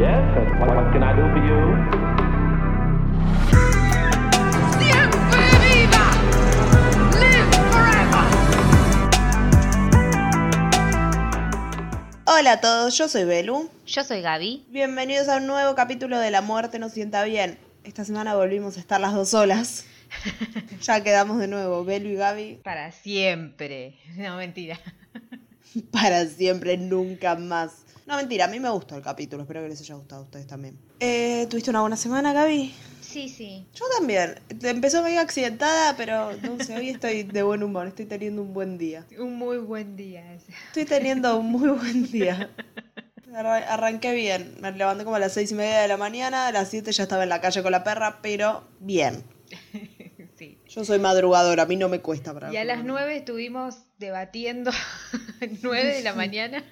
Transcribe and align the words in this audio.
Yes, 0.00 0.16
what, 0.58 0.74
what 0.74 0.90
can 0.94 1.02
I 1.02 1.12
do 1.12 1.28
for 1.28 1.42
you? 1.44 1.60
¡Siempre 4.78 5.44
viva! 5.60 6.04
¡Live 7.20 7.52
forever! 7.70 8.24
Hola 12.24 12.52
a 12.52 12.60
todos, 12.62 12.96
yo 12.96 13.08
soy 13.08 13.24
Belu. 13.24 13.68
Yo 13.84 14.02
soy 14.02 14.22
Gaby. 14.22 14.64
Bienvenidos 14.70 15.28
a 15.28 15.36
un 15.36 15.46
nuevo 15.46 15.74
capítulo 15.74 16.18
de 16.18 16.30
La 16.30 16.40
muerte 16.40 16.78
nos 16.78 16.92
sienta 16.92 17.22
bien. 17.24 17.58
Esta 17.84 18.06
semana 18.06 18.34
volvimos 18.34 18.78
a 18.78 18.80
estar 18.80 19.02
las 19.02 19.12
dos 19.12 19.28
solas. 19.28 19.84
ya 20.80 21.02
quedamos 21.02 21.38
de 21.40 21.48
nuevo, 21.48 21.84
Belu 21.84 22.08
y 22.08 22.14
Gaby, 22.14 22.60
Para 22.64 22.90
siempre. 22.92 23.98
No, 24.16 24.38
mentira. 24.38 24.80
para 25.92 26.24
siempre, 26.24 26.78
nunca 26.78 27.34
más. 27.36 27.89
No, 28.10 28.16
mentira, 28.16 28.46
a 28.46 28.48
mí 28.48 28.58
me 28.58 28.68
gustó 28.70 28.96
el 28.96 29.02
capítulo, 29.02 29.42
espero 29.44 29.62
que 29.62 29.68
les 29.68 29.80
haya 29.80 29.94
gustado 29.94 30.22
a 30.22 30.24
ustedes 30.24 30.46
también. 30.48 30.76
Eh, 30.98 31.46
¿Tuviste 31.48 31.70
una 31.70 31.80
buena 31.82 31.96
semana, 31.96 32.32
Gaby? 32.32 32.74
Sí, 33.00 33.28
sí. 33.28 33.68
Yo 33.72 33.84
también. 33.96 34.34
Empezó 34.62 35.02
medio 35.04 35.20
accidentada, 35.20 35.96
pero 35.96 36.32
no 36.42 36.58
sé, 36.64 36.76
hoy 36.76 36.88
estoy 36.88 37.22
de 37.22 37.42
buen 37.44 37.62
humor, 37.62 37.86
estoy 37.86 38.06
teniendo 38.06 38.42
un 38.42 38.52
buen 38.52 38.78
día. 38.78 39.06
Un 39.16 39.36
muy 39.36 39.58
buen 39.58 39.94
día 39.96 40.32
ese. 40.34 40.52
Estoy 40.66 40.86
teniendo 40.86 41.38
un 41.38 41.52
muy 41.52 41.68
buen 41.70 42.10
día. 42.10 42.50
Arra- 43.32 43.68
Arranqué 43.74 44.12
bien. 44.12 44.56
Me 44.60 44.72
levanté 44.72 45.04
como 45.04 45.14
a 45.14 45.20
las 45.20 45.32
seis 45.34 45.52
y 45.52 45.54
media 45.54 45.78
de 45.80 45.86
la 45.86 45.96
mañana. 45.96 46.48
A 46.48 46.52
las 46.52 46.68
siete 46.68 46.90
ya 46.90 47.04
estaba 47.04 47.22
en 47.22 47.28
la 47.28 47.40
calle 47.40 47.62
con 47.62 47.70
la 47.70 47.84
perra, 47.84 48.18
pero 48.22 48.66
bien. 48.80 49.22
Sí. 50.36 50.58
Yo 50.68 50.86
soy 50.86 50.98
madrugadora, 50.98 51.64
a 51.64 51.66
mí 51.66 51.76
no 51.76 51.90
me 51.90 52.00
cuesta 52.00 52.32
para 52.32 52.50
Y 52.50 52.56
a 52.56 52.64
las 52.64 52.82
nueve 52.82 53.14
estuvimos 53.14 53.74
debatiendo, 53.98 54.70
nueve 55.62 55.92
de 55.96 56.00
la 56.02 56.14
mañana, 56.14 56.64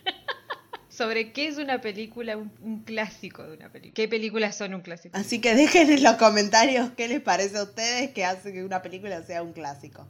sobre 0.98 1.30
qué 1.32 1.46
es 1.46 1.58
una 1.58 1.80
película, 1.80 2.36
un, 2.36 2.50
un 2.60 2.82
clásico 2.82 3.44
de 3.44 3.56
una 3.56 3.70
película. 3.70 3.94
¿Qué 3.94 4.08
películas 4.08 4.56
son 4.56 4.74
un 4.74 4.80
clásico? 4.80 5.16
Así 5.16 5.40
que 5.40 5.54
dejen 5.54 5.88
en 5.92 6.02
los 6.02 6.16
comentarios 6.16 6.90
qué 6.96 7.06
les 7.06 7.20
parece 7.20 7.56
a 7.56 7.62
ustedes 7.62 8.10
que 8.10 8.24
hace 8.24 8.52
que 8.52 8.64
una 8.64 8.82
película 8.82 9.22
sea 9.22 9.42
un 9.44 9.52
clásico. 9.52 10.06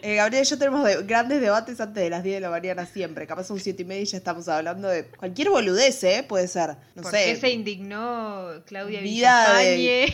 Eh, 0.01 0.15
Gabriel 0.15 0.45
y 0.45 0.47
yo 0.47 0.57
tenemos 0.57 0.85
de- 0.85 1.03
grandes 1.03 1.41
debates 1.41 1.81
antes 1.81 2.01
de 2.01 2.09
las 2.09 2.23
10 2.23 2.37
de 2.37 2.39
la 2.39 2.49
mañana 2.49 2.85
siempre. 2.85 3.27
Capaz 3.27 3.43
son 3.43 3.59
7 3.59 3.81
y 3.81 3.85
media 3.85 4.03
y 4.03 4.05
ya 4.05 4.17
estamos 4.17 4.47
hablando 4.47 4.87
de 4.87 5.03
cualquier 5.03 5.49
boludez, 5.49 6.01
¿eh? 6.05 6.23
Puede 6.25 6.47
ser. 6.47 6.77
No 6.95 7.01
¿Por 7.01 7.11
sé. 7.11 7.25
qué 7.25 7.35
se 7.35 7.49
indignó 7.49 8.63
Claudia 8.65 9.01
vida 9.01 9.57
de, 9.57 10.13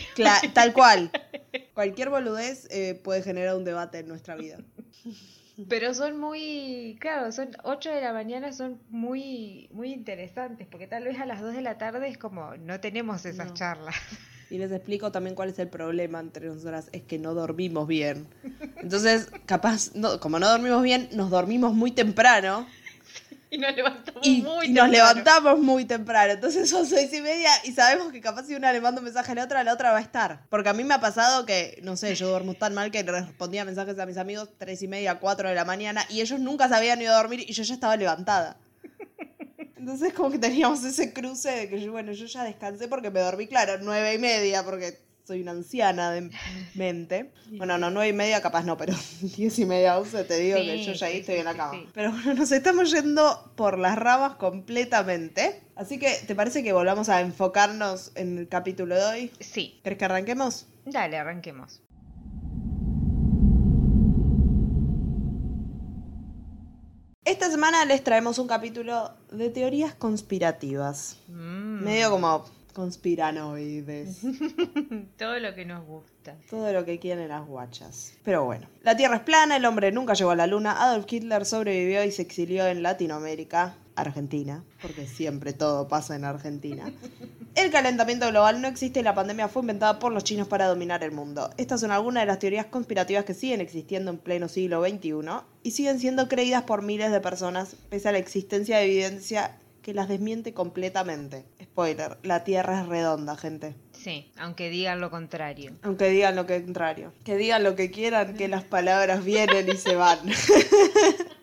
tal 0.52 0.72
cual. 0.72 1.12
Cualquier 1.74 2.10
boludez 2.10 2.66
eh, 2.70 3.00
puede 3.00 3.22
generar 3.22 3.54
un 3.54 3.64
debate 3.64 4.00
en 4.00 4.08
nuestra 4.08 4.34
vida. 4.34 4.58
Pero 5.68 5.94
son 5.94 6.18
muy, 6.20 6.98
claro, 7.00 7.32
son 7.32 7.48
8 7.64 7.90
de 7.90 8.02
la 8.02 8.12
mañana, 8.12 8.52
son 8.52 8.78
muy, 8.90 9.68
muy 9.72 9.92
interesantes, 9.92 10.66
porque 10.70 10.86
tal 10.86 11.04
vez 11.04 11.18
a 11.18 11.24
las 11.24 11.40
2 11.40 11.54
de 11.54 11.62
la 11.62 11.78
tarde 11.78 12.08
es 12.08 12.18
como, 12.18 12.54
no 12.58 12.78
tenemos 12.80 13.24
esas 13.24 13.48
No. 13.48 13.54
charlas. 13.54 13.94
Y 14.50 14.58
les 14.58 14.70
explico 14.70 15.10
también 15.10 15.34
cuál 15.34 15.48
es 15.48 15.58
el 15.58 15.68
problema 15.68 16.20
entre 16.20 16.46
nosotras, 16.46 16.88
es 16.92 17.02
que 17.02 17.18
no 17.18 17.34
dormimos 17.34 17.88
bien. 17.88 18.28
Entonces, 18.80 19.28
capaz, 19.46 19.92
no, 19.96 20.20
como 20.20 20.38
no 20.38 20.48
dormimos 20.48 20.82
bien, 20.82 21.08
nos 21.12 21.30
dormimos 21.30 21.74
muy 21.74 21.90
temprano 21.90 22.66
Y 23.50 23.58
nos 23.58 23.76
levantamos 23.76 24.26
y, 24.26 24.42
muy 24.42 24.66
y 24.66 24.72
nos 24.72 24.90
temprano. 24.90 24.92
levantamos 24.92 25.58
muy 25.60 25.84
temprano. 25.84 26.32
Entonces 26.32 26.68
son 26.68 26.84
seis 26.84 27.12
y 27.12 27.20
media 27.20 27.50
y 27.64 27.72
sabemos 27.72 28.10
que 28.10 28.20
capaz 28.20 28.44
si 28.46 28.54
una 28.56 28.72
le 28.72 28.80
manda 28.80 29.00
un 29.00 29.04
mensaje 29.04 29.32
a 29.32 29.34
la 29.36 29.44
otra, 29.44 29.62
la 29.62 29.72
otra 29.72 29.92
va 29.92 29.98
a 29.98 30.00
estar. 30.02 30.40
Porque 30.50 30.68
a 30.68 30.72
mí 30.72 30.82
me 30.82 30.94
ha 30.94 31.00
pasado 31.00 31.46
que, 31.46 31.78
no 31.82 31.96
sé, 31.96 32.14
yo 32.16 32.28
duermo 32.28 32.54
tan 32.54 32.74
mal 32.74 32.90
que 32.90 33.02
respondía 33.04 33.64
mensajes 33.64 33.98
a 33.98 34.06
mis 34.06 34.16
amigos 34.16 34.50
tres 34.58 34.82
y 34.82 34.88
media, 34.88 35.20
cuatro 35.20 35.48
de 35.48 35.54
la 35.54 35.64
mañana 35.64 36.04
y 36.08 36.20
ellos 36.20 36.40
nunca 36.40 36.68
se 36.68 36.74
habían 36.74 37.00
ido 37.00 37.12
a 37.12 37.16
dormir 37.18 37.44
y 37.48 37.52
yo 37.52 37.62
ya 37.62 37.74
estaba 37.74 37.96
levantada. 37.96 38.56
Entonces 39.76 40.12
como 40.12 40.30
que 40.30 40.38
teníamos 40.38 40.82
ese 40.82 41.12
cruce 41.12 41.50
de 41.50 41.68
que 41.68 41.80
yo, 41.80 41.92
bueno, 41.92 42.10
yo 42.12 42.26
ya 42.26 42.42
descansé 42.42 42.88
porque 42.88 43.10
me 43.10 43.20
dormí, 43.20 43.46
claro, 43.46 43.78
nueve 43.80 44.14
y 44.14 44.18
media 44.18 44.64
porque 44.64 44.98
soy 45.26 45.42
una 45.42 45.50
anciana 45.50 46.12
de 46.12 46.30
mente. 46.74 47.32
Bueno, 47.50 47.78
no, 47.78 47.90
nueve 47.90 48.08
y 48.10 48.12
media 48.12 48.40
capaz 48.40 48.64
no, 48.64 48.76
pero 48.76 48.94
diez 49.36 49.58
y 49.58 49.64
media, 49.64 49.98
once 49.98 50.22
te 50.24 50.38
digo 50.38 50.56
que 50.58 50.84
yo 50.84 50.92
ya 50.92 51.06
ahí 51.06 51.14
sí, 51.14 51.20
estoy 51.20 51.34
sí, 51.34 51.40
en 51.40 51.44
la 51.44 51.54
cama. 51.54 51.80
Pero 51.92 52.12
bueno, 52.12 52.34
nos 52.34 52.52
estamos 52.52 52.90
yendo 52.92 53.52
por 53.56 53.78
las 53.78 53.96
ramas 53.98 54.36
completamente. 54.36 55.62
Así 55.74 55.98
que, 55.98 56.14
¿te 56.26 56.34
parece 56.34 56.62
que 56.62 56.72
volvamos 56.72 57.08
a 57.08 57.20
enfocarnos 57.20 58.12
en 58.14 58.38
el 58.38 58.48
capítulo 58.48 58.94
de 58.94 59.04
hoy? 59.04 59.30
Sí, 59.40 59.80
¿Crees 59.82 59.98
que 59.98 60.04
arranquemos? 60.04 60.66
dale, 60.84 61.16
arranquemos. 61.18 61.82
Esta 67.24 67.50
semana 67.50 67.84
les 67.84 68.04
traemos 68.04 68.38
un 68.38 68.46
capítulo 68.46 69.10
de 69.32 69.50
teorías 69.50 69.94
conspirativas. 69.94 71.16
Mm, 71.26 71.82
Medio 71.82 72.10
como 72.10 72.44
conspiranoides. 72.76 74.18
Todo 75.16 75.38
lo 75.38 75.54
que 75.54 75.64
nos 75.64 75.86
gusta. 75.86 76.36
Todo 76.50 76.74
lo 76.74 76.84
que 76.84 76.98
quieren 76.98 77.26
las 77.26 77.46
guachas. 77.46 78.12
Pero 78.22 78.44
bueno, 78.44 78.66
la 78.82 78.94
Tierra 78.94 79.16
es 79.16 79.22
plana, 79.22 79.56
el 79.56 79.64
hombre 79.64 79.92
nunca 79.92 80.12
llegó 80.12 80.32
a 80.32 80.36
la 80.36 80.46
Luna, 80.46 80.82
Adolf 80.82 81.10
Hitler 81.10 81.46
sobrevivió 81.46 82.04
y 82.04 82.12
se 82.12 82.20
exilió 82.20 82.66
en 82.66 82.82
Latinoamérica, 82.82 83.76
Argentina, 83.94 84.62
porque 84.82 85.06
siempre 85.06 85.54
todo 85.54 85.88
pasa 85.88 86.16
en 86.16 86.26
Argentina. 86.26 86.92
El 87.54 87.70
calentamiento 87.70 88.28
global 88.28 88.60
no 88.60 88.68
existe 88.68 89.00
y 89.00 89.02
la 89.02 89.14
pandemia 89.14 89.48
fue 89.48 89.62
inventada 89.62 89.98
por 89.98 90.12
los 90.12 90.22
chinos 90.22 90.46
para 90.46 90.66
dominar 90.66 91.02
el 91.02 91.12
mundo. 91.12 91.48
Estas 91.56 91.80
son 91.80 91.92
algunas 91.92 92.24
de 92.24 92.26
las 92.26 92.38
teorías 92.38 92.66
conspirativas 92.66 93.24
que 93.24 93.32
siguen 93.32 93.62
existiendo 93.62 94.10
en 94.10 94.18
pleno 94.18 94.48
siglo 94.48 94.84
XXI 94.86 95.12
y 95.62 95.70
siguen 95.70 95.98
siendo 95.98 96.28
creídas 96.28 96.64
por 96.64 96.82
miles 96.82 97.10
de 97.10 97.22
personas, 97.22 97.74
pese 97.88 98.10
a 98.10 98.12
la 98.12 98.18
existencia 98.18 98.76
de 98.76 98.84
evidencia 98.84 99.56
que 99.86 99.94
las 99.94 100.08
desmiente 100.08 100.52
completamente. 100.52 101.44
Spoiler, 101.62 102.18
la 102.24 102.42
Tierra 102.42 102.80
es 102.80 102.88
redonda, 102.88 103.36
gente. 103.36 103.76
Sí, 103.92 104.32
aunque 104.36 104.68
digan 104.68 105.00
lo 105.00 105.12
contrario. 105.12 105.76
Aunque 105.82 106.08
digan 106.08 106.34
lo 106.34 106.44
contrario. 106.44 107.12
Que 107.22 107.36
digan 107.36 107.62
lo 107.62 107.76
que 107.76 107.92
quieran, 107.92 108.34
que 108.34 108.48
las 108.48 108.64
palabras 108.64 109.24
vienen 109.24 109.68
y 109.68 109.76
se 109.76 109.94
van. 109.94 110.18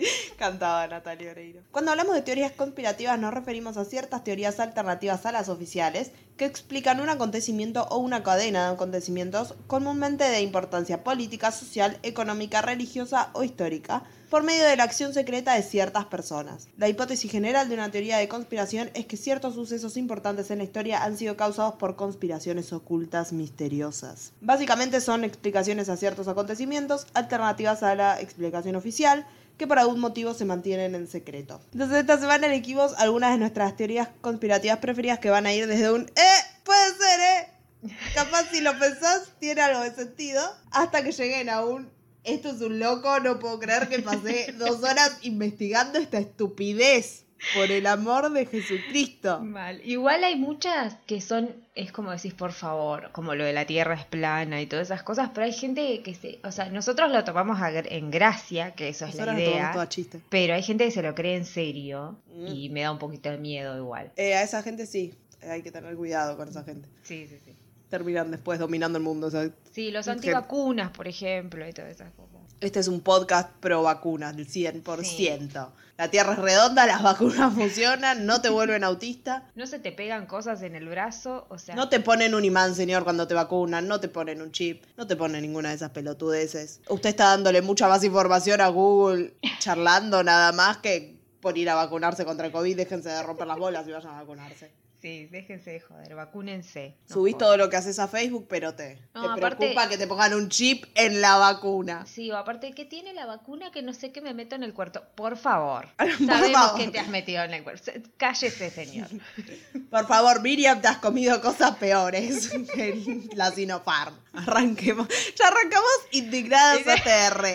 Cantaba 0.38 0.86
Natalia 0.86 1.30
Oreiro. 1.30 1.62
Cuando 1.70 1.90
hablamos 1.90 2.14
de 2.14 2.22
teorías 2.22 2.52
conspirativas 2.52 3.18
nos 3.18 3.34
referimos 3.34 3.76
a 3.76 3.84
ciertas 3.84 4.24
teorías 4.24 4.60
alternativas 4.60 5.26
a 5.26 5.32
las 5.32 5.48
oficiales 5.48 6.12
que 6.36 6.46
explican 6.46 7.00
un 7.00 7.10
acontecimiento 7.10 7.86
o 7.90 7.98
una 7.98 8.22
cadena 8.22 8.66
de 8.66 8.74
acontecimientos 8.74 9.54
comúnmente 9.66 10.24
de 10.24 10.40
importancia 10.40 11.04
política, 11.04 11.52
social, 11.52 11.98
económica, 12.02 12.62
religiosa 12.62 13.30
o 13.34 13.44
histórica 13.44 14.04
por 14.30 14.44
medio 14.44 14.64
de 14.64 14.76
la 14.76 14.84
acción 14.84 15.12
secreta 15.12 15.54
de 15.54 15.62
ciertas 15.62 16.04
personas. 16.04 16.68
La 16.78 16.88
hipótesis 16.88 17.30
general 17.30 17.68
de 17.68 17.74
una 17.74 17.90
teoría 17.90 18.16
de 18.16 18.28
conspiración 18.28 18.88
es 18.94 19.06
que 19.06 19.16
ciertos 19.16 19.54
sucesos 19.54 19.96
importantes 19.96 20.50
en 20.52 20.58
la 20.58 20.64
historia 20.64 21.02
han 21.02 21.18
sido 21.18 21.36
causados 21.36 21.74
por 21.74 21.96
conspiraciones 21.96 22.72
ocultas 22.72 23.32
misteriosas. 23.32 24.32
Básicamente 24.40 25.00
son 25.00 25.24
explicaciones 25.24 25.88
a 25.88 25.96
ciertos 25.96 26.28
acontecimientos 26.28 27.08
alternativas 27.12 27.82
a 27.82 27.96
la 27.96 28.20
explicación 28.20 28.76
oficial 28.76 29.26
que 29.60 29.66
por 29.66 29.78
algún 29.78 30.00
motivo 30.00 30.32
se 30.32 30.46
mantienen 30.46 30.94
en 30.94 31.06
secreto. 31.06 31.60
Entonces 31.74 31.98
esta 31.98 32.18
semana 32.18 32.46
elegimos 32.46 32.94
algunas 32.96 33.32
de 33.32 33.38
nuestras 33.38 33.76
teorías 33.76 34.08
conspirativas 34.22 34.78
preferidas 34.78 35.18
que 35.18 35.28
van 35.28 35.44
a 35.44 35.52
ir 35.52 35.66
desde 35.66 35.92
un 35.92 36.10
¡Eh! 36.16 36.40
Puede 36.64 36.88
ser, 36.94 37.20
¿eh? 37.20 37.92
Capaz 38.14 38.46
si 38.50 38.62
lo 38.62 38.78
pensás 38.78 39.28
tiene 39.38 39.60
algo 39.60 39.82
de 39.82 39.94
sentido 39.94 40.40
hasta 40.70 41.04
que 41.04 41.12
lleguen 41.12 41.50
a 41.50 41.62
un 41.62 41.90
esto 42.24 42.50
es 42.50 42.62
un 42.62 42.78
loco, 42.78 43.20
no 43.20 43.38
puedo 43.38 43.58
creer 43.58 43.88
que 43.90 43.98
pasé 44.00 44.54
dos 44.58 44.82
horas 44.82 45.18
investigando 45.22 45.98
esta 45.98 46.18
estupidez. 46.18 47.24
Por 47.54 47.70
el 47.70 47.86
amor 47.86 48.30
de 48.32 48.46
Jesucristo. 48.46 49.40
Mal. 49.40 49.80
Igual 49.84 50.24
hay 50.24 50.36
muchas 50.36 50.96
que 51.06 51.20
son, 51.20 51.50
es 51.74 51.90
como 51.90 52.10
decís, 52.10 52.34
por 52.34 52.52
favor, 52.52 53.10
como 53.12 53.34
lo 53.34 53.44
de 53.44 53.52
la 53.52 53.64
tierra 53.66 53.94
es 53.94 54.04
plana 54.04 54.60
y 54.60 54.66
todas 54.66 54.88
esas 54.88 55.02
cosas, 55.02 55.30
pero 55.34 55.46
hay 55.46 55.52
gente 55.52 56.02
que 56.02 56.14
se, 56.14 56.38
o 56.44 56.52
sea, 56.52 56.68
nosotros 56.70 57.10
lo 57.10 57.24
tomamos 57.24 57.58
en 57.62 58.10
gracia, 58.10 58.72
que 58.72 58.88
eso 58.90 59.04
es 59.06 59.14
Nosotros 59.14 59.36
la 59.36 59.40
idea, 59.42 59.72
todo 59.72 59.82
a 59.82 59.88
chiste. 59.88 60.20
pero 60.28 60.54
hay 60.54 60.62
gente 60.62 60.84
que 60.84 60.90
se 60.90 61.02
lo 61.02 61.14
cree 61.14 61.36
en 61.36 61.44
serio 61.46 62.18
Mm. 62.34 62.46
y 62.48 62.68
me 62.68 62.82
da 62.82 62.92
un 62.92 62.98
poquito 62.98 63.30
de 63.30 63.38
miedo 63.38 63.76
igual. 63.76 64.12
Eh, 64.16 64.34
a 64.34 64.42
esa 64.42 64.62
gente 64.62 64.86
sí, 64.86 65.14
hay 65.42 65.62
que 65.62 65.70
tener 65.70 65.94
cuidado 65.96 66.36
con 66.36 66.48
esa 66.48 66.62
gente. 66.62 66.88
Sí, 67.02 67.26
sí, 67.28 67.38
sí. 67.44 67.52
Terminan 67.88 68.30
después 68.30 68.58
dominando 68.60 68.98
el 68.98 69.04
mundo. 69.04 69.26
o 69.26 69.30
sea, 69.30 69.48
Sí, 69.72 69.90
los 69.90 70.04
Gente- 70.06 70.28
antivacunas, 70.28 70.90
por 70.90 71.08
ejemplo, 71.08 71.66
y 71.68 71.72
todas 71.72 71.90
esas 71.90 72.10
cosas. 72.12 72.39
Este 72.60 72.78
es 72.78 72.88
un 72.88 73.00
podcast 73.00 73.48
pro 73.60 73.82
vacunas, 73.82 74.36
del 74.36 74.46
100%. 74.46 75.68
La 75.96 76.10
Tierra 76.10 76.34
es 76.34 76.38
redonda, 76.38 76.84
las 76.84 77.02
vacunas 77.02 77.54
funcionan, 77.56 78.26
no 78.26 78.42
te 78.42 78.50
vuelven 78.50 78.84
autista. 78.84 79.44
No 79.54 79.66
se 79.66 79.78
te 79.78 79.92
pegan 79.92 80.26
cosas 80.26 80.60
en 80.60 80.74
el 80.74 80.86
brazo, 80.86 81.46
o 81.48 81.56
sea, 81.56 81.74
No 81.74 81.88
te 81.88 82.00
ponen 82.00 82.34
un 82.34 82.44
imán, 82.44 82.74
señor, 82.74 83.04
cuando 83.04 83.26
te 83.26 83.32
vacunan, 83.32 83.88
no 83.88 83.98
te 83.98 84.08
ponen 84.08 84.42
un 84.42 84.52
chip, 84.52 84.84
no 84.98 85.06
te 85.06 85.16
ponen 85.16 85.40
ninguna 85.40 85.70
de 85.70 85.76
esas 85.76 85.92
pelotudeces. 85.92 86.82
Usted 86.90 87.08
está 87.08 87.28
dándole 87.30 87.62
mucha 87.62 87.88
más 87.88 88.04
información 88.04 88.60
a 88.60 88.68
Google 88.68 89.32
charlando 89.58 90.22
nada 90.22 90.52
más 90.52 90.78
que 90.78 91.16
por 91.40 91.56
ir 91.56 91.70
a 91.70 91.74
vacunarse 91.74 92.26
contra 92.26 92.44
el 92.44 92.52
COVID, 92.52 92.76
déjense 92.76 93.08
de 93.08 93.22
romper 93.22 93.46
las 93.46 93.58
bolas 93.58 93.88
y 93.88 93.92
vayan 93.92 94.12
a 94.12 94.20
vacunarse. 94.20 94.70
Sí, 95.00 95.26
déjense 95.30 95.70
de 95.70 95.80
joder, 95.80 96.14
vacúnense. 96.14 96.94
No 97.08 97.14
Subís 97.14 97.38
todo 97.38 97.56
lo 97.56 97.70
que 97.70 97.76
haces 97.76 97.98
a 97.98 98.06
Facebook, 98.06 98.46
pero 98.50 98.74
te, 98.74 98.98
No, 99.14 99.22
te 99.22 99.28
aparte- 99.40 99.56
preocupa 99.56 99.88
que 99.88 99.96
te 99.96 100.06
pongan 100.06 100.34
un 100.34 100.50
chip 100.50 100.84
en 100.94 101.22
la 101.22 101.36
vacuna. 101.38 102.04
Sí, 102.06 102.30
o 102.30 102.36
aparte, 102.36 102.72
¿qué 102.72 102.84
tiene 102.84 103.14
la 103.14 103.24
vacuna 103.24 103.70
que 103.72 103.80
no 103.82 103.94
sé 103.94 104.12
qué 104.12 104.20
me 104.20 104.34
meto 104.34 104.56
en 104.56 104.62
el 104.62 104.74
cuarto? 104.74 105.02
Por 105.14 105.38
favor. 105.38 105.88
Por 105.96 106.10
Sabemos 106.26 106.50
favor. 106.52 106.80
que 106.80 106.88
te 106.88 106.98
has 106.98 107.08
metido 107.08 107.42
en 107.44 107.54
el 107.54 107.62
cuarto. 107.62 107.84
Se- 107.84 108.02
Cállese, 108.18 108.68
señor. 108.70 109.08
Por 109.90 110.06
favor, 110.06 110.42
Miriam, 110.42 110.82
te 110.82 110.88
has 110.88 110.98
comido 110.98 111.40
cosas 111.40 111.76
peores 111.76 112.50
que 112.74 113.22
la 113.34 113.50
Sinopharm. 113.52 114.14
Arranquemos. 114.34 115.08
Ya 115.34 115.48
arrancamos 115.48 115.90
indignadas 116.12 116.80
ATR. 116.86 117.46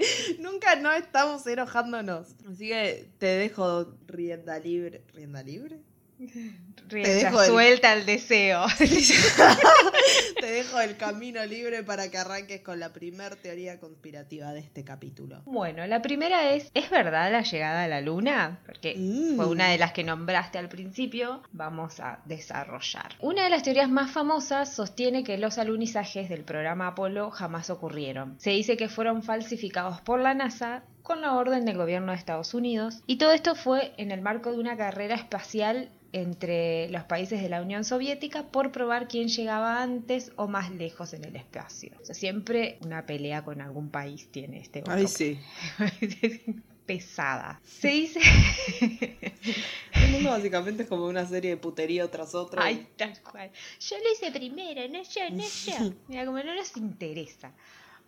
Nunca 0.40 0.76
no 0.76 0.92
estamos 0.92 1.46
enojándonos. 1.46 2.34
Así 2.48 2.68
que 2.68 3.10
te 3.18 3.26
dejo 3.26 3.94
rienda 4.06 4.58
libre. 4.58 5.04
¿Rienda 5.12 5.42
libre? 5.42 5.80
Rienda 6.88 7.14
dejo 7.30 7.42
el- 7.42 7.48
suelta 7.50 7.92
el 7.94 8.04
deseo. 8.04 8.64
Te 10.40 10.46
dejo 10.46 10.80
el 10.80 10.96
camino 10.96 11.44
libre 11.46 11.82
para 11.82 12.10
que 12.10 12.18
arranques 12.18 12.60
con 12.62 12.80
la 12.80 12.92
primer 12.92 13.36
teoría 13.36 13.78
conspirativa 13.78 14.52
de 14.52 14.60
este 14.60 14.84
capítulo. 14.84 15.42
Bueno, 15.44 15.86
la 15.86 16.02
primera 16.02 16.50
es, 16.52 16.70
¿es 16.74 16.90
verdad 16.90 17.30
la 17.30 17.42
llegada 17.42 17.84
a 17.84 17.88
la 17.88 18.00
luna? 18.00 18.58
Porque 18.66 18.94
Mm. 18.96 19.36
fue 19.36 19.46
una 19.46 19.68
de 19.70 19.78
las 19.78 19.92
que 19.92 20.02
nombraste 20.04 20.58
al 20.58 20.68
principio, 20.68 21.42
vamos 21.52 22.00
a 22.00 22.20
desarrollar. 22.24 23.14
Una 23.20 23.44
de 23.44 23.50
las 23.50 23.62
teorías 23.62 23.88
más 23.90 24.10
famosas 24.10 24.74
sostiene 24.74 25.22
que 25.24 25.38
los 25.38 25.58
alunizajes 25.58 26.28
del 26.28 26.44
programa 26.44 26.88
Apolo 26.88 27.30
jamás 27.30 27.70
ocurrieron. 27.70 28.36
Se 28.40 28.50
dice 28.50 28.76
que 28.76 28.88
fueron 28.88 29.22
falsificados 29.22 30.00
por 30.00 30.20
la 30.20 30.34
NASA 30.34 30.82
con 31.02 31.20
la 31.22 31.34
orden 31.34 31.64
del 31.64 31.76
gobierno 31.76 32.12
de 32.12 32.18
Estados 32.18 32.54
Unidos 32.54 33.02
y 33.06 33.16
todo 33.16 33.32
esto 33.32 33.54
fue 33.54 33.92
en 33.96 34.10
el 34.10 34.20
marco 34.20 34.52
de 34.52 34.58
una 34.58 34.76
carrera 34.76 35.14
espacial 35.14 35.88
entre 36.12 36.88
los 36.90 37.04
países 37.04 37.40
de 37.42 37.48
la 37.48 37.62
Unión 37.62 37.84
Soviética 37.84 38.44
por 38.44 38.72
probar 38.72 39.08
quién 39.08 39.28
llegaba 39.28 39.82
antes 39.82 40.32
o 40.36 40.48
más 40.48 40.70
lejos 40.70 41.12
en 41.12 41.24
el 41.24 41.36
espacio. 41.36 41.92
O 42.00 42.04
sea, 42.04 42.14
siempre 42.14 42.78
una 42.84 43.06
pelea 43.06 43.44
con 43.44 43.60
algún 43.60 43.90
país 43.90 44.28
tiene 44.30 44.60
este 44.60 44.80
otro 44.80 45.08
sí. 45.08 45.38
pesada. 46.90 47.60
Se 47.64 47.88
dice. 47.88 48.20
El 49.92 50.10
mundo 50.10 50.30
básicamente 50.30 50.82
es 50.82 50.88
como 50.88 51.06
una 51.06 51.24
serie 51.24 51.50
de 51.50 51.56
puterío 51.56 52.10
tras 52.10 52.34
otra. 52.34 52.64
Ay, 52.64 52.88
tal 52.96 53.12
cual. 53.22 53.48
Yo 53.78 53.96
lo 53.96 54.12
hice 54.12 54.32
primero, 54.32 54.82
no 54.88 55.00
yo, 55.04 55.30
no 55.30 55.44
yo. 55.44 55.94
Mira, 56.08 56.26
como 56.26 56.38
no 56.38 56.52
nos 56.52 56.76
interesa. 56.76 57.52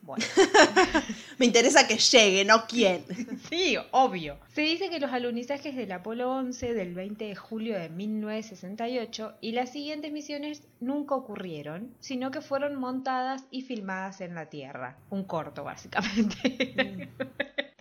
Bueno, 0.03 0.25
Me 1.39 1.47
interesa 1.47 1.87
que 1.87 1.97
llegue, 1.97 2.45
no 2.45 2.67
quién. 2.67 3.05
sí, 3.49 3.77
obvio. 3.93 4.37
Se 4.53 4.63
dice 4.63 4.91
que 4.91 4.99
los 4.99 5.13
alunizajes 5.13 5.77
del 5.77 5.93
Apolo 5.93 6.31
11 6.33 6.75
del 6.75 6.95
20 6.95 7.25
de 7.25 7.37
julio 7.37 7.79
de 7.79 7.89
1968 7.89 9.35
y 9.41 9.53
las 9.53 9.71
siguientes 9.71 10.11
misiones 10.13 10.63
nunca 10.81 11.15
ocurrieron, 11.15 11.95
sino 12.01 12.33
que 12.33 12.41
fueron 12.41 12.75
montadas 12.75 13.45
y 13.53 13.63
filmadas 13.63 14.21
en 14.21 14.35
la 14.35 14.47
Tierra. 14.47 14.99
Un 15.11 15.25
corto, 15.25 15.63
básicamente. 15.63 17.09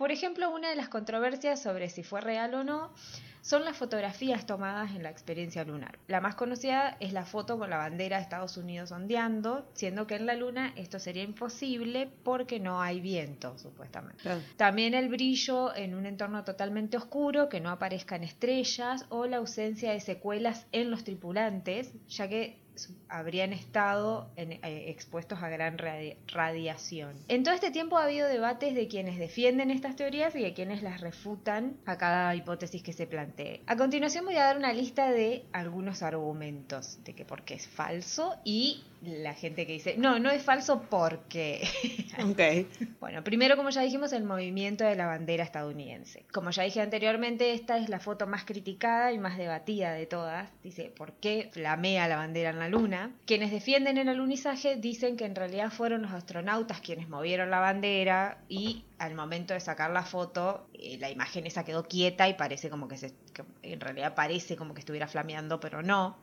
Por 0.02 0.10
ejemplo, 0.10 0.50
una 0.50 0.68
de 0.68 0.74
las 0.74 0.88
controversias 0.88 1.62
sobre 1.62 1.88
si 1.88 2.02
fue 2.02 2.20
real 2.20 2.52
o 2.54 2.64
no 2.64 2.92
son 3.40 3.64
las 3.64 3.76
fotografías 3.76 4.46
tomadas 4.46 4.96
en 4.96 5.04
la 5.04 5.10
experiencia 5.10 5.62
lunar. 5.62 6.00
La 6.08 6.20
más 6.20 6.34
conocida 6.34 6.96
es 6.98 7.12
la 7.12 7.24
foto 7.24 7.56
con 7.56 7.70
la 7.70 7.76
bandera 7.76 8.16
de 8.16 8.24
Estados 8.24 8.56
Unidos 8.56 8.90
ondeando, 8.90 9.64
siendo 9.74 10.08
que 10.08 10.16
en 10.16 10.26
la 10.26 10.34
Luna 10.34 10.72
esto 10.74 10.98
sería 10.98 11.22
imposible 11.22 12.10
porque 12.24 12.58
no 12.58 12.82
hay 12.82 13.00
viento, 13.00 13.56
supuestamente. 13.58 14.24
También 14.56 14.94
el 14.94 15.08
brillo 15.08 15.72
en 15.72 15.94
un 15.94 16.06
entorno 16.06 16.42
totalmente 16.42 16.96
oscuro, 16.96 17.48
que 17.48 17.60
no 17.60 17.70
aparezcan 17.70 18.24
estrellas 18.24 19.06
o 19.08 19.26
la 19.26 19.36
ausencia 19.36 19.92
de 19.92 20.00
secuelas 20.00 20.66
en 20.72 20.90
los 20.90 21.04
tripulantes, 21.04 21.92
ya 22.08 22.28
que 22.28 22.61
habrían 23.08 23.52
estado 23.52 24.30
en- 24.36 24.52
eh, 24.52 24.90
expuestos 24.90 25.42
a 25.42 25.48
gran 25.48 25.76
radi- 25.78 26.16
radiación. 26.28 27.14
En 27.28 27.42
todo 27.44 27.54
este 27.54 27.70
tiempo 27.70 27.98
ha 27.98 28.04
habido 28.04 28.28
debates 28.28 28.74
de 28.74 28.88
quienes 28.88 29.18
defienden 29.18 29.70
estas 29.70 29.96
teorías 29.96 30.34
y 30.34 30.40
de 30.42 30.54
quienes 30.54 30.82
las 30.82 31.00
refutan 31.00 31.76
a 31.86 31.98
cada 31.98 32.34
hipótesis 32.34 32.82
que 32.82 32.92
se 32.92 33.06
plantee. 33.06 33.62
A 33.66 33.76
continuación 33.76 34.24
voy 34.24 34.36
a 34.36 34.44
dar 34.44 34.56
una 34.56 34.72
lista 34.72 35.10
de 35.10 35.44
algunos 35.52 36.02
argumentos 36.02 36.98
de 37.04 37.14
que 37.14 37.24
por 37.24 37.42
qué 37.42 37.54
es 37.54 37.66
falso 37.68 38.36
y 38.44 38.82
la 39.02 39.34
gente 39.34 39.66
que 39.66 39.72
dice, 39.72 39.96
no, 39.98 40.18
no 40.18 40.30
es 40.30 40.42
falso 40.42 40.82
porque... 40.88 41.66
Ok. 42.22 42.68
Bueno, 43.00 43.24
primero, 43.24 43.56
como 43.56 43.70
ya 43.70 43.80
dijimos, 43.80 44.12
el 44.12 44.22
movimiento 44.22 44.84
de 44.84 44.94
la 44.94 45.06
bandera 45.06 45.42
estadounidense. 45.42 46.24
Como 46.30 46.50
ya 46.50 46.62
dije 46.62 46.80
anteriormente, 46.80 47.54
esta 47.54 47.78
es 47.78 47.88
la 47.88 47.98
foto 48.00 48.26
más 48.26 48.44
criticada 48.44 49.12
y 49.12 49.18
más 49.18 49.38
debatida 49.38 49.92
de 49.94 50.06
todas. 50.06 50.50
Dice, 50.62 50.92
¿por 50.94 51.14
qué 51.14 51.48
flamea 51.52 52.06
la 52.08 52.16
bandera 52.16 52.50
en 52.50 52.58
la 52.58 52.68
luna? 52.68 53.12
Quienes 53.26 53.50
defienden 53.50 53.96
el 53.96 54.08
alunizaje 54.08 54.76
dicen 54.76 55.16
que 55.16 55.24
en 55.24 55.34
realidad 55.34 55.70
fueron 55.70 56.02
los 56.02 56.12
astronautas 56.12 56.80
quienes 56.80 57.08
movieron 57.08 57.50
la 57.50 57.60
bandera 57.60 58.38
y 58.48 58.84
al 58.98 59.14
momento 59.14 59.54
de 59.54 59.60
sacar 59.60 59.90
la 59.90 60.04
foto, 60.04 60.66
eh, 60.74 60.98
la 60.98 61.10
imagen 61.10 61.46
esa 61.46 61.64
quedó 61.64 61.88
quieta 61.88 62.28
y 62.28 62.34
parece 62.34 62.68
como 62.68 62.88
que 62.88 62.98
se... 62.98 63.14
que 63.32 63.42
en 63.62 63.80
realidad 63.80 64.14
parece 64.14 64.54
como 64.56 64.74
que 64.74 64.80
estuviera 64.80 65.08
flameando, 65.08 65.60
pero 65.60 65.82
no. 65.82 66.18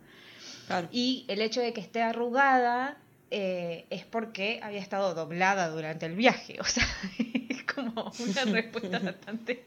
Claro. 0.69 0.87
Y 0.91 1.25
el 1.27 1.41
hecho 1.41 1.61
de 1.61 1.73
que 1.73 1.81
esté 1.81 2.03
arrugada 2.03 2.95
eh, 3.31 3.85
es 3.89 4.05
porque 4.05 4.59
había 4.61 4.79
estado 4.79 5.15
doblada 5.15 5.69
durante 5.69 6.05
el 6.05 6.13
viaje. 6.13 6.57
O 6.61 6.63
sea, 6.63 6.85
es 7.17 7.63
como 7.63 8.11
una 8.19 8.45
respuesta 8.45 8.99
bastante... 9.03 9.65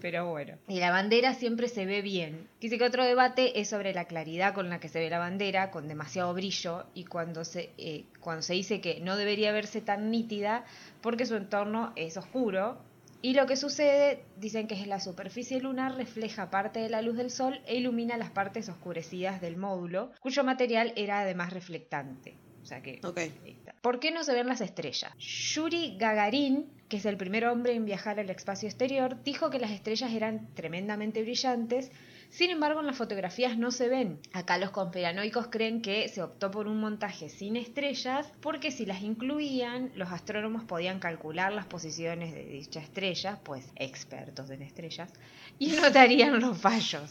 Pero 0.00 0.28
bueno. 0.28 0.56
Y 0.68 0.78
la 0.78 0.90
bandera 0.90 1.34
siempre 1.34 1.66
se 1.66 1.84
ve 1.84 2.00
bien. 2.02 2.46
Dice 2.60 2.78
que 2.78 2.84
otro 2.84 3.04
debate 3.04 3.60
es 3.60 3.70
sobre 3.70 3.92
la 3.92 4.04
claridad 4.04 4.54
con 4.54 4.68
la 4.68 4.78
que 4.78 4.88
se 4.88 5.00
ve 5.00 5.10
la 5.10 5.18
bandera, 5.18 5.72
con 5.72 5.88
demasiado 5.88 6.32
brillo, 6.32 6.84
y 6.94 7.06
cuando 7.06 7.44
se, 7.44 7.70
eh, 7.76 8.04
cuando 8.20 8.42
se 8.42 8.52
dice 8.52 8.80
que 8.80 9.00
no 9.00 9.16
debería 9.16 9.50
verse 9.50 9.80
tan 9.80 10.12
nítida 10.12 10.64
porque 11.00 11.26
su 11.26 11.34
entorno 11.34 11.92
es 11.96 12.16
oscuro. 12.16 12.78
Y 13.22 13.34
lo 13.34 13.46
que 13.46 13.56
sucede, 13.56 14.24
dicen 14.38 14.66
que 14.66 14.74
es 14.74 14.86
la 14.86 14.98
superficie 14.98 15.60
lunar 15.60 15.94
refleja 15.96 16.50
parte 16.50 16.80
de 16.80 16.88
la 16.88 17.02
luz 17.02 17.16
del 17.16 17.30
sol 17.30 17.60
e 17.66 17.76
ilumina 17.76 18.16
las 18.16 18.30
partes 18.30 18.68
oscurecidas 18.68 19.40
del 19.40 19.56
módulo, 19.56 20.12
cuyo 20.20 20.42
material 20.42 20.92
era 20.96 21.20
además 21.20 21.52
reflectante. 21.52 22.36
O 22.62 22.66
sea 22.66 22.82
que 22.82 23.00
Ok. 23.04 23.18
Ahí 23.18 23.56
está. 23.58 23.74
¿Por 23.80 24.00
qué 24.00 24.10
no 24.10 24.22
se 24.24 24.34
ven 24.34 24.46
las 24.46 24.60
estrellas? 24.60 25.12
Yuri 25.18 25.96
Gagarin, 25.98 26.70
que 26.88 26.98
es 26.98 27.06
el 27.06 27.16
primer 27.16 27.46
hombre 27.46 27.74
en 27.74 27.84
viajar 27.84 28.20
al 28.20 28.30
espacio 28.30 28.68
exterior, 28.68 29.22
dijo 29.22 29.50
que 29.50 29.58
las 29.58 29.70
estrellas 29.70 30.12
eran 30.12 30.52
tremendamente 30.54 31.22
brillantes, 31.22 31.90
sin 32.30 32.50
embargo 32.50 32.80
en 32.80 32.86
las 32.86 32.96
fotografías 32.96 33.58
no 33.58 33.70
se 33.70 33.88
ven. 33.88 34.20
Acá 34.32 34.56
los 34.56 34.70
conspiranoicos 34.70 35.48
creen 35.48 35.82
que 35.82 36.08
se 36.08 36.22
optó 36.22 36.50
por 36.50 36.68
un 36.68 36.80
montaje 36.80 37.28
sin 37.28 37.56
estrellas 37.56 38.32
porque 38.40 38.70
si 38.70 38.86
las 38.86 39.02
incluían, 39.02 39.92
los 39.96 40.10
astrónomos 40.10 40.64
podían 40.64 41.00
calcular 41.00 41.52
las 41.52 41.66
posiciones 41.66 42.32
de 42.32 42.44
dicha 42.44 42.80
estrella, 42.80 43.40
pues 43.44 43.70
expertos 43.76 44.50
en 44.50 44.62
estrellas, 44.62 45.12
y 45.58 45.72
notarían 45.72 46.40
los 46.40 46.58
fallos. 46.58 47.10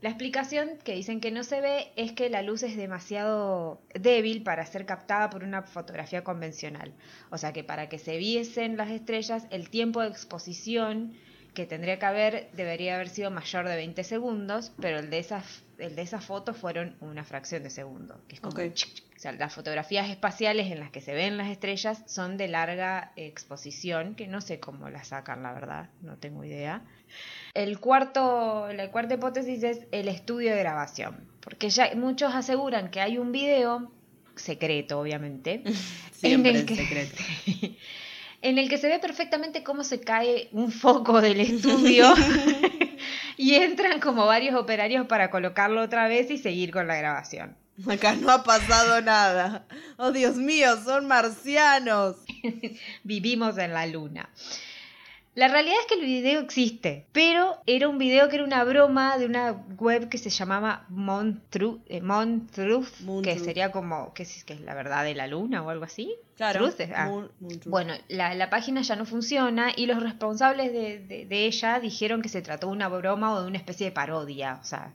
La 0.00 0.10
explicación 0.10 0.78
que 0.84 0.94
dicen 0.94 1.20
que 1.20 1.30
no 1.30 1.42
se 1.42 1.60
ve 1.60 1.92
es 1.96 2.12
que 2.12 2.30
la 2.30 2.42
luz 2.42 2.62
es 2.62 2.76
demasiado 2.76 3.80
débil 3.94 4.42
para 4.42 4.66
ser 4.66 4.86
captada 4.86 5.30
por 5.30 5.42
una 5.42 5.62
fotografía 5.62 6.22
convencional. 6.22 6.92
O 7.30 7.38
sea 7.38 7.52
que 7.52 7.64
para 7.64 7.88
que 7.88 7.98
se 7.98 8.16
viesen 8.16 8.76
las 8.76 8.90
estrellas, 8.90 9.46
el 9.50 9.70
tiempo 9.70 10.02
de 10.02 10.08
exposición 10.08 11.14
que 11.54 11.66
tendría 11.66 11.98
que 11.98 12.06
haber 12.06 12.50
debería 12.52 12.94
haber 12.94 13.08
sido 13.08 13.30
mayor 13.30 13.68
de 13.68 13.76
20 13.76 14.04
segundos, 14.04 14.72
pero 14.80 14.98
el 14.98 15.10
de 15.10 15.18
esas 15.18 15.62
el 15.78 15.96
de 15.96 16.02
esas 16.02 16.22
fotos 16.24 16.58
fueron 16.58 16.94
una 17.00 17.24
fracción 17.24 17.62
de 17.62 17.70
segundo, 17.70 18.20
que 18.28 18.34
es 18.34 18.40
como. 18.40 18.54
O 18.60 19.22
sea, 19.22 19.32
las 19.32 19.52
fotografías 19.54 20.08
espaciales 20.10 20.70
en 20.70 20.78
las 20.80 20.90
que 20.90 21.00
se 21.00 21.12
ven 21.14 21.36
las 21.38 21.48
estrellas 21.48 22.02
son 22.06 22.36
de 22.36 22.48
larga 22.48 23.12
exposición, 23.16 24.14
que 24.14 24.26
no 24.26 24.40
sé 24.40 24.60
cómo 24.60 24.88
las 24.90 25.08
sacan, 25.08 25.42
la 25.42 25.52
verdad, 25.52 25.88
no 26.02 26.16
tengo 26.16 26.44
idea. 26.44 26.82
El 27.54 27.80
cuarto, 27.80 28.68
la 28.72 28.90
cuarta 28.90 29.14
hipótesis 29.14 29.62
es 29.62 29.80
el 29.92 30.08
estudio 30.08 30.52
de 30.54 30.58
grabación, 30.60 31.26
porque 31.40 31.68
ya 31.70 31.94
muchos 31.96 32.34
aseguran 32.34 32.90
que 32.90 33.00
hay 33.00 33.18
un 33.18 33.32
video 33.32 33.90
secreto, 34.36 35.00
obviamente, 35.00 35.62
Siempre 36.12 36.50
en 36.50 36.56
el 36.56 36.60
en 36.62 36.66
que- 36.66 36.76
secreto. 36.76 37.16
En 38.42 38.58
el 38.58 38.68
que 38.68 38.78
se 38.78 38.88
ve 38.88 38.98
perfectamente 38.98 39.62
cómo 39.62 39.84
se 39.84 40.00
cae 40.00 40.48
un 40.52 40.72
foco 40.72 41.20
del 41.20 41.40
estudio 41.40 42.14
y 43.36 43.54
entran 43.54 44.00
como 44.00 44.26
varios 44.26 44.54
operarios 44.54 45.06
para 45.06 45.30
colocarlo 45.30 45.82
otra 45.82 46.08
vez 46.08 46.30
y 46.30 46.38
seguir 46.38 46.70
con 46.70 46.86
la 46.86 46.96
grabación. 46.96 47.56
Acá 47.88 48.14
no 48.14 48.30
ha 48.30 48.42
pasado 48.42 49.00
nada. 49.00 49.66
Oh, 49.96 50.12
Dios 50.12 50.36
mío, 50.36 50.76
son 50.84 51.06
marcianos. 51.06 52.16
Vivimos 53.04 53.58
en 53.58 53.72
la 53.72 53.86
luna. 53.86 54.30
La 55.40 55.48
realidad 55.48 55.76
es 55.80 55.86
que 55.86 55.94
el 55.94 56.04
video 56.04 56.40
existe, 56.40 57.06
pero 57.12 57.56
era 57.64 57.88
un 57.88 57.96
video 57.96 58.28
que 58.28 58.36
era 58.36 58.44
una 58.44 58.62
broma 58.62 59.16
de 59.16 59.24
una 59.24 59.52
web 59.78 60.10
que 60.10 60.18
se 60.18 60.28
llamaba 60.28 60.84
Montru- 60.90 61.80
eh, 61.86 62.02
Montruth, 62.02 62.90
que 62.98 63.04
Montruth. 63.04 63.38
sería 63.38 63.72
como, 63.72 64.12
¿qué 64.12 64.24
es, 64.24 64.44
que 64.44 64.52
es 64.52 64.60
la 64.60 64.74
verdad 64.74 65.02
de 65.02 65.14
la 65.14 65.26
luna 65.26 65.62
o 65.62 65.70
algo 65.70 65.84
así? 65.84 66.14
Claro. 66.36 66.70
Truth, 66.70 66.90
ah. 66.94 67.22
Bueno, 67.66 67.94
la, 68.08 68.34
la 68.34 68.50
página 68.50 68.82
ya 68.82 68.96
no 68.96 69.06
funciona 69.06 69.72
y 69.74 69.86
los 69.86 70.02
responsables 70.02 70.72
de, 70.74 70.98
de- 70.98 71.24
de 71.24 71.46
ella 71.46 71.80
dijeron 71.80 72.20
que 72.20 72.28
se 72.28 72.42
trató 72.42 72.66
de 72.66 72.72
una 72.74 72.88
broma 72.88 73.32
o 73.34 73.40
de 73.40 73.48
una 73.48 73.56
especie 73.56 73.86
de 73.86 73.92
parodia. 73.92 74.58
O 74.60 74.64
sea, 74.64 74.92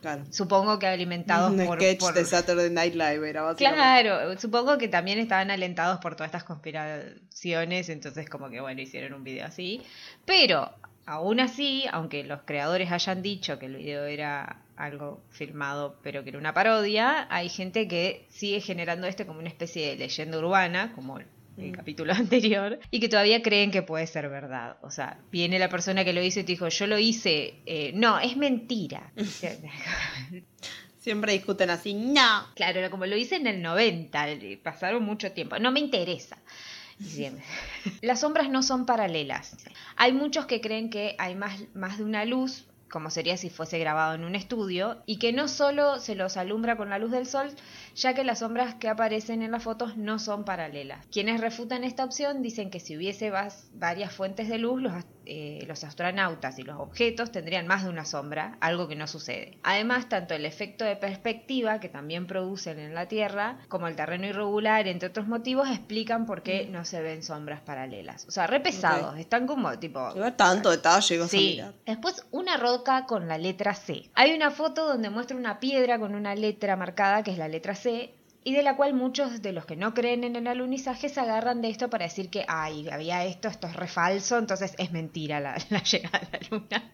claro. 0.00 0.24
supongo 0.30 0.78
que 0.78 0.86
alimentados 0.86 1.50
Un 1.52 1.64
por... 1.66 1.78
sketch 1.78 2.00
por- 2.00 2.14
de 2.14 2.24
Saturday 2.24 2.70
Night 2.70 2.94
Live 2.94 3.28
era. 3.28 3.54
Claro, 3.54 4.38
supongo 4.38 4.78
que 4.78 4.88
también 4.88 5.18
estaban 5.18 5.50
alentados 5.50 5.98
por 6.00 6.14
todas 6.14 6.28
estas 6.28 6.44
conspiraciones, 6.44 7.88
entonces 7.88 8.28
como 8.28 8.50
que 8.50 8.60
bueno, 8.60 8.80
hicieron 8.80 9.14
un 9.14 9.24
video 9.24 9.46
así. 9.46 9.82
Pero 10.24 10.70
aún 11.06 11.40
así, 11.40 11.84
aunque 11.90 12.24
los 12.24 12.42
creadores 12.42 12.90
hayan 12.92 13.22
dicho 13.22 13.58
que 13.58 13.66
el 13.66 13.76
video 13.76 14.04
era 14.04 14.58
algo 14.76 15.22
filmado 15.30 15.98
pero 16.02 16.22
que 16.22 16.30
era 16.30 16.38
una 16.38 16.54
parodia, 16.54 17.26
hay 17.30 17.48
gente 17.48 17.86
que 17.86 18.26
sigue 18.30 18.60
generando 18.60 19.06
esto 19.06 19.26
como 19.26 19.38
una 19.38 19.48
especie 19.48 19.88
de 19.90 19.96
leyenda 19.96 20.38
urbana, 20.38 20.92
como 20.94 21.18
el 21.58 21.64
el 21.64 21.70
Mm. 21.70 21.74
capítulo 21.74 22.12
anterior, 22.14 22.78
y 22.90 23.00
que 23.00 23.08
todavía 23.08 23.42
creen 23.42 23.70
que 23.70 23.82
puede 23.82 24.06
ser 24.06 24.28
verdad. 24.28 24.76
O 24.82 24.90
sea, 24.90 25.18
viene 25.30 25.58
la 25.58 25.68
persona 25.68 26.04
que 26.04 26.12
lo 26.12 26.22
hizo 26.22 26.40
y 26.40 26.44
te 26.44 26.52
dijo, 26.52 26.68
yo 26.68 26.86
lo 26.86 26.98
hice, 26.98 27.54
eh, 27.66 27.92
no, 27.94 28.18
es 28.18 28.36
mentira. 28.36 29.12
Siempre 30.98 31.32
discuten 31.32 31.70
así, 31.70 31.94
no. 31.94 32.46
Claro, 32.54 32.88
como 32.90 33.06
lo 33.06 33.16
hice 33.16 33.36
en 33.36 33.46
el 33.48 33.60
90, 33.60 34.30
eh, 34.30 34.60
pasaron 34.62 35.02
mucho 35.02 35.32
tiempo, 35.32 35.58
no 35.58 35.72
me 35.72 35.80
interesa. 35.80 36.38
Las 38.02 38.20
sombras 38.20 38.48
no 38.48 38.62
son 38.62 38.86
paralelas. 38.86 39.56
Hay 39.96 40.12
muchos 40.12 40.46
que 40.46 40.60
creen 40.60 40.90
que 40.90 41.16
hay 41.18 41.34
más, 41.34 41.60
más 41.74 41.98
de 41.98 42.04
una 42.04 42.24
luz, 42.24 42.66
como 42.88 43.10
sería 43.10 43.36
si 43.36 43.50
fuese 43.50 43.78
grabado 43.78 44.14
en 44.14 44.24
un 44.24 44.36
estudio, 44.36 45.02
y 45.06 45.18
que 45.18 45.32
no 45.32 45.48
solo 45.48 45.98
se 45.98 46.14
los 46.14 46.36
alumbra 46.36 46.76
con 46.76 46.90
la 46.90 46.98
luz 46.98 47.10
del 47.10 47.26
sol, 47.26 47.50
ya 47.94 48.14
que 48.14 48.24
las 48.24 48.40
sombras 48.40 48.74
que 48.76 48.88
aparecen 48.88 49.42
en 49.42 49.50
las 49.52 49.62
fotos 49.62 49.96
no 49.96 50.18
son 50.18 50.44
paralelas. 50.44 51.06
Quienes 51.10 51.40
refutan 51.40 51.84
esta 51.84 52.04
opción 52.04 52.42
dicen 52.42 52.70
que 52.70 52.80
si 52.80 52.96
hubiese 52.96 53.32
varias 53.74 54.12
fuentes 54.12 54.48
de 54.48 54.58
luz, 54.58 54.80
los, 54.80 54.92
eh, 55.26 55.64
los 55.68 55.84
astronautas 55.84 56.58
y 56.58 56.62
los 56.62 56.78
objetos 56.80 57.30
tendrían 57.32 57.66
más 57.66 57.84
de 57.84 57.90
una 57.90 58.04
sombra, 58.04 58.56
algo 58.60 58.88
que 58.88 58.96
no 58.96 59.06
sucede. 59.06 59.58
Además, 59.62 60.08
tanto 60.08 60.34
el 60.34 60.44
efecto 60.46 60.84
de 60.84 60.96
perspectiva 60.96 61.80
que 61.80 61.88
también 61.88 62.26
producen 62.26 62.78
en 62.78 62.94
la 62.94 63.06
Tierra, 63.06 63.58
como 63.68 63.86
el 63.88 63.96
terreno 63.96 64.26
irregular, 64.26 64.86
entre 64.88 65.08
otros 65.08 65.28
motivos, 65.28 65.68
explican 65.68 66.26
por 66.26 66.42
qué 66.42 66.66
no 66.70 66.84
se 66.84 67.00
ven 67.02 67.22
sombras 67.22 67.60
paralelas. 67.60 68.26
O 68.26 68.30
sea, 68.30 68.46
re 68.46 68.60
pesados, 68.60 69.12
Ok. 69.14 69.18
están 69.20 69.46
como 69.46 69.78
tipo... 69.78 70.12
Lleva 70.14 70.36
tanto 70.36 70.70
detalle, 70.70 71.18
vas 71.18 71.26
a 71.28 71.30
Sí. 71.30 71.50
mirar. 71.56 71.74
Después 71.86 72.26
una 72.30 72.56
roca 72.56 73.06
con 73.06 73.28
la 73.28 73.38
letra 73.38 73.74
C. 73.74 74.10
Hay 74.14 74.32
una 74.34 74.50
foto 74.50 74.86
donde 74.86 75.10
muestra 75.10 75.36
una 75.36 75.60
piedra 75.60 75.98
con 75.98 76.14
una 76.14 76.34
letra 76.34 76.76
marcada 76.76 77.22
que 77.22 77.30
es 77.32 77.38
la 77.38 77.48
letra 77.48 77.74
C 77.74 77.81
y 78.44 78.54
de 78.54 78.62
la 78.62 78.76
cual 78.76 78.94
muchos 78.94 79.40
de 79.40 79.52
los 79.52 79.66
que 79.66 79.76
no 79.76 79.94
creen 79.94 80.24
en 80.24 80.36
el 80.36 80.46
alunizaje 80.46 81.08
se 81.08 81.20
agarran 81.20 81.62
de 81.62 81.70
esto 81.70 81.88
para 81.90 82.04
decir 82.04 82.28
que, 82.28 82.44
ay, 82.48 82.88
había 82.88 83.24
esto, 83.24 83.48
esto 83.48 83.68
es 83.68 83.76
re 83.76 83.86
falso, 83.86 84.38
entonces 84.38 84.74
es 84.78 84.90
mentira 84.90 85.40
la, 85.40 85.56
la 85.70 85.82
llegada 85.82 86.18
a 86.18 86.36
la 86.36 86.40
luna. 86.50 86.92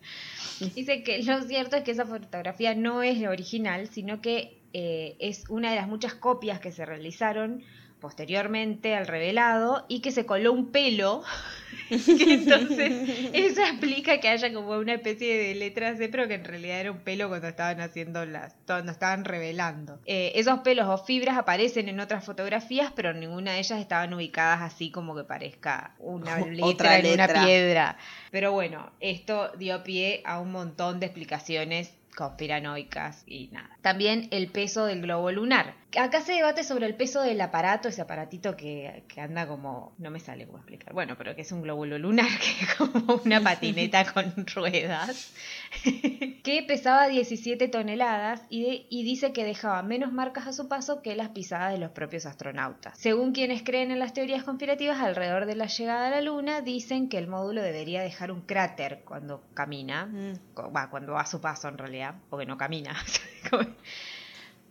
Dice 0.75 1.02
que 1.02 1.23
lo 1.23 1.42
cierto 1.42 1.76
es 1.76 1.85
que 1.85 1.92
esa 1.92 2.04
fotografía 2.04 2.75
no 2.75 3.02
es 3.02 3.18
la 3.18 3.30
original, 3.30 3.88
sino 3.88 4.21
que 4.21 4.61
eh, 4.73 5.16
es 5.21 5.45
una 5.49 5.71
de 5.71 5.76
las 5.76 5.88
muchas 5.88 6.14
copias 6.14 6.61
que 6.61 6.73
se 6.73 6.85
realizaron 6.85 7.62
posteriormente 8.00 8.95
al 8.95 9.07
revelado 9.07 9.85
y 9.88 10.00
que 10.00 10.11
se 10.11 10.26
coló 10.26 10.52
un 10.52 10.71
pelo. 10.71 11.23
que 11.88 12.35
entonces 12.35 13.31
eso 13.33 13.62
explica 13.62 14.21
que 14.21 14.28
haya 14.28 14.52
como 14.52 14.73
una 14.73 14.95
especie 14.95 15.37
de 15.38 15.55
letra 15.55 15.97
C, 15.97 16.09
pero 16.09 16.28
que 16.28 16.35
en 16.35 16.45
realidad 16.45 16.81
era 16.81 16.93
un 16.93 16.99
pelo 16.99 17.28
cuando 17.28 17.49
estaban 17.49 17.81
haciendo 17.81 18.25
las, 18.26 18.55
cuando 18.67 18.93
estaban 18.93 19.25
revelando. 19.25 19.99
Eh, 20.05 20.33
esos 20.35 20.61
pelos 20.61 20.87
o 20.88 21.02
fibras 21.05 21.38
aparecen 21.38 21.88
en 21.88 22.00
otras 22.00 22.25
fotografías, 22.25 22.93
pero 22.95 23.12
ninguna 23.14 23.52
de 23.52 23.61
ellas 23.61 23.81
estaban 23.81 24.12
ubicadas 24.12 24.61
así 24.62 24.90
como 24.90 25.17
que 25.17 25.25
parezca 25.25 25.95
una 25.99 26.38
letra 26.47 26.67
Otra 26.67 26.99
en 26.99 27.07
una 27.14 27.26
letra. 27.26 27.45
piedra. 27.45 27.97
Pero 28.31 28.52
bueno, 28.52 28.93
esto 29.00 29.50
dio 29.59 29.83
pie 29.83 30.23
a 30.25 30.40
un 30.40 30.52
montón 30.52 31.00
de 31.00 31.07
explicaciones 31.07 31.95
conspiranoicas 32.17 33.23
y 33.26 33.49
nada. 33.52 33.71
También 33.81 34.26
el 34.33 34.49
peso 34.49 34.85
del 34.87 35.02
globo 35.02 35.31
lunar. 35.31 35.75
Acá 35.97 36.21
se 36.21 36.33
debate 36.33 36.64
sobre 36.64 36.85
el 36.87 36.95
peso 36.97 37.23
del 37.23 37.40
aparato, 37.40 37.88
ese 37.88 38.02
aparatito 38.02 38.54
que, 38.57 39.04
que 39.09 39.23
anda 39.23 39.47
como... 39.49 39.95
No 39.97 40.11
me 40.11 40.21
sale 40.21 40.45
cómo 40.47 40.59
explicar. 40.59 40.92
Bueno, 40.92 41.14
pero 41.16 41.35
que 41.35 41.40
es 41.40 41.50
un 41.50 41.62
glóbulo 41.62 41.97
lunar, 41.99 42.26
que 42.38 42.64
es 42.64 42.75
como 42.75 43.23
una 43.25 43.40
patineta 43.40 44.04
con 44.12 44.47
ruedas, 44.54 45.33
que 46.45 46.62
pesaba 46.68 47.09
17 47.09 47.68
toneladas 47.68 48.42
y, 48.50 48.62
de- 48.64 48.87
y 48.90 49.02
dice 49.02 49.33
que 49.33 49.45
dejaba 49.45 49.83
menos 49.83 50.12
marcas 50.12 50.47
a 50.47 50.52
su 50.52 50.68
paso 50.68 51.00
que 51.00 51.16
las 51.16 51.30
pisadas 51.30 51.73
de 51.73 51.78
los 51.78 51.90
propios 51.92 52.26
astronautas. 52.26 52.99
Según 52.99 53.33
quienes 53.33 53.62
creen 53.62 53.90
en 53.90 53.99
las 53.99 54.12
teorías 54.12 54.45
conspirativas, 54.45 54.99
alrededor 55.00 55.47
de 55.47 55.54
la 55.57 55.66
llegada 55.68 56.09
a 56.09 56.11
la 56.11 56.21
Luna, 56.21 56.61
dicen 56.61 57.09
que 57.09 57.16
el 57.16 57.28
módulo 57.28 57.62
debería 57.62 58.02
dejar 58.02 58.30
un 58.30 58.42
cráter 58.42 59.00
cuando 59.07 59.42
camina, 59.54 60.04
Mm. 60.07 60.33
cuando 60.90 61.12
va 61.14 61.23
a 61.23 61.26
su 61.26 61.40
paso 61.40 61.68
en 61.68 61.78
realidad, 61.78 62.14
porque 62.28 62.45
no 62.45 62.59
camina. 62.59 62.95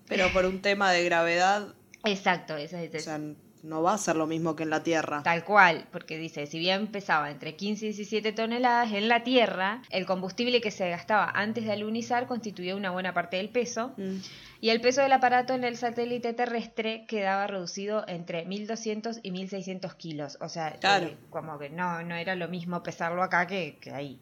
Pero 0.07 0.31
por 0.33 0.45
un 0.45 0.61
tema 0.61 0.91
de 0.91 1.03
gravedad, 1.03 1.73
Exacto, 2.03 2.55
ese 2.55 2.85
es 2.85 2.95
o 2.95 2.99
sea, 2.99 3.19
no 3.63 3.81
va 3.81 3.93
a 3.95 3.97
ser 3.97 4.15
lo 4.15 4.27
mismo 4.27 4.55
que 4.55 4.63
en 4.63 4.69
la 4.69 4.83
Tierra. 4.83 5.23
Tal 5.23 5.43
cual, 5.43 5.87
porque 5.91 6.17
dice, 6.17 6.45
si 6.45 6.57
bien 6.59 6.87
pesaba 6.87 7.31
entre 7.31 7.55
15 7.55 7.85
y 7.85 7.89
17 7.89 8.31
toneladas 8.31 8.93
en 8.93 9.09
la 9.09 9.23
Tierra, 9.23 9.81
el 9.89 10.05
combustible 10.05 10.61
que 10.61 10.71
se 10.71 10.89
gastaba 10.89 11.29
antes 11.33 11.65
de 11.65 11.73
alunizar 11.73 12.27
constituía 12.27 12.75
una 12.75 12.91
buena 12.91 13.13
parte 13.13 13.37
del 13.37 13.49
peso, 13.49 13.93
Mm. 13.97 14.17
y 14.61 14.69
el 14.69 14.79
peso 14.79 15.01
del 15.01 15.11
aparato 15.11 15.53
en 15.53 15.63
el 15.65 15.75
satélite 15.75 16.33
terrestre 16.33 17.05
quedaba 17.07 17.47
reducido 17.47 18.05
entre 18.07 18.45
1200 18.45 19.19
y 19.23 19.31
1600 19.31 19.95
kilos. 19.95 20.37
O 20.39 20.47
sea, 20.47 20.71
Claro. 20.79 21.07
eh, 21.07 21.17
como 21.29 21.57
que 21.59 21.69
no, 21.69 22.03
no 22.03 22.15
era 22.15 22.35
lo 22.35 22.47
mismo 22.47 22.83
pesarlo 22.83 23.21
acá 23.23 23.47
que, 23.47 23.77
que 23.81 23.91
ahí. 23.91 24.19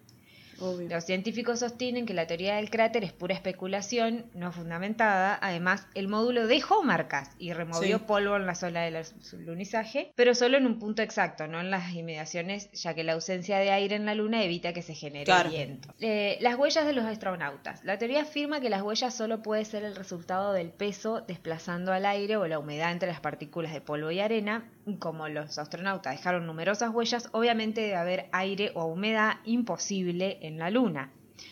Obvio. 0.59 0.87
Los 0.89 1.05
científicos 1.05 1.59
sostienen 1.59 2.05
que 2.05 2.13
la 2.13 2.27
teoría 2.27 2.55
del 2.55 2.69
cráter 2.69 3.03
es 3.03 3.11
pura 3.13 3.33
especulación, 3.35 4.25
no 4.33 4.51
fundamentada. 4.51 5.37
Además, 5.41 5.87
el 5.95 6.07
módulo 6.07 6.47
dejó 6.47 6.83
marcas 6.83 7.31
y 7.39 7.53
removió 7.53 7.97
Sí. 7.97 8.03
polvo 8.07 8.35
en 8.35 8.45
la 8.45 8.55
zona 8.55 8.81
del 8.83 9.03
alunizaje, 9.33 10.11
pero 10.15 10.33
solo 10.35 10.57
en 10.57 10.65
un 10.65 10.79
punto 10.79 11.01
exacto, 11.01 11.47
no 11.47 11.59
en 11.59 11.71
las 11.71 11.93
inmediaciones, 11.93 12.71
ya 12.73 12.93
que 12.93 13.03
la 13.03 13.13
ausencia 13.13 13.57
de 13.59 13.71
aire 13.71 13.95
en 13.95 14.05
la 14.05 14.15
Luna 14.15 14.43
evita 14.43 14.73
que 14.73 14.81
se 14.81 14.93
genere 14.93 15.25
Claro. 15.25 15.49
viento. 15.49 15.89
Eh, 15.99 16.37
las 16.41 16.55
huellas 16.55 16.85
de 16.85 16.93
los 16.93 17.05
astronautas. 17.05 17.83
La 17.83 17.97
teoría 17.97 18.21
afirma 18.21 18.61
que 18.61 18.69
las 18.69 18.81
huellas 18.81 19.13
solo 19.13 19.41
puede 19.41 19.65
ser 19.65 19.83
el 19.83 19.95
resultado 19.95 20.53
del 20.53 20.69
peso 20.69 21.21
desplazando 21.21 21.91
al 21.93 22.05
aire 22.05 22.37
o 22.37 22.47
la 22.47 22.59
humedad 22.59 22.91
entre 22.91 23.09
las 23.09 23.19
partículas 23.19 23.73
de 23.73 23.81
polvo 23.81 24.11
y 24.11 24.19
arena. 24.19 24.69
Como 24.99 25.27
los 25.27 25.57
astronautas 25.57 26.15
dejaron 26.15 26.45
numerosas 26.45 26.91
huellas, 26.93 27.29
obviamente 27.31 27.81
debe 27.81 27.95
haber 27.95 28.25
aire 28.31 28.71
o 28.75 28.85
humedad 28.85 29.37
imposible 29.43 30.37
en 30.47 30.57
la 30.57 30.69
Luna. 30.69 31.09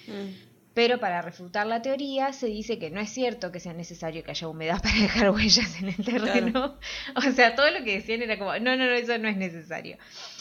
Mm. 0.07 0.52
Pero 0.74 1.00
para 1.00 1.22
refutar 1.22 1.68
la 1.68 1.82
teoría 1.84 2.34
se 2.34 2.48
dice 2.48 2.80
que 2.80 2.89
no 2.89 3.00
es 3.00 3.10
cierto 3.12 3.51
que 3.51 3.60
sea 3.60 3.74
necesario 3.74 4.24
que 4.24 4.32
haya 4.32 4.48
humedad 4.48 4.80
para 4.84 4.96
dejar 4.96 5.30
huellas 5.30 5.80
en 5.82 5.89
el 5.89 5.96
terreno. 6.03 6.75
O 7.15 7.22
sea, 7.32 7.56
todo 7.56 7.70
lo 7.72 7.84
que 7.84 7.96
decían 7.96 8.22
era 8.22 8.38
como, 8.39 8.53
no, 8.53 8.75
no, 8.75 8.86
no, 8.86 8.92
eso 8.94 9.18
no 9.20 9.27
es 9.27 9.38
necesario. 9.38 9.98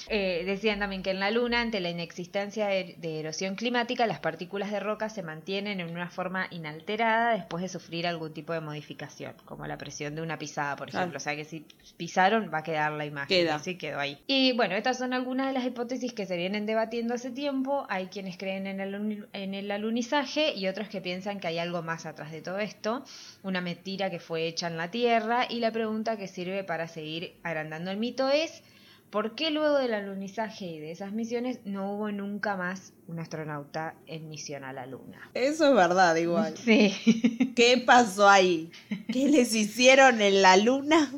Eh, 0.09 0.43
decían 0.45 0.79
también 0.81 1.03
que 1.03 1.11
en 1.11 1.21
la 1.21 1.31
Luna, 1.31 1.61
ante 1.61 1.81
la 1.81 1.89
inexistencia 1.91 2.67
de, 2.67 2.97
de 2.99 3.21
erosión 3.21 3.55
climática, 3.55 4.07
las 4.07 4.19
partículas 4.21 4.71
de 4.71 4.81
roca 4.81 5.09
se 5.09 5.23
mantienen 5.23 5.81
en 5.81 5.91
una 5.91 6.09
forma 6.09 6.49
inalterada 6.51 7.35
después 7.35 7.63
de 7.63 7.69
sufrir 7.69 8.07
algún 8.07 8.33
tipo 8.33 8.53
de 8.53 8.61
modificación, 8.61 9.35
como 9.45 9.67
la 9.67 9.79
presión 9.79 10.15
de 10.15 10.23
una 10.23 10.39
pisada, 10.39 10.77
por 10.77 10.91
Claro. 10.91 11.05
ejemplo. 11.05 11.17
O 11.19 11.21
sea 11.21 11.37
que 11.37 11.45
si 11.45 11.65
pisaron 11.97 12.51
va 12.53 12.59
a 12.59 12.63
quedar 12.63 12.93
la 12.93 13.05
imagen. 13.07 13.29
Queda. 13.29 13.55
Así 13.57 13.77
quedó 13.77 14.01
ahí. 14.01 14.19
Y 14.27 14.53
bueno, 14.53 14.75
estas 14.75 14.99
son 14.99 15.13
algunas 15.13 15.47
de 15.49 15.53
las 15.53 15.65
hipótesis 15.65 16.13
que 16.13 16.27
se 16.27 16.37
vienen 16.37 16.67
debatiendo 16.67 17.15
hace 17.15 17.31
tiempo. 17.31 17.87
Hay 17.89 18.07
quienes 18.07 18.37
creen 18.37 18.67
en 18.67 18.81
el, 18.81 19.27
en 19.33 19.55
el 19.55 19.71
alunizaje 19.71 20.22
y 20.55 20.69
otros 20.69 20.89
que 20.89 21.01
piensan 21.01 21.41
que 21.41 21.49
hay 21.49 21.59
algo 21.59 21.83
más 21.83 22.07
atrás 22.07 22.31
de 22.31 22.43
todo 22.43 22.59
esto. 22.59 23.05
Una 23.43 23.61
mentira 23.61 24.11
que 24.11 24.21
fue 24.21 24.47
hecha 24.47 24.69
en 24.69 24.77
la 24.77 24.91
Tierra. 24.91 25.47
Y 25.49 25.61
la 25.61 25.73
pregunta 25.73 26.17
que 26.17 26.29
sirve 26.29 26.65
para 26.65 26.89
seguir 26.89 27.35
agrandando 27.43 27.91
el 27.91 27.97
mito 27.97 28.29
es... 28.29 28.63
¿Por 29.11 29.35
qué 29.35 29.51
luego 29.51 29.77
del 29.77 29.93
alunizaje 29.93 30.65
y 30.65 30.79
de 30.79 30.91
esas 30.91 31.13
misiones 31.13 31.59
no 31.67 31.93
hubo 31.93 32.11
nunca 32.11 32.57
más 32.57 32.95
un 33.09 33.19
astronauta 33.19 33.95
en 34.07 34.31
misión 34.31 34.65
a 34.65 34.73
la 34.73 34.87
Luna? 34.87 35.31
Eso 35.35 35.69
es 35.69 35.75
verdad, 35.75 36.17
igual. 36.17 36.57
Sí. 36.57 37.53
¿Qué 37.55 37.77
pasó 37.85 38.27
ahí? 38.27 38.71
¿Qué 39.13 39.29
les 39.29 39.55
hicieron 39.55 40.23
en 40.23 40.41
la 40.41 40.57
luna? 40.57 41.13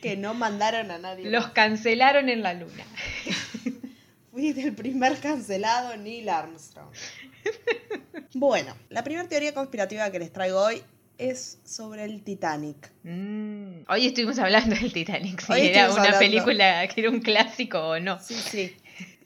Que 0.00 0.16
no 0.16 0.34
mandaron 0.34 0.90
a 0.90 0.98
nadie. 0.98 1.30
Los 1.30 1.50
cancelaron 1.50 2.28
en 2.28 2.42
la 2.42 2.54
Luna. 2.54 2.84
Fui 4.32 4.48
el 4.48 4.74
primer 4.74 5.18
cancelado 5.18 5.96
Neil 5.96 6.28
Armstrong. 6.28 6.90
Bueno, 8.34 8.74
la 8.88 9.04
primera 9.04 9.28
teoría 9.28 9.52
conspirativa 9.52 10.10
que 10.10 10.18
les 10.18 10.32
traigo 10.32 10.60
hoy 10.60 10.82
es 11.18 11.58
sobre 11.64 12.04
el 12.04 12.22
Titanic. 12.22 12.90
Mm. 13.04 13.82
Hoy 13.88 14.06
estuvimos 14.06 14.38
hablando 14.38 14.74
del 14.74 14.92
Titanic, 14.92 15.40
si 15.44 15.52
Hoy 15.52 15.66
era 15.68 15.90
una 15.90 15.96
hablando. 16.00 16.18
película 16.18 16.88
que 16.88 17.00
era 17.02 17.10
un 17.10 17.20
clásico 17.20 17.78
o 17.78 18.00
no. 18.00 18.18
Sí, 18.20 18.34
sí. 18.34 18.74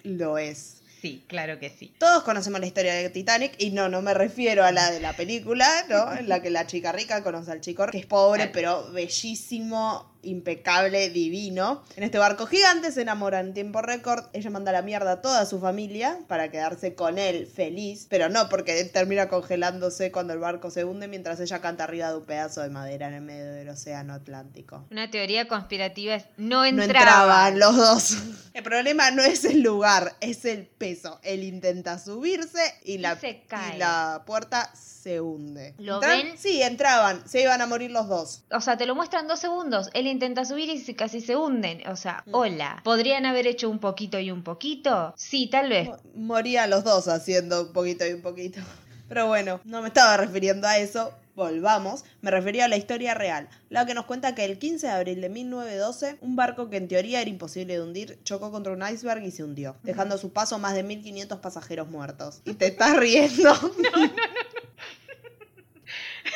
Lo 0.03 0.39
es. 0.39 0.83
Sí, 1.01 1.23
claro 1.29 1.61
que 1.61 1.71
sí. 1.71 1.93
Todos 1.99 2.25
conocemos 2.25 2.59
la 2.59 2.67
historia 2.67 2.95
de 2.95 3.09
Titanic 3.11 3.53
y 3.59 3.71
no, 3.71 3.89
no 3.89 4.03
me 4.03 4.13
refiero 4.15 4.65
a 4.65 4.73
la 4.73 4.91
de 4.91 4.99
la 4.99 5.13
película, 5.13 5.69
¿no? 5.89 6.13
En 6.17 6.29
la 6.29 6.43
que 6.43 6.51
la 6.51 6.67
chica 6.67 6.91
rica 6.91 7.23
conoce 7.23 7.53
al 7.53 7.61
chico 7.61 7.87
que 7.87 7.99
es 7.99 8.07
pobre, 8.07 8.51
Claro. 8.51 8.53
pero 8.53 8.93
bellísimo 8.93 10.16
impecable, 10.27 11.11
divino. 11.11 11.83
En 11.97 12.03
este 12.03 12.19
barco 12.19 12.47
gigante 12.47 12.93
se 12.93 13.03
enamoran 13.03 13.47
en 13.49 13.55
tiempo 13.55 13.83
récord. 13.83 14.25
Ella 14.33 14.51
manda 14.51 14.71
a 14.71 14.75
la 14.75 14.83
mierda 14.83 15.13
a 15.13 15.21
toda 15.21 15.47
su 15.47 15.59
familia 15.61 16.19
para 16.29 16.51
quedarse 16.51 16.95
con 16.95 17.19
él 17.19 17.47
feliz, 17.47 18.07
pero 18.11 18.29
no 18.29 18.49
porque 18.49 18.81
él 18.81 18.91
termina 18.91 19.29
congelándose 19.29 20.13
cuando 20.13 20.33
el 20.33 20.39
barco 20.39 20.71
se 20.71 20.85
hunde 20.85 21.09
mientras 21.09 21.41
ella 21.41 21.61
canta 21.61 21.85
arriba 21.85 22.11
de 22.11 22.17
un 22.19 22.25
pedazo 22.25 22.61
de 22.63 22.71
madera 22.71 23.09
en 23.09 23.15
el 23.15 23.23
medio 23.23 23.53
del 23.53 23.69
océano 23.69 24.15
Atlántico. 24.15 24.85
Una 24.91 25.11
teoría 25.11 25.49
conspirativa 25.49 26.15
es 26.15 26.25
no 26.37 26.57
No 26.57 26.65
entraban. 26.65 26.89
entraban 26.91 27.59
los 27.59 27.77
dos. 27.77 28.17
El 28.55 28.63
problema 28.63 29.11
no 29.11 29.23
es 29.23 29.45
el 29.45 29.61
lugar, 29.63 30.15
es 30.21 30.45
el 30.45 30.67
peso. 30.67 31.21
Él 31.23 31.45
intenta 31.45 31.99
subirse 31.99 32.61
y 32.85 32.99
la, 32.99 33.17
se 33.17 33.43
cae. 33.47 33.77
y 33.77 33.79
la 33.79 34.23
puerta 34.27 34.71
se 34.75 35.21
hunde. 35.21 35.75
¿Lo 35.79 36.01
ven? 36.01 36.37
Sí, 36.39 36.63
entraban. 36.63 37.29
Se 37.29 37.43
iban 37.43 37.61
a 37.61 37.67
morir 37.67 37.91
los 37.91 38.09
dos. 38.09 38.43
O 38.51 38.61
sea, 38.61 38.77
te 38.77 38.87
lo 38.87 38.95
muestran 38.95 39.29
dos 39.29 39.39
segundos. 39.41 39.89
Él 39.93 40.07
intenta 40.17 40.45
subir 40.45 40.69
y 40.71 40.95
casi 40.95 41.21
se 41.21 41.37
hunden. 41.37 41.87
O 41.89 41.97
sea, 41.97 42.23
Mm. 42.27 42.35
hola. 42.35 42.81
¿Podrían 42.85 43.27
haber 43.27 43.47
hecho 43.47 43.69
un 43.71 43.79
poquito 43.79 44.19
y 44.19 44.31
un 44.31 44.43
poquito? 44.43 45.13
Sí, 45.17 45.47
tal 45.49 45.69
vez. 45.69 45.89
Mo- 45.89 45.99
Morían 46.15 46.71
los 46.71 46.83
dos 46.85 47.07
haciendo 47.09 47.63
un 47.67 47.73
poquito 47.73 48.07
y 48.07 48.13
un 48.15 48.23
poquito. 48.23 48.61
Pero 49.09 49.27
bueno, 49.29 49.61
no 49.65 49.83
me 49.83 49.89
estaba 49.89 50.17
refiriendo 50.17 50.67
a 50.67 50.79
eso. 50.79 51.13
Volvamos, 51.37 52.03
me 52.23 52.31
refería 52.31 52.65
a 52.65 52.69
la 52.69 52.79
historia 52.79 53.13
real, 53.13 53.51
la 53.69 53.85
que 53.85 53.93
nos 53.93 54.07
cuenta 54.07 54.35
que 54.35 54.47
el 54.47 54.59
15 54.59 54.87
de 54.87 54.93
abril 54.95 55.21
de 55.21 55.29
1912, 55.29 56.17
un 56.23 56.35
barco 56.35 56.71
que 56.71 56.79
en 56.79 56.89
teoría 56.89 57.21
era 57.21 57.29
imposible 57.29 57.75
de 57.75 57.83
hundir 57.83 58.19
chocó 58.25 58.51
contra 58.51 58.73
un 58.73 58.83
iceberg 58.83 59.23
y 59.23 59.31
se 59.31 59.45
hundió, 59.45 59.77
dejando 59.83 60.15
a 60.15 60.19
su 60.19 60.33
paso 60.33 60.59
más 60.59 60.75
de 60.75 60.83
1500 60.83 61.39
pasajeros 61.41 61.89
muertos. 61.91 62.41
Y 62.47 62.55
te 62.55 62.69
estás 62.69 62.97
riendo. 62.97 63.53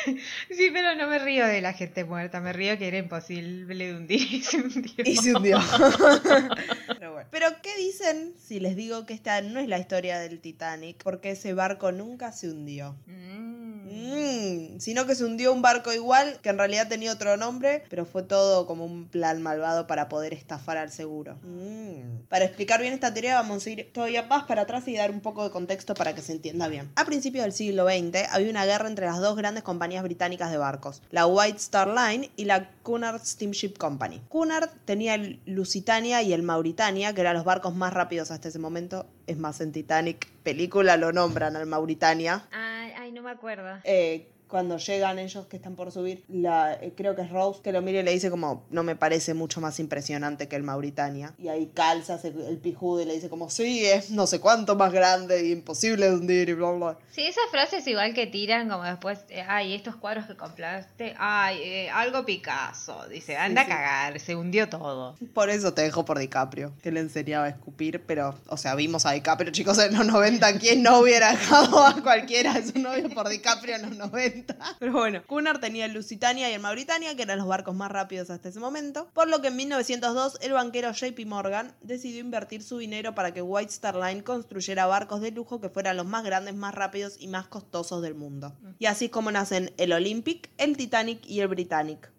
Sí, 0.49 0.69
pero 0.71 0.95
no 0.95 1.07
me 1.07 1.19
río 1.19 1.45
de 1.47 1.61
la 1.61 1.73
gente 1.73 2.03
muerta. 2.03 2.39
Me 2.39 2.53
río 2.53 2.77
que 2.77 2.87
era 2.87 2.97
imposible 2.97 3.85
de 3.85 3.95
hundir 3.95 4.33
y 4.33 4.41
se 4.41 4.57
hundió. 4.57 5.03
Y 5.05 5.15
se 5.17 5.35
hundió. 5.35 5.59
Pero 6.87 7.13
bueno. 7.13 7.29
Pero 7.31 7.47
¿qué 7.61 7.75
dicen 7.77 8.33
si 8.37 8.59
les 8.59 8.75
digo 8.75 9.05
que 9.05 9.13
esta 9.13 9.41
no 9.41 9.59
es 9.59 9.67
la 9.67 9.79
historia 9.79 10.19
del 10.19 10.39
Titanic? 10.39 11.01
Porque 11.03 11.31
ese 11.31 11.53
barco 11.53 11.91
nunca 11.91 12.31
se 12.31 12.49
hundió. 12.49 12.95
Mm. 13.07 13.71
Mm, 13.91 14.79
sino 14.79 15.05
que 15.05 15.15
se 15.15 15.25
hundió 15.25 15.51
un 15.53 15.61
barco 15.61 15.91
igual, 15.91 16.39
que 16.41 16.49
en 16.49 16.57
realidad 16.57 16.87
tenía 16.87 17.11
otro 17.11 17.35
nombre, 17.37 17.83
pero 17.89 18.05
fue 18.05 18.23
todo 18.23 18.65
como 18.65 18.85
un 18.85 19.07
plan 19.07 19.41
malvado 19.41 19.85
para 19.85 20.07
poder 20.07 20.33
estafar 20.33 20.77
al 20.77 20.91
seguro. 20.91 21.37
Mm. 21.43 22.27
Para 22.29 22.45
explicar 22.45 22.81
bien 22.81 22.93
esta 22.93 23.13
teoría 23.13 23.35
vamos 23.35 23.65
a 23.65 23.69
ir 23.69 23.91
todavía 23.91 24.23
más 24.23 24.43
para 24.45 24.63
atrás 24.63 24.87
y 24.87 24.95
dar 24.95 25.11
un 25.11 25.19
poco 25.19 25.43
de 25.43 25.51
contexto 25.51 25.93
para 25.93 26.15
que 26.15 26.21
se 26.21 26.31
entienda 26.31 26.67
bien. 26.67 26.89
A 26.95 27.05
principios 27.05 27.43
del 27.43 27.53
siglo 27.53 27.85
XX 27.85 28.31
había 28.31 28.49
una 28.49 28.65
guerra 28.65 28.87
entre 28.87 29.05
las 29.05 29.19
dos 29.19 29.35
grandes 29.35 29.63
compañías 29.63 29.90
británicas 29.99 30.51
de 30.51 30.57
barcos, 30.57 31.01
la 31.11 31.25
White 31.25 31.57
Star 31.57 31.87
Line 31.87 32.31
y 32.35 32.45
la 32.45 32.69
Cunard 32.83 33.21
Steamship 33.21 33.73
Company. 33.77 34.21
Cunard 34.29 34.69
tenía 34.85 35.15
el 35.15 35.39
Lusitania 35.45 36.21
y 36.21 36.33
el 36.33 36.43
Mauritania, 36.43 37.13
que 37.13 37.21
eran 37.21 37.35
los 37.35 37.43
barcos 37.43 37.75
más 37.75 37.93
rápidos 37.93 38.31
hasta 38.31 38.47
ese 38.47 38.59
momento. 38.59 39.05
Es 39.27 39.37
más, 39.37 39.59
en 39.61 39.71
Titanic 39.71 40.27
película 40.43 40.97
lo 40.97 41.11
nombran 41.11 41.55
al 41.55 41.65
Mauritania. 41.65 42.47
Ay, 42.51 42.93
ay, 42.97 43.11
no 43.11 43.21
me 43.21 43.31
acuerdo. 43.31 43.79
Eh, 43.83 44.27
cuando 44.51 44.77
llegan 44.77 45.17
ellos 45.17 45.47
que 45.47 45.55
están 45.55 45.75
por 45.75 45.91
subir, 45.91 46.23
la, 46.27 46.73
eh, 46.73 46.93
creo 46.95 47.15
que 47.15 47.23
es 47.23 47.29
Rose 47.31 47.61
que 47.63 47.71
lo 47.71 47.81
mira 47.81 48.01
y 48.01 48.03
le 48.03 48.11
dice 48.11 48.29
como, 48.29 48.67
no 48.69 48.83
me 48.83 48.95
parece 48.95 49.33
mucho 49.33 49.61
más 49.61 49.79
impresionante 49.79 50.47
que 50.47 50.55
el 50.57 50.63
Mauritania. 50.63 51.33
Y 51.39 51.47
ahí 51.47 51.71
calza 51.73 52.17
se- 52.19 52.27
el 52.27 52.57
pijudo 52.57 53.01
y 53.01 53.05
le 53.05 53.13
dice 53.15 53.29
como, 53.29 53.49
sí, 53.49 53.85
es 53.85 54.11
no 54.11 54.27
sé 54.27 54.39
cuánto 54.39 54.75
más 54.75 54.91
grande 54.91 55.47
y 55.47 55.51
imposible 55.53 56.09
de 56.09 56.15
hundir 56.15 56.49
y 56.49 56.53
bla, 56.53 56.71
bla. 56.71 56.97
Sí, 57.11 57.23
esas 57.25 57.45
frases 57.49 57.87
igual 57.87 58.13
que 58.13 58.27
tiran 58.27 58.69
como 58.69 58.83
después, 58.83 59.19
eh, 59.29 59.43
ay, 59.47 59.73
estos 59.73 59.95
cuadros 59.95 60.25
que 60.25 60.35
compraste, 60.35 61.15
ay, 61.17 61.57
eh, 61.63 61.89
algo 61.89 62.25
Picasso, 62.25 63.07
dice, 63.09 63.37
anda 63.37 63.63
sí. 63.65 63.71
a 63.71 63.75
cagar, 63.75 64.19
se 64.19 64.35
hundió 64.35 64.67
todo. 64.67 65.15
Por 65.33 65.49
eso 65.49 65.73
te 65.73 65.81
dejo 65.83 66.03
por 66.03 66.19
DiCaprio, 66.19 66.73
que 66.83 66.91
le 66.91 66.99
enseñaba 66.99 67.45
a 67.45 67.49
escupir, 67.49 68.03
pero, 68.05 68.35
o 68.47 68.57
sea, 68.57 68.75
vimos 68.75 69.05
a 69.05 69.11
DiCaprio, 69.13 69.51
chicos, 69.51 69.79
en 69.79 69.97
los 69.97 70.05
90, 70.05 70.59
¿quién 70.59 70.83
no 70.83 70.99
hubiera 70.99 71.31
dejado 71.31 71.85
a 71.85 72.01
cualquiera 72.01 72.53
de 72.53 72.67
su 72.69 72.79
novio 72.79 73.09
por 73.09 73.29
DiCaprio 73.29 73.75
en 73.75 73.81
los 73.83 73.97
90? 73.97 74.40
Pero 74.79 74.93
bueno, 74.93 75.23
Cunard 75.25 75.59
tenía 75.59 75.85
el 75.85 75.93
Lusitania 75.93 76.49
y 76.49 76.53
el 76.53 76.61
Mauritania, 76.61 77.15
que 77.15 77.23
eran 77.23 77.37
los 77.37 77.47
barcos 77.47 77.75
más 77.75 77.91
rápidos 77.91 78.29
hasta 78.29 78.49
ese 78.49 78.59
momento, 78.59 79.09
por 79.13 79.27
lo 79.27 79.41
que 79.41 79.49
en 79.49 79.55
1902 79.55 80.39
el 80.41 80.53
banquero 80.53 80.91
JP 80.91 81.25
Morgan 81.25 81.73
decidió 81.81 82.19
invertir 82.19 82.63
su 82.63 82.77
dinero 82.77 83.15
para 83.15 83.33
que 83.33 83.41
White 83.41 83.71
Star 83.71 83.95
Line 83.95 84.23
construyera 84.23 84.85
barcos 84.85 85.21
de 85.21 85.31
lujo 85.31 85.61
que 85.61 85.69
fueran 85.69 85.97
los 85.97 86.05
más 86.05 86.23
grandes, 86.23 86.55
más 86.55 86.75
rápidos 86.75 87.15
y 87.19 87.27
más 87.27 87.47
costosos 87.47 88.01
del 88.01 88.15
mundo. 88.15 88.55
Y 88.79 88.85
así 88.85 89.05
es 89.05 89.11
como 89.11 89.31
nacen 89.31 89.73
el 89.77 89.93
Olympic, 89.93 90.49
el 90.57 90.77
Titanic 90.77 91.25
y 91.25 91.39
el 91.39 91.47
Britannic. 91.47 92.10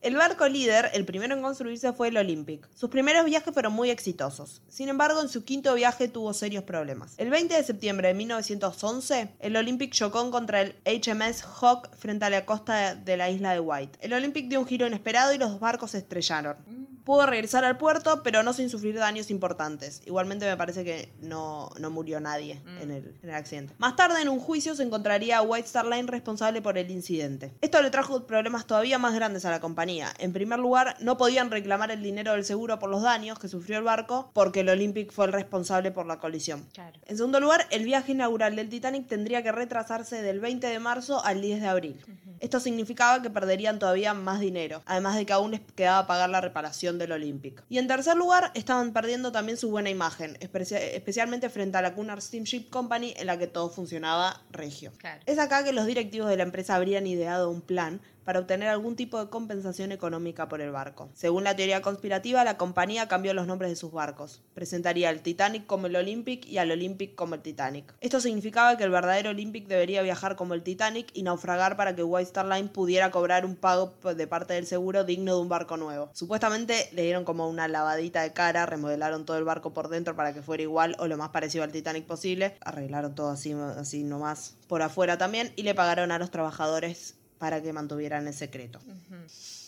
El 0.00 0.16
barco 0.16 0.48
líder, 0.48 0.90
el 0.94 1.04
primero 1.04 1.34
en 1.34 1.42
construirse, 1.42 1.92
fue 1.92 2.08
el 2.08 2.16
Olympic. 2.16 2.68
Sus 2.74 2.90
primeros 2.90 3.24
viajes 3.24 3.52
fueron 3.52 3.72
muy 3.72 3.90
exitosos. 3.90 4.62
Sin 4.68 4.88
embargo, 4.88 5.20
en 5.20 5.28
su 5.28 5.44
quinto 5.44 5.74
viaje 5.74 6.08
tuvo 6.08 6.32
serios 6.32 6.64
problemas. 6.64 7.14
El 7.18 7.30
20 7.30 7.54
de 7.54 7.64
septiembre 7.64 8.08
de 8.08 8.14
1911, 8.14 9.28
el 9.40 9.56
Olympic 9.56 9.92
chocó 9.92 10.30
contra 10.30 10.62
el 10.62 10.76
HMS 10.84 11.42
Hawk 11.42 11.94
frente 11.96 12.24
a 12.24 12.30
la 12.30 12.46
costa 12.46 12.94
de 12.94 13.16
la 13.16 13.30
isla 13.30 13.52
de 13.52 13.60
White. 13.60 13.98
El 14.00 14.12
Olympic 14.12 14.48
dio 14.48 14.60
un 14.60 14.66
giro 14.66 14.86
inesperado 14.86 15.32
y 15.32 15.38
los 15.38 15.50
dos 15.50 15.60
barcos 15.60 15.92
se 15.92 15.98
estrellaron. 15.98 16.56
Pudo 17.04 17.26
regresar 17.26 17.64
al 17.64 17.78
puerto, 17.78 18.22
pero 18.22 18.42
no 18.42 18.52
sin 18.52 18.70
sufrir 18.70 18.96
daños 18.96 19.30
importantes. 19.30 20.02
Igualmente 20.06 20.46
me 20.46 20.56
parece 20.56 20.84
que 20.84 21.10
no, 21.20 21.70
no 21.78 21.90
murió 21.90 22.20
nadie 22.20 22.60
en, 22.80 22.90
el, 22.90 23.14
en 23.22 23.28
el 23.28 23.34
accidente. 23.34 23.74
Más 23.78 23.96
tarde, 23.96 24.22
en 24.22 24.28
un 24.28 24.38
juicio, 24.38 24.74
se 24.74 24.82
encontraría 24.82 25.38
a 25.38 25.42
White 25.42 25.66
Star 25.66 25.86
Line 25.86 26.06
responsable 26.08 26.62
por 26.62 26.78
el 26.78 26.90
incidente. 26.90 27.52
Esto 27.60 27.82
le 27.82 27.90
trajo 27.90 28.26
problemas 28.26 28.66
todavía 28.66 28.98
más 28.98 29.14
grandes 29.14 29.44
a 29.44 29.50
la 29.50 29.60
compañía. 29.60 30.12
En 30.18 30.32
primer 30.32 30.58
lugar, 30.58 30.96
no 31.00 31.16
podían 31.16 31.50
reclamar 31.50 31.90
el 31.90 32.02
dinero 32.02 32.32
del 32.32 32.44
seguro 32.44 32.78
por 32.78 32.90
los 32.90 33.02
daños 33.02 33.38
que 33.38 33.48
sufrió 33.48 33.78
el 33.78 33.84
barco, 33.84 34.30
porque 34.32 34.60
el 34.60 34.68
Olympic 34.68 35.12
fue 35.12 35.26
el 35.26 35.32
responsable 35.32 35.90
por 35.90 36.06
la 36.06 36.18
colisión. 36.18 36.66
Claro. 36.72 36.98
En 37.06 37.16
segundo 37.16 37.40
lugar, 37.40 37.66
el 37.70 37.84
viaje 37.84 38.12
inaugural 38.12 38.56
del 38.56 38.68
Titanic 38.68 39.06
tendría 39.06 39.42
que 39.42 39.52
retrasarse 39.52 40.22
del 40.22 40.40
20 40.40 40.66
de 40.66 40.78
marzo 40.78 41.24
al 41.24 41.40
10 41.40 41.60
de 41.60 41.66
abril. 41.68 42.04
Esto 42.42 42.58
significaba 42.58 43.22
que 43.22 43.30
perderían 43.30 43.78
todavía 43.78 44.14
más 44.14 44.40
dinero, 44.40 44.82
además 44.84 45.14
de 45.16 45.24
que 45.24 45.32
aún 45.32 45.52
les 45.52 45.60
quedaba 45.76 46.08
pagar 46.08 46.28
la 46.28 46.40
reparación 46.40 46.98
del 46.98 47.12
Olympic. 47.12 47.62
Y 47.68 47.78
en 47.78 47.86
tercer 47.86 48.16
lugar, 48.16 48.50
estaban 48.54 48.92
perdiendo 48.92 49.30
también 49.30 49.56
su 49.56 49.70
buena 49.70 49.90
imagen, 49.90 50.36
especia- 50.40 50.80
especialmente 50.80 51.48
frente 51.50 51.78
a 51.78 51.82
la 51.82 51.94
Cunard 51.94 52.20
Steamship 52.20 52.68
Company 52.68 53.14
en 53.16 53.28
la 53.28 53.38
que 53.38 53.46
todo 53.46 53.70
funcionaba 53.70 54.42
regio. 54.50 54.90
Claro. 54.98 55.20
Es 55.24 55.38
acá 55.38 55.62
que 55.62 55.72
los 55.72 55.86
directivos 55.86 56.28
de 56.28 56.36
la 56.36 56.42
empresa 56.42 56.74
habrían 56.74 57.06
ideado 57.06 57.48
un 57.48 57.60
plan 57.62 58.00
para 58.24 58.40
obtener 58.40 58.68
algún 58.68 58.96
tipo 58.96 59.18
de 59.18 59.30
compensación 59.30 59.92
económica 59.92 60.48
por 60.48 60.60
el 60.60 60.70
barco. 60.70 61.10
Según 61.14 61.44
la 61.44 61.56
teoría 61.56 61.82
conspirativa, 61.82 62.44
la 62.44 62.56
compañía 62.56 63.08
cambió 63.08 63.34
los 63.34 63.46
nombres 63.46 63.70
de 63.70 63.76
sus 63.76 63.92
barcos. 63.92 64.42
Presentaría 64.54 65.08
al 65.08 65.22
Titanic 65.22 65.66
como 65.66 65.86
el 65.86 65.96
Olympic 65.96 66.46
y 66.46 66.58
al 66.58 66.70
Olympic 66.70 67.14
como 67.14 67.34
el 67.34 67.42
Titanic. 67.42 67.94
Esto 68.00 68.20
significaba 68.20 68.76
que 68.76 68.84
el 68.84 68.90
verdadero 68.90 69.30
Olympic 69.30 69.66
debería 69.66 70.02
viajar 70.02 70.36
como 70.36 70.54
el 70.54 70.62
Titanic 70.62 71.08
y 71.14 71.22
naufragar 71.22 71.76
para 71.76 71.94
que 71.94 72.02
White 72.02 72.28
Star 72.28 72.46
Line 72.46 72.68
pudiera 72.68 73.10
cobrar 73.10 73.44
un 73.44 73.56
pago 73.56 73.92
de 74.14 74.26
parte 74.26 74.54
del 74.54 74.66
seguro 74.66 75.04
digno 75.04 75.34
de 75.34 75.40
un 75.40 75.48
barco 75.48 75.76
nuevo. 75.76 76.10
Supuestamente 76.12 76.88
le 76.92 77.02
dieron 77.02 77.24
como 77.24 77.48
una 77.48 77.68
lavadita 77.68 78.22
de 78.22 78.32
cara, 78.32 78.66
remodelaron 78.66 79.24
todo 79.24 79.38
el 79.38 79.44
barco 79.44 79.72
por 79.72 79.88
dentro 79.88 80.16
para 80.16 80.32
que 80.32 80.42
fuera 80.42 80.62
igual 80.62 80.96
o 80.98 81.06
lo 81.06 81.16
más 81.16 81.30
parecido 81.30 81.64
al 81.64 81.72
Titanic 81.72 82.04
posible, 82.04 82.56
arreglaron 82.60 83.14
todo 83.14 83.30
así, 83.30 83.52
así 83.52 84.02
nomás 84.04 84.56
por 84.68 84.82
afuera 84.82 85.18
también 85.18 85.52
y 85.56 85.62
le 85.62 85.74
pagaron 85.74 86.12
a 86.12 86.18
los 86.18 86.30
trabajadores 86.30 87.16
para 87.42 87.60
que 87.60 87.72
mantuvieran 87.72 88.28
el 88.28 88.34
secreto. 88.34 88.78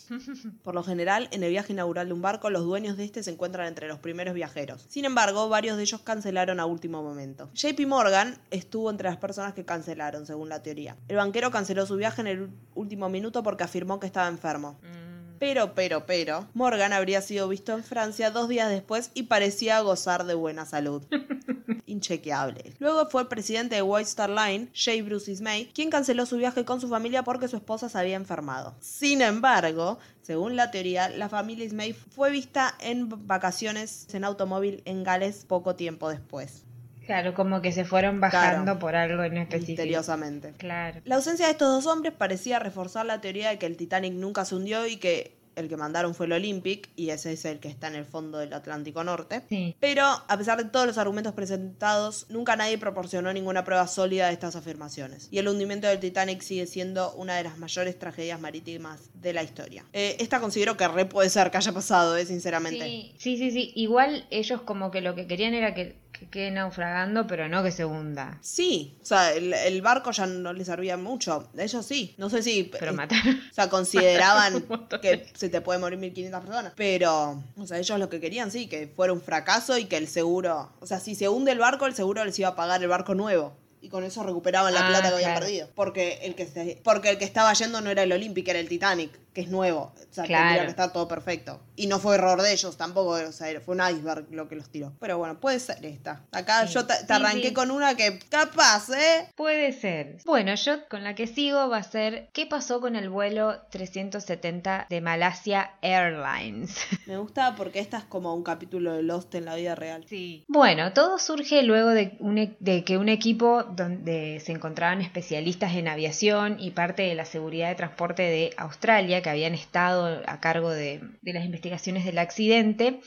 Por 0.63 0.75
lo 0.75 0.81
general, 0.81 1.27
en 1.33 1.43
el 1.43 1.49
viaje 1.49 1.73
inaugural 1.73 2.07
de 2.07 2.13
un 2.13 2.21
barco, 2.21 2.49
los 2.49 2.63
dueños 2.63 2.95
de 2.95 3.03
este 3.03 3.21
se 3.21 3.31
encuentran 3.31 3.67
entre 3.67 3.89
los 3.89 3.99
primeros 3.99 4.33
viajeros. 4.33 4.85
Sin 4.87 5.03
embargo, 5.03 5.49
varios 5.49 5.75
de 5.75 5.83
ellos 5.83 5.99
cancelaron 5.99 6.61
a 6.61 6.65
último 6.65 7.03
momento. 7.03 7.49
JP 7.53 7.85
Morgan 7.85 8.37
estuvo 8.49 8.89
entre 8.89 9.09
las 9.09 9.17
personas 9.17 9.53
que 9.53 9.65
cancelaron, 9.65 10.25
según 10.25 10.47
la 10.47 10.63
teoría. 10.63 10.95
El 11.09 11.17
banquero 11.17 11.51
canceló 11.51 11.85
su 11.85 11.97
viaje 11.97 12.21
en 12.21 12.27
el 12.27 12.49
último 12.75 13.09
minuto 13.09 13.43
porque 13.43 13.65
afirmó 13.65 13.99
que 13.99 14.07
estaba 14.07 14.29
enfermo. 14.29 14.79
Mm, 14.81 15.04
Pero, 15.39 15.73
pero, 15.75 16.05
pero, 16.05 16.47
Morgan 16.53 16.93
habría 16.93 17.21
sido 17.21 17.47
visto 17.47 17.73
en 17.73 17.83
Francia 17.83 18.31
dos 18.31 18.49
días 18.49 18.69
después 18.69 19.11
y 19.13 19.23
parecía 19.23 19.79
gozar 19.81 20.25
de 20.25 20.33
buena 20.33 20.65
salud. 20.65 21.03
Inchequeable. 21.85 22.73
Luego 22.79 23.07
fue 23.07 23.21
el 23.21 23.27
presidente 23.27 23.75
de 23.75 23.81
White 23.81 24.09
Star 24.09 24.29
Line, 24.29 24.69
J. 24.75 25.03
Bruce 25.03 25.31
Ismay, 25.31 25.71
quien 25.73 25.89
canceló 25.89 26.25
su 26.25 26.37
viaje 26.37 26.65
con 26.65 26.81
su 26.81 26.87
familia 26.87 27.23
porque 27.23 27.47
su 27.47 27.55
esposa 27.55 27.89
se 27.89 27.97
había 27.97 28.15
enfermado. 28.15 28.75
Sin 28.81 29.21
embargo, 29.21 29.99
según 30.21 30.55
la 30.55 30.71
teoría, 30.71 31.09
la 31.09 31.29
familia 31.29 31.65
Ismay 31.65 31.93
fue 31.93 32.31
vista 32.31 32.75
en 32.79 33.27
vacaciones 33.27 34.07
en 34.13 34.23
automóvil 34.23 34.81
en 34.85 35.03
Gales 35.03 35.45
poco 35.45 35.75
tiempo 35.75 36.09
después, 36.09 36.63
Claro, 37.05 37.33
como 37.33 37.61
que 37.61 37.71
se 37.71 37.85
fueron 37.85 38.19
bajando 38.19 38.63
Claro. 38.63 38.79
por 38.79 38.95
algo 38.95 39.23
en 39.23 39.37
específico. 39.37 39.71
misteriosamente. 39.81 40.53
Claro. 40.57 41.01
La 41.05 41.15
ausencia 41.15 41.45
de 41.45 41.51
estos 41.53 41.69
dos 41.83 41.91
hombres 41.91 42.13
parecía 42.13 42.59
reforzar 42.59 43.05
la 43.05 43.21
teoría 43.21 43.49
de 43.49 43.57
que 43.59 43.65
el 43.65 43.77
Titanic 43.77 44.13
nunca 44.13 44.43
se 44.45 44.55
hundió 44.55 44.85
y 44.87 44.97
que 44.97 45.35
el 45.55 45.69
que 45.69 45.77
mandaron 45.77 46.13
fue 46.13 46.25
el 46.25 46.33
Olympic 46.33 46.89
y 46.97 47.11
ese 47.11 47.31
es 47.31 47.45
el 47.45 47.59
que 47.61 47.69
está 47.69 47.87
en 47.87 47.95
el 47.95 48.03
fondo 48.03 48.39
del 48.39 48.51
Atlántico 48.51 49.05
Norte. 49.05 49.43
Sí. 49.47 49.73
Pero, 49.79 50.03
a 50.03 50.37
pesar 50.37 50.57
de 50.61 50.69
todos 50.69 50.85
los 50.85 50.97
argumentos 50.97 51.31
presentados, 51.33 52.25
nunca 52.29 52.57
nadie 52.57 52.77
proporcionó 52.77 53.31
ninguna 53.31 53.63
prueba 53.63 53.87
sólida 53.87 54.27
de 54.27 54.33
estas 54.33 54.57
afirmaciones. 54.57 55.29
Y 55.31 55.37
el 55.37 55.47
hundimiento 55.47 55.87
del 55.87 55.99
Titanic 55.99 56.41
sigue 56.41 56.67
siendo 56.67 57.13
una 57.13 57.37
de 57.37 57.43
las 57.43 57.57
mayores 57.57 57.97
tragedias 57.97 58.39
marítimas 58.41 59.09
de 59.13 59.31
la 59.31 59.43
historia. 59.43 59.85
Eh, 59.93 60.17
esta 60.19 60.41
considero 60.41 60.75
que 60.75 60.87
re 60.89 61.05
puede 61.05 61.29
ser 61.29 61.49
que 61.51 61.57
haya 61.57 61.71
pasado, 61.71 62.17
eh, 62.17 62.25
sinceramente. 62.25 62.83
Sí, 62.85 63.13
sí, 63.17 63.37
sí, 63.37 63.51
sí. 63.51 63.71
Igual 63.75 64.25
ellos 64.31 64.61
como 64.61 64.91
que 64.91 64.99
lo 64.99 65.15
que 65.15 65.25
querían 65.25 65.53
era 65.53 65.73
que, 65.73 65.95
que 66.17 66.27
quede 66.27 66.51
naufragando, 66.51 67.27
pero 67.27 67.47
no 67.49 67.61
que 67.63 67.71
se 67.71 67.83
hunda. 67.85 68.37
Sí, 68.41 68.97
o 69.01 69.05
sea, 69.05 69.33
el, 69.33 69.53
el 69.53 69.81
barco 69.81 70.11
ya 70.11 70.25
no 70.25 70.53
les 70.53 70.67
servía 70.67 70.95
mucho. 70.97 71.49
Ellos 71.57 71.85
sí. 71.85 72.15
No 72.17 72.29
sé 72.29 72.41
si. 72.41 72.63
Pero 72.63 72.91
eh, 72.91 72.95
mataron. 72.95 73.35
O 73.51 73.53
sea, 73.53 73.69
consideraban 73.69 74.65
que 75.01 75.27
se 75.35 75.49
te 75.49 75.61
puede 75.61 75.79
morir 75.79 75.99
1500 75.99 76.41
personas. 76.41 76.73
Pero, 76.75 77.43
o 77.57 77.67
sea, 77.67 77.77
ellos 77.79 77.99
lo 77.99 78.09
que 78.09 78.19
querían, 78.19 78.51
sí, 78.51 78.67
que 78.67 78.87
fuera 78.87 79.13
un 79.13 79.21
fracaso 79.21 79.77
y 79.77 79.85
que 79.85 79.97
el 79.97 80.07
seguro. 80.07 80.71
O 80.79 80.85
sea, 80.87 80.99
si 80.99 81.15
se 81.15 81.27
hunde 81.29 81.51
el 81.51 81.59
barco, 81.59 81.85
el 81.85 81.95
seguro 81.95 82.23
les 82.23 82.37
iba 82.39 82.49
a 82.49 82.55
pagar 82.55 82.81
el 82.81 82.87
barco 82.87 83.15
nuevo. 83.15 83.55
Y 83.81 83.89
con 83.89 84.03
eso 84.03 84.23
recuperaban 84.23 84.73
la 84.73 84.85
Ah, 84.85 84.89
plata 84.89 85.09
que 85.09 85.13
habían 85.15 85.31
claro. 85.31 85.45
perdido. 85.45 85.69
Porque 85.75 86.19
el 86.23 86.33
que 86.33 86.47
se- 86.47 86.81
porque 86.83 87.09
el 87.11 87.17
que 87.19 87.25
estaba 87.25 87.53
yendo 87.53 87.81
no 87.81 87.91
era 87.91 88.01
el 88.03 88.11
Olympic, 88.11 88.47
era 88.47 88.57
el 88.59 88.67
Titanic, 88.67 89.11
que 89.35 89.41
es 89.41 89.49
nuevo. 89.49 89.93
O 89.93 90.13
sea, 90.13 90.23
Claro. 90.23 90.43
tendría 90.45 90.63
que 90.63 90.69
estar 90.71 90.91
todo 90.93 91.07
perfecto. 91.07 91.61
Y 91.75 91.85
no 91.87 91.99
fue 91.99 92.15
error 92.15 92.41
de 92.41 92.53
ellos 92.53 92.77
tampoco, 92.77 93.09
o 93.09 93.31
sea, 93.33 93.59
fue 93.61 93.75
un 93.75 93.81
iceberg 93.87 94.25
lo 94.31 94.47
que 94.47 94.55
los 94.55 94.69
tiró. 94.71 94.93
Pero 94.99 95.17
bueno, 95.19 95.39
puede 95.39 95.59
ser 95.59 95.85
esta. 95.85 96.23
Acá 96.31 96.65
Sí. 96.65 96.73
yo 96.73 96.85
te, 96.87 96.93
arranqué 97.13 97.49
sí. 97.49 97.53
con 97.53 97.69
una 97.69 97.95
que 97.95 98.17
capaz, 98.29 98.89
¿eh? 98.89 99.29
Puede 99.35 99.73
ser. 99.73 100.17
Bueno, 100.25 100.55
yo 100.55 100.87
con 100.89 101.03
la 101.03 101.13
que 101.15 101.27
sigo 101.27 101.69
va 101.69 101.77
a 101.77 101.83
ser 101.83 102.29
¿Qué 102.33 102.45
pasó 102.45 102.79
con 102.81 102.95
el 102.95 103.09
vuelo 103.09 103.61
370 103.71 104.87
de 104.89 105.01
Malasia 105.01 105.71
Airlines? 105.81 106.77
Me 107.07 107.17
gusta 107.17 107.55
porque 107.55 107.79
esta 107.79 107.97
es 107.97 108.03
como 108.05 108.33
un 108.33 108.43
capítulo 108.43 108.93
de 108.93 109.03
Lost 109.03 109.35
en 109.35 109.45
la 109.45 109.55
vida 109.55 109.75
real. 109.75 110.05
Sí. 110.07 110.45
Bueno, 110.47 110.93
todo 110.93 111.19
surge 111.19 111.61
luego 111.63 111.89
de, 111.89 112.15
un 112.19 112.37
e- 112.37 112.55
de 112.59 112.83
que 112.83 112.97
un 112.97 113.09
equipo 113.09 113.63
donde 113.63 114.41
se 114.43 114.51
encontraban 114.53 115.01
especialistas 115.01 115.73
en 115.75 115.87
aviación 115.87 116.57
y 116.59 116.71
parte 116.71 117.03
de 117.03 117.15
la 117.15 117.25
seguridad 117.25 117.69
de 117.69 117.75
transporte 117.75 118.23
de 118.23 118.51
Australia, 118.57 119.21
que 119.25 119.31
habían 119.31 119.55
estado 119.55 120.21
a 120.27 120.39
cargo 120.39 120.69
de, 120.69 121.01
las 121.23 121.45
investigaciones 121.45 122.05
del 122.05 122.19
accidente, 122.19 122.99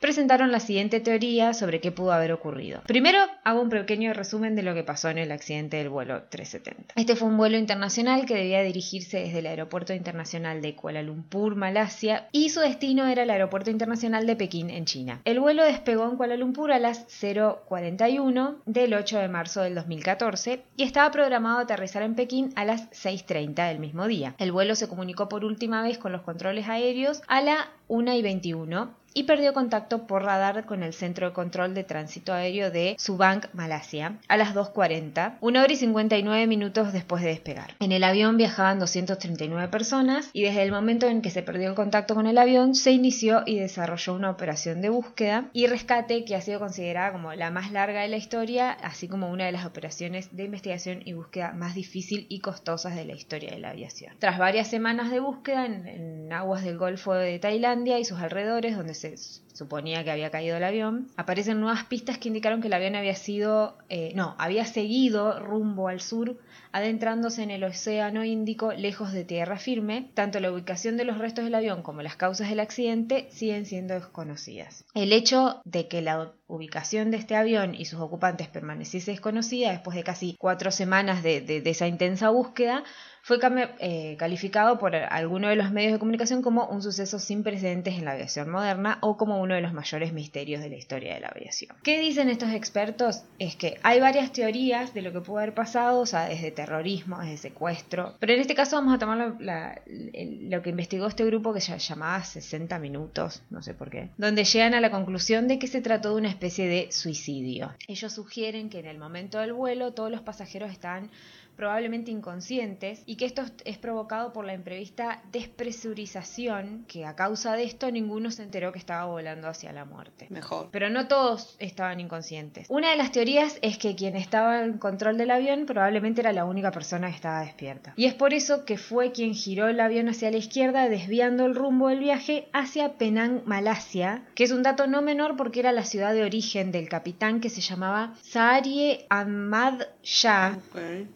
presentaron 0.00 0.50
la 0.50 0.60
siguiente 0.60 0.98
teoría 1.00 1.54
sobre 1.54 1.80
qué 1.80 1.92
pudo 1.92 2.12
haber 2.12 2.32
ocurrido. 2.32 2.80
Primero, 2.86 3.18
hago 3.44 3.60
un 3.60 3.68
pequeño 3.68 4.12
resumen 4.14 4.56
de 4.56 4.62
lo 4.62 4.74
que 4.74 4.82
pasó 4.82 5.10
en 5.10 5.18
el 5.18 5.30
accidente 5.30 5.76
del 5.76 5.90
vuelo 5.90 6.22
370. 6.30 6.94
Este 6.96 7.16
fue 7.16 7.28
un 7.28 7.36
vuelo 7.36 7.58
internacional 7.58 8.24
que 8.24 8.34
debía 8.34 8.62
dirigirse 8.62 9.18
desde 9.20 9.40
el 9.40 9.46
Aeropuerto 9.46 9.92
Internacional 9.92 10.62
de 10.62 10.74
Kuala 10.74 11.02
Lumpur, 11.02 11.54
Malasia, 11.54 12.28
y 12.32 12.48
su 12.48 12.60
destino 12.60 13.06
era 13.06 13.22
el 13.22 13.30
Aeropuerto 13.30 13.70
Internacional 13.70 14.26
de 14.26 14.36
Pekín, 14.36 14.70
en 14.70 14.86
China. 14.86 15.20
El 15.24 15.38
vuelo 15.38 15.64
despegó 15.64 16.08
en 16.08 16.16
Kuala 16.16 16.36
Lumpur 16.36 16.72
a 16.72 16.78
las 16.78 17.06
0.41 17.22 18.56
del 18.64 18.94
8 18.94 19.18
de 19.18 19.28
marzo 19.28 19.62
del 19.62 19.74
2014 19.74 20.62
y 20.76 20.82
estaba 20.82 21.10
programado 21.10 21.58
a 21.58 21.62
aterrizar 21.62 22.02
en 22.02 22.14
Pekín 22.14 22.52
a 22.56 22.64
las 22.64 22.90
6.30 22.90 23.68
del 23.68 23.78
mismo 23.78 24.06
día. 24.06 24.34
El 24.38 24.52
vuelo 24.52 24.74
se 24.74 24.88
comunicó 24.88 25.28
por 25.28 25.44
última 25.44 25.82
vez 25.82 25.98
con 25.98 26.12
los 26.12 26.22
controles 26.22 26.68
aéreos 26.68 27.22
a 27.28 27.42
la 27.42 27.68
1 27.88 28.14
y 28.14 28.22
21 28.22 28.99
y 29.14 29.24
perdió 29.24 29.52
contacto 29.52 30.06
por 30.06 30.24
radar 30.24 30.64
con 30.66 30.82
el 30.82 30.92
Centro 30.92 31.28
de 31.28 31.32
Control 31.32 31.74
de 31.74 31.84
Tránsito 31.84 32.32
Aéreo 32.32 32.70
de 32.70 32.96
Subang, 32.98 33.42
Malasia, 33.52 34.18
a 34.28 34.36
las 34.36 34.54
2.40, 34.54 35.38
1 35.40 35.62
hora 35.62 35.72
y 35.72 35.76
59 35.76 36.46
minutos 36.46 36.92
después 36.92 37.22
de 37.22 37.30
despegar. 37.30 37.74
En 37.80 37.92
el 37.92 38.04
avión 38.04 38.36
viajaban 38.36 38.78
239 38.78 39.68
personas 39.68 40.30
y 40.32 40.42
desde 40.42 40.62
el 40.62 40.70
momento 40.70 41.06
en 41.06 41.22
que 41.22 41.30
se 41.30 41.42
perdió 41.42 41.68
el 41.68 41.74
contacto 41.74 42.14
con 42.14 42.26
el 42.26 42.38
avión 42.38 42.74
se 42.74 42.92
inició 42.92 43.42
y 43.46 43.58
desarrolló 43.58 44.14
una 44.14 44.30
operación 44.30 44.80
de 44.80 44.90
búsqueda 44.90 45.50
y 45.52 45.66
rescate 45.66 46.24
que 46.24 46.36
ha 46.36 46.40
sido 46.40 46.60
considerada 46.60 47.12
como 47.12 47.32
la 47.34 47.50
más 47.50 47.72
larga 47.72 48.02
de 48.02 48.08
la 48.08 48.16
historia, 48.16 48.70
así 48.70 49.08
como 49.08 49.30
una 49.30 49.46
de 49.46 49.52
las 49.52 49.66
operaciones 49.66 50.36
de 50.36 50.44
investigación 50.44 51.02
y 51.04 51.14
búsqueda 51.14 51.52
más 51.52 51.74
difícil 51.74 52.26
y 52.28 52.40
costosas 52.40 52.94
de 52.94 53.04
la 53.04 53.14
historia 53.14 53.50
de 53.50 53.58
la 53.58 53.70
aviación. 53.70 54.14
Tras 54.18 54.38
varias 54.38 54.68
semanas 54.68 55.10
de 55.10 55.20
búsqueda 55.20 55.66
en, 55.66 55.86
en 55.86 56.32
aguas 56.32 56.62
del 56.62 56.78
Golfo 56.78 57.14
de 57.14 57.38
Tailandia 57.38 57.98
y 57.98 58.04
sus 58.04 58.20
alrededores, 58.20 58.76
donde 58.76 58.94
se 59.00 59.16
suponía 59.52 60.04
que 60.04 60.10
había 60.10 60.30
caído 60.30 60.56
el 60.56 60.64
avión, 60.64 61.08
aparecen 61.16 61.60
nuevas 61.60 61.84
pistas 61.84 62.18
que 62.18 62.28
indicaron 62.28 62.60
que 62.60 62.68
el 62.68 62.72
avión 62.72 62.94
había 62.96 63.14
sido, 63.14 63.76
eh, 63.88 64.12
no, 64.14 64.34
había 64.38 64.64
seguido 64.64 65.38
rumbo 65.40 65.88
al 65.88 66.00
sur, 66.00 66.38
adentrándose 66.72 67.42
en 67.42 67.50
el 67.50 67.64
Océano 67.64 68.24
Índico 68.24 68.72
lejos 68.72 69.12
de 69.12 69.24
tierra 69.24 69.58
firme. 69.58 70.10
Tanto 70.14 70.38
la 70.40 70.52
ubicación 70.52 70.96
de 70.96 71.04
los 71.04 71.18
restos 71.18 71.44
del 71.44 71.54
avión 71.56 71.82
como 71.82 72.00
las 72.02 72.16
causas 72.16 72.48
del 72.48 72.60
accidente 72.60 73.26
siguen 73.30 73.66
siendo 73.66 73.94
desconocidas. 73.94 74.84
El 74.94 75.12
hecho 75.12 75.60
de 75.64 75.88
que 75.88 76.00
la 76.00 76.32
ubicación 76.46 77.10
de 77.10 77.16
este 77.16 77.34
avión 77.36 77.74
y 77.74 77.84
sus 77.86 78.00
ocupantes 78.00 78.48
permaneciese 78.48 79.10
desconocida 79.10 79.70
después 79.72 79.96
de 79.96 80.04
casi 80.04 80.36
cuatro 80.38 80.70
semanas 80.70 81.22
de, 81.22 81.40
de- 81.40 81.60
de 81.60 81.70
esa 81.70 81.86
intensa 81.88 82.28
búsqueda 82.30 82.84
fue 83.22 83.38
eh, 83.78 84.16
calificado 84.18 84.78
por 84.78 84.94
algunos 84.94 85.50
de 85.50 85.56
los 85.56 85.70
medios 85.70 85.92
de 85.92 85.98
comunicación 85.98 86.42
como 86.42 86.66
un 86.66 86.82
suceso 86.82 87.18
sin 87.18 87.42
precedentes 87.42 87.94
en 87.94 88.04
la 88.04 88.12
aviación 88.12 88.50
moderna 88.50 88.98
o 89.02 89.16
como 89.16 89.40
uno 89.40 89.54
de 89.54 89.60
los 89.60 89.72
mayores 89.72 90.12
misterios 90.12 90.62
de 90.62 90.70
la 90.70 90.76
historia 90.76 91.14
de 91.14 91.20
la 91.20 91.28
aviación. 91.28 91.76
¿Qué 91.82 92.00
dicen 92.00 92.28
estos 92.28 92.50
expertos? 92.50 93.24
Es 93.38 93.56
que 93.56 93.78
hay 93.82 94.00
varias 94.00 94.32
teorías 94.32 94.94
de 94.94 95.02
lo 95.02 95.12
que 95.12 95.20
pudo 95.20 95.38
haber 95.38 95.54
pasado, 95.54 96.00
o 96.00 96.06
sea, 96.06 96.28
desde 96.28 96.50
terrorismo, 96.50 97.18
desde 97.20 97.36
secuestro, 97.36 98.16
pero 98.18 98.32
en 98.32 98.40
este 98.40 98.54
caso 98.54 98.76
vamos 98.76 98.94
a 98.94 98.98
tomar 98.98 99.36
lo 99.38 100.62
que 100.62 100.70
investigó 100.70 101.06
este 101.06 101.24
grupo 101.24 101.52
que 101.52 101.60
se 101.60 101.78
llamaba 101.78 102.22
60 102.22 102.78
minutos, 102.78 103.42
no 103.50 103.62
sé 103.62 103.74
por 103.74 103.90
qué, 103.90 104.10
donde 104.16 104.44
llegan 104.44 104.74
a 104.74 104.80
la 104.80 104.90
conclusión 104.90 105.48
de 105.48 105.58
que 105.58 105.66
se 105.66 105.80
trató 105.80 106.10
de 106.10 106.16
una 106.16 106.28
especie 106.28 106.66
de 106.66 106.90
suicidio. 106.90 107.74
Ellos 107.88 108.12
sugieren 108.12 108.70
que 108.70 108.80
en 108.80 108.86
el 108.86 108.98
momento 108.98 109.38
del 109.38 109.52
vuelo 109.52 109.92
todos 109.92 110.10
los 110.10 110.22
pasajeros 110.22 110.70
estaban 110.70 111.10
probablemente 111.60 112.10
inconscientes 112.10 113.02
y 113.04 113.16
que 113.16 113.26
esto 113.26 113.42
es 113.66 113.76
provocado 113.76 114.32
por 114.32 114.46
la 114.46 114.54
imprevista 114.54 115.22
despresurización 115.30 116.86
que 116.88 117.04
a 117.04 117.14
causa 117.14 117.52
de 117.52 117.64
esto 117.64 117.90
ninguno 117.90 118.30
se 118.30 118.44
enteró 118.44 118.72
que 118.72 118.78
estaba 118.78 119.04
volando 119.04 119.46
hacia 119.46 119.70
la 119.70 119.84
muerte. 119.84 120.26
Mejor. 120.30 120.70
Pero 120.72 120.88
no 120.88 121.06
todos 121.06 121.56
estaban 121.58 122.00
inconscientes. 122.00 122.66
Una 122.70 122.92
de 122.92 122.96
las 122.96 123.12
teorías 123.12 123.58
es 123.60 123.76
que 123.76 123.94
quien 123.94 124.16
estaba 124.16 124.64
en 124.64 124.78
control 124.78 125.18
del 125.18 125.30
avión 125.30 125.66
probablemente 125.66 126.22
era 126.22 126.32
la 126.32 126.46
única 126.46 126.70
persona 126.70 127.08
que 127.10 127.16
estaba 127.16 127.42
despierta. 127.42 127.92
Y 127.94 128.06
es 128.06 128.14
por 128.14 128.32
eso 128.32 128.64
que 128.64 128.78
fue 128.78 129.12
quien 129.12 129.34
giró 129.34 129.68
el 129.68 129.80
avión 129.80 130.08
hacia 130.08 130.30
la 130.30 130.38
izquierda, 130.38 130.88
desviando 130.88 131.44
el 131.44 131.54
rumbo 131.54 131.88
del 131.88 131.98
viaje 131.98 132.48
hacia 132.54 132.94
Penang, 132.94 133.42
Malasia, 133.44 134.22
que 134.34 134.44
es 134.44 134.50
un 134.50 134.62
dato 134.62 134.86
no 134.86 135.02
menor 135.02 135.36
porque 135.36 135.60
era 135.60 135.72
la 135.72 135.84
ciudad 135.84 136.14
de 136.14 136.24
origen 136.24 136.72
del 136.72 136.88
capitán 136.88 137.40
que 137.40 137.50
se 137.50 137.60
llamaba 137.60 138.14
Saarie 138.22 139.04
Ahmad 139.10 139.82
Shah, 140.02 140.58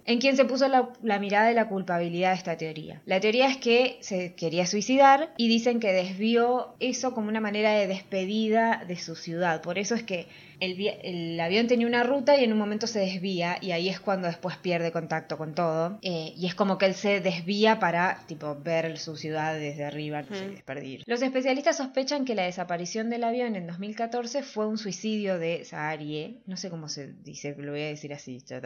en 0.04 0.20
quien 0.20 0.34
se 0.37 0.44
puso 0.44 0.68
la, 0.68 0.88
la 1.03 1.18
mirada 1.18 1.49
de 1.49 1.55
la 1.55 1.68
culpabilidad 1.68 2.31
de 2.31 2.37
esta 2.37 2.57
teoría. 2.57 3.03
La 3.07 3.20
teoría 3.20 3.49
es 3.49 3.57
que 3.59 3.99
se 4.01 4.35
quería 4.35 4.66
suicidar 4.66 5.33
y 5.37 5.49
dicen 5.49 5.81
que 5.81 5.92
desvió 5.92 6.75
eso 6.81 7.14
como 7.14 7.29
una 7.29 7.40
manera 7.40 7.73
de 7.73 7.87
despedida 7.87 8.85
de 8.87 8.97
su 8.97 9.16
ciudad. 9.16 9.62
Por 9.62 9.79
eso 9.79 9.94
es 9.94 10.03
que 10.03 10.27
el, 10.61 10.75
vi- 10.77 10.88
el 11.03 11.38
avión 11.40 11.66
tenía 11.66 11.87
una 11.87 12.05
ruta 12.05 12.37
y 12.38 12.44
en 12.44 12.53
un 12.53 12.59
momento 12.59 12.87
se 12.87 13.01
desvía 13.01 13.59
y 13.61 13.73
ahí 13.73 13.88
es 13.88 14.01
cuando 14.01 14.29
después 14.29 14.57
pierde 14.57 14.92
contacto 14.92 15.37
con 15.37 15.55
todo. 15.55 15.99
Eh, 16.03 16.33
y 16.37 16.47
es 16.47 16.55
como 16.55 16.79
que 16.79 16.87
él 16.87 16.94
se 16.94 17.20
desvía 17.20 17.79
para 17.81 18.20
tipo 18.27 18.55
ver 18.62 18.97
su 18.99 19.16
ciudad 19.16 19.55
desde 19.59 19.85
arriba, 19.85 20.23
no 20.23 20.35
sé, 20.37 20.49
desperdir. 20.49 21.03
Los 21.07 21.23
especialistas 21.23 21.77
sospechan 21.77 22.25
que 22.25 22.35
la 22.35 22.44
desaparición 22.44 23.11
del 23.11 23.25
avión 23.25 23.57
en 23.57 23.66
2014 23.66 24.42
fue 24.42 24.66
un 24.66 24.79
suicidio 24.79 25.38
de 25.38 25.64
Saarie, 25.64 26.38
no 26.47 26.57
sé 26.57 26.70
cómo 26.70 26.88
se 26.88 27.12
dice, 27.12 27.55
lo 27.59 27.73
voy 27.73 27.83
a 27.83 27.87
decir 27.88 28.12
así, 28.14 28.37
está 28.37 28.61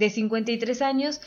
de 0.00 0.10
53 0.10 0.82
años 0.82 1.20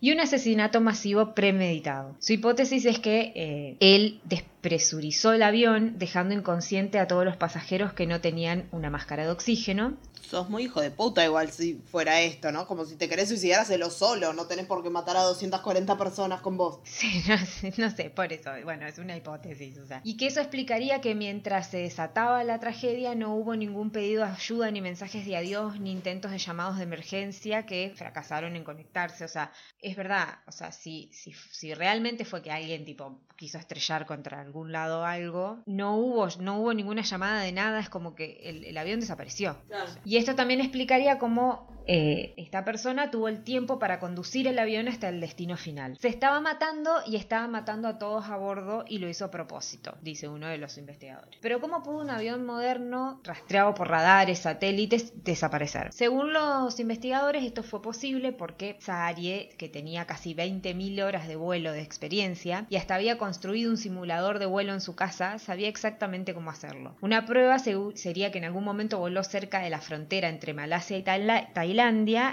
y 0.00 0.12
un 0.12 0.20
asesinato 0.20 0.80
masivo 0.80 1.34
premeditado. 1.34 2.16
Su 2.18 2.34
hipótesis 2.34 2.84
es 2.84 2.98
que 2.98 3.32
eh, 3.34 3.76
él 3.80 4.20
despresurizó 4.24 5.32
el 5.32 5.42
avión 5.42 5.94
dejando 5.98 6.34
inconsciente 6.34 6.98
a 6.98 7.06
todos 7.06 7.24
los 7.24 7.36
pasajeros 7.36 7.94
que 7.94 8.06
no 8.06 8.20
tenían 8.20 8.68
una 8.72 8.90
máscara 8.90 9.24
de 9.24 9.30
oxígeno. 9.30 9.96
Sos 10.28 10.50
muy 10.50 10.64
hijo 10.64 10.80
de 10.80 10.90
puta 10.90 11.24
igual 11.24 11.50
si 11.50 11.74
fuera 11.74 12.20
esto, 12.20 12.50
¿no? 12.50 12.66
Como 12.66 12.84
si 12.84 12.96
te 12.96 13.08
querés 13.08 13.28
suicidar, 13.28 13.60
hacelo 13.60 13.90
solo. 13.90 14.32
No 14.32 14.46
tenés 14.46 14.66
por 14.66 14.82
qué 14.82 14.90
matar 14.90 15.16
a 15.16 15.22
240 15.22 15.96
personas 15.96 16.40
con 16.40 16.56
vos. 16.56 16.80
Sí, 16.96 17.22
no 17.28 17.36
sé, 17.36 17.74
no 17.76 17.90
sé, 17.90 18.10
por 18.10 18.32
eso, 18.32 18.50
bueno, 18.64 18.86
es 18.86 18.98
una 18.98 19.16
hipótesis, 19.16 19.76
o 19.78 19.86
sea. 19.86 20.00
Y 20.02 20.16
que 20.16 20.28
eso 20.28 20.40
explicaría 20.40 21.00
que 21.02 21.14
mientras 21.14 21.70
se 21.70 21.78
desataba 21.78 22.42
la 22.42 22.58
tragedia 22.58 23.14
no 23.14 23.34
hubo 23.34 23.54
ningún 23.54 23.90
pedido 23.90 24.24
de 24.24 24.30
ayuda, 24.30 24.70
ni 24.70 24.80
mensajes 24.80 25.26
de 25.26 25.36
adiós, 25.36 25.78
ni 25.78 25.92
intentos 25.92 26.30
de 26.30 26.38
llamados 26.38 26.78
de 26.78 26.84
emergencia 26.84 27.66
que 27.66 27.92
fracasaron 27.94 28.56
en 28.56 28.64
conectarse, 28.64 29.24
o 29.24 29.28
sea, 29.28 29.52
es 29.80 29.94
verdad, 29.94 30.38
o 30.46 30.52
sea, 30.52 30.72
si, 30.72 31.10
si, 31.12 31.32
si 31.50 31.74
realmente 31.74 32.24
fue 32.24 32.42
que 32.42 32.50
alguien 32.50 32.84
tipo 32.84 33.20
quiso 33.36 33.58
estrellar 33.58 34.06
contra 34.06 34.40
algún 34.40 34.72
lado 34.72 35.04
algo, 35.04 35.62
no 35.66 35.96
hubo, 35.96 36.28
no 36.40 36.60
hubo 36.60 36.72
ninguna 36.72 37.02
llamada 37.02 37.42
de 37.42 37.52
nada, 37.52 37.80
es 37.80 37.90
como 37.90 38.14
que 38.14 38.40
el, 38.44 38.64
el 38.64 38.78
avión 38.78 39.00
desapareció. 39.00 39.56
Y 40.04 40.15
esto 40.18 40.34
también 40.34 40.60
explicaría 40.60 41.18
cómo 41.18 41.66
eh, 41.86 42.34
esta 42.36 42.64
persona 42.64 43.10
tuvo 43.10 43.28
el 43.28 43.44
tiempo 43.44 43.78
para 43.78 44.00
conducir 44.00 44.48
el 44.48 44.58
avión 44.58 44.88
hasta 44.88 45.08
el 45.08 45.20
destino 45.20 45.56
final. 45.56 45.96
Se 46.00 46.08
estaba 46.08 46.40
matando 46.40 46.90
y 47.06 47.16
estaba 47.16 47.46
matando 47.46 47.88
a 47.88 47.98
todos 47.98 48.26
a 48.26 48.36
bordo 48.36 48.84
y 48.88 48.98
lo 48.98 49.08
hizo 49.08 49.24
a 49.24 49.30
propósito, 49.30 49.94
dice 50.02 50.28
uno 50.28 50.48
de 50.48 50.58
los 50.58 50.78
investigadores. 50.78 51.38
Pero 51.40 51.60
¿cómo 51.60 51.82
pudo 51.82 51.98
un 51.98 52.10
avión 52.10 52.44
moderno, 52.44 53.20
rastreado 53.22 53.74
por 53.74 53.88
radares, 53.88 54.40
satélites, 54.40 55.22
desaparecer? 55.22 55.92
Según 55.92 56.32
los 56.32 56.78
investigadores, 56.80 57.44
esto 57.44 57.62
fue 57.62 57.80
posible 57.82 58.32
porque 58.32 58.76
Saharie, 58.80 59.50
que 59.56 59.68
tenía 59.68 60.06
casi 60.06 60.34
20.000 60.34 61.02
horas 61.04 61.28
de 61.28 61.36
vuelo 61.36 61.72
de 61.72 61.82
experiencia 61.82 62.66
y 62.68 62.76
hasta 62.76 62.96
había 62.96 63.18
construido 63.18 63.70
un 63.70 63.76
simulador 63.76 64.38
de 64.38 64.46
vuelo 64.46 64.72
en 64.72 64.80
su 64.80 64.96
casa, 64.96 65.38
sabía 65.38 65.68
exactamente 65.68 66.34
cómo 66.34 66.50
hacerlo. 66.50 66.96
Una 67.00 67.26
prueba 67.26 67.58
sería 67.58 68.32
que 68.32 68.38
en 68.38 68.44
algún 68.44 68.64
momento 68.64 68.98
voló 68.98 69.22
cerca 69.22 69.60
de 69.60 69.70
la 69.70 69.80
frontera 69.80 70.28
entre 70.28 70.54
Malasia 70.54 70.98
y 70.98 71.02
Tailandia, 71.02 71.75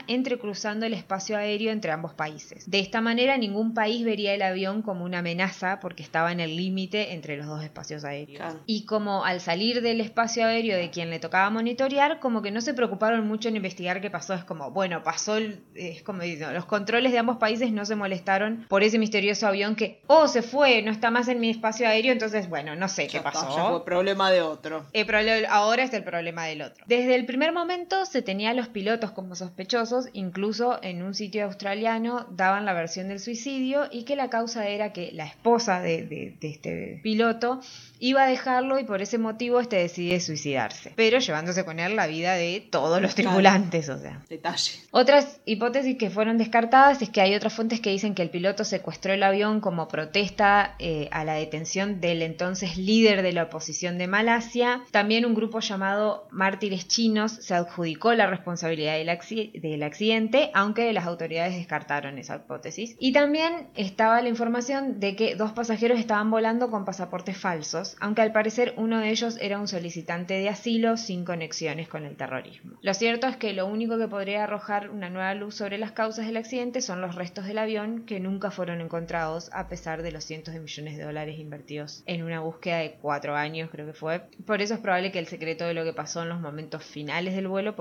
entrecruzando 0.08 0.86
el 0.86 0.94
espacio 0.94 1.38
aéreo 1.38 1.72
entre 1.72 1.92
ambos 1.92 2.14
países. 2.14 2.70
De 2.70 2.80
esta 2.80 3.02
manera, 3.02 3.38
ningún 3.38 3.74
país 3.74 4.04
vería 4.06 4.34
el 4.34 4.42
avión 4.42 4.82
como 4.82 5.06
una 5.06 5.20
amenaza 5.20 5.80
porque 5.80 6.04
estaba 6.04 6.32
en 6.32 6.40
el 6.40 6.56
límite 6.56 7.14
entre 7.14 7.38
los 7.38 7.48
dos 7.48 7.64
espacios 7.64 8.04
aéreos. 8.04 8.38
Claro. 8.38 8.60
Y 8.66 8.86
como 8.86 9.26
al 9.26 9.40
salir 9.42 9.82
del 9.82 10.02
espacio 10.02 10.46
aéreo 10.46 10.78
de 10.78 10.90
quien 10.90 11.10
le 11.10 11.20
tocaba 11.20 11.50
monitorear, 11.50 12.20
como 12.20 12.42
que 12.42 12.52
no 12.52 12.62
se 12.62 12.74
preocuparon 12.74 13.28
mucho 13.28 13.50
en 13.50 13.56
investigar 13.56 14.02
qué 14.02 14.10
pasó. 14.10 14.34
Es 14.34 14.44
como, 14.44 14.72
bueno, 14.72 15.04
pasó, 15.04 15.38
el, 15.38 15.64
es 15.76 16.04
como 16.04 16.22
dicen, 16.24 16.54
los 16.54 16.66
controles 16.66 17.12
de 17.12 17.20
ambos 17.20 17.38
países 17.38 17.72
no 17.72 17.86
se 17.86 17.96
molestaron 17.96 18.66
por 18.70 18.84
ese 18.84 19.00
misterioso 19.00 19.48
avión 19.48 19.76
que, 19.76 20.02
oh, 20.08 20.28
se 20.28 20.42
fue, 20.42 20.82
no 20.82 20.92
está 20.92 21.12
más 21.12 21.28
en 21.28 21.40
mi 21.40 21.50
espacio 21.50 21.88
aéreo, 21.88 22.12
entonces, 22.12 22.50
bueno, 22.50 22.76
no 22.76 22.88
sé 22.88 23.08
qué 23.08 23.14
Ya 23.14 23.20
está, 23.20 23.32
pasó. 23.32 23.56
ya 23.56 23.70
fue 23.70 23.86
problema 23.86 24.32
de 24.32 24.42
otro. 24.42 24.86
El 24.94 25.06
problema 25.06 25.48
ahora 25.50 25.84
es 25.84 25.94
el 25.94 26.04
problema 26.04 26.46
del 26.46 26.62
otro. 26.62 26.84
Desde 26.88 27.16
el 27.16 27.26
primer 27.26 27.52
momento 27.52 28.06
se 28.06 28.22
tenía 28.22 28.52
a 28.52 28.54
los 28.54 28.68
pilotos 28.70 29.12
como 29.12 29.33
sospechosos, 29.36 30.10
incluso 30.14 30.80
en 30.84 31.04
un 31.04 31.14
sitio 31.14 31.46
australiano 31.46 32.26
daban 32.32 32.66
la 32.66 32.74
versión 32.74 33.08
del 33.08 33.20
suicidio 33.20 33.86
y 33.92 34.04
que 34.04 34.16
la 34.16 34.30
causa 34.30 34.68
era 34.68 34.94
que 34.94 35.12
la 35.12 35.26
esposa 35.26 35.82
de, 35.82 36.38
este 36.42 37.00
piloto 37.04 37.62
iba 38.04 38.24
a 38.24 38.28
dejarlo 38.28 38.80
y 38.80 38.84
por 38.84 39.02
ese 39.02 39.18
motivo 39.18 39.62
este 39.62 39.78
decide 39.78 40.20
suicidarse, 40.20 40.92
pero 40.98 41.20
llevándose 41.20 41.64
con 41.64 41.80
él 41.80 41.96
la 41.96 42.06
vida 42.06 42.34
de 42.34 42.68
todos 42.70 43.02
los 43.02 43.16
tripulantes, 43.16 43.88
o 43.88 43.98
sea. 43.98 44.22
Detalle. 44.30 44.74
Otras 44.92 45.40
hipótesis 45.46 45.98
que 45.98 46.10
fueron 46.10 46.38
descartadas 46.38 47.02
es 47.02 47.10
que 47.10 47.22
hay 47.22 47.34
otras 47.34 47.54
fuentes 47.54 47.80
que 47.80 47.92
dicen 47.92 48.14
que 48.14 48.22
el 48.22 48.30
piloto 48.30 48.66
secuestró 48.66 49.14
el 49.14 49.24
avión 49.24 49.62
como 49.62 49.88
protesta 49.88 50.76
eh, 50.80 51.08
a 51.12 51.24
la 51.24 51.36
detención 51.36 52.02
del 52.02 52.24
entonces 52.24 52.78
líder 52.78 53.22
de 53.22 53.32
la 53.32 53.44
oposición 53.44 53.98
de 53.98 54.08
Malasia. 54.08 54.82
También 54.92 55.26
un 55.26 55.34
grupo 55.34 55.62
llamado 55.62 56.28
Mártires 56.30 56.90
Chinos 56.90 57.32
se 57.32 57.54
adjudicó 57.54 58.14
la 58.16 58.28
responsabilidad 58.28 58.98
del, 58.98 59.18
del 59.62 59.84
accidente, 59.84 60.52
aunque 60.54 60.92
las 60.92 61.06
autoridades 61.06 61.56
descartaron 61.56 62.18
esa 62.18 62.36
hipótesis. 62.36 62.98
Y 63.00 63.14
también 63.14 63.70
estaba 63.76 64.22
la 64.22 64.28
información 64.28 65.00
de 65.00 65.16
que 65.16 65.36
dos 65.36 65.54
pasajeros 65.54 66.00
estaban 66.00 66.30
volando 66.30 66.70
con 66.70 66.84
pasaportes 66.84 67.38
falsos, 67.38 67.93
aunque 68.00 68.22
al 68.22 68.32
parecer 68.32 68.74
uno 68.78 69.00
de 69.00 69.10
ellos 69.10 69.38
era 69.42 69.60
un 69.60 69.68
solicitante 69.68 70.36
de 70.36 70.50
asilo 70.50 70.98
sin 70.98 71.26
conexiones 71.26 71.88
con 71.88 72.06
el 72.06 72.16
terrorismo. 72.16 72.78
Lo 72.82 72.94
cierto 72.94 73.28
es 73.28 73.38
que 73.38 73.54
lo 73.54 73.66
único 73.66 73.98
que 73.98 74.08
podría 74.08 74.44
arrojar 74.44 74.90
una 74.90 75.10
nueva 75.10 75.34
luz 75.34 75.56
sobre 75.56 75.78
las 75.78 75.92
causas 75.92 76.26
del 76.26 76.38
accidente 76.38 76.82
son 76.82 77.02
los 77.02 77.16
restos 77.16 77.46
del 77.46 77.58
avión 77.58 78.06
que 78.06 78.20
nunca 78.20 78.52
fueron 78.52 78.82
encontrados 78.82 79.50
a 79.54 79.68
pesar 79.68 80.04
de 80.04 80.12
los 80.12 80.24
cientos 80.24 80.54
de 80.54 80.60
millones 80.60 80.98
de 80.98 81.04
dólares 81.04 81.40
invertidos 81.40 82.04
en 82.06 82.24
una 82.24 82.40
búsqueda 82.40 82.78
de 82.78 82.98
cuatro 83.02 83.36
años 83.36 83.70
creo 83.72 83.86
que 83.86 83.94
fue. 83.94 84.22
Por 84.46 84.62
eso 84.62 84.74
es 84.74 84.80
probable 84.80 85.12
que 85.12 85.20
el 85.20 85.28
secreto 85.28 85.66
de 85.66 85.74
lo 85.74 85.84
que 85.84 85.94
pasó 85.94 86.24
en 86.24 86.30
los 86.30 86.40
momentos 86.40 86.84
finales 86.84 87.36
del 87.36 87.48
vuelo 87.48 87.76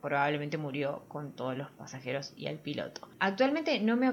probablemente 0.00 0.58
murió 0.58 1.02
con 1.08 1.32
todos 1.32 1.56
los 1.56 1.70
pasajeros 1.72 2.32
y 2.36 2.46
el 2.46 2.58
piloto. 2.58 3.08
Actualmente 3.18 3.80
no 3.80 3.96
me 3.96 4.12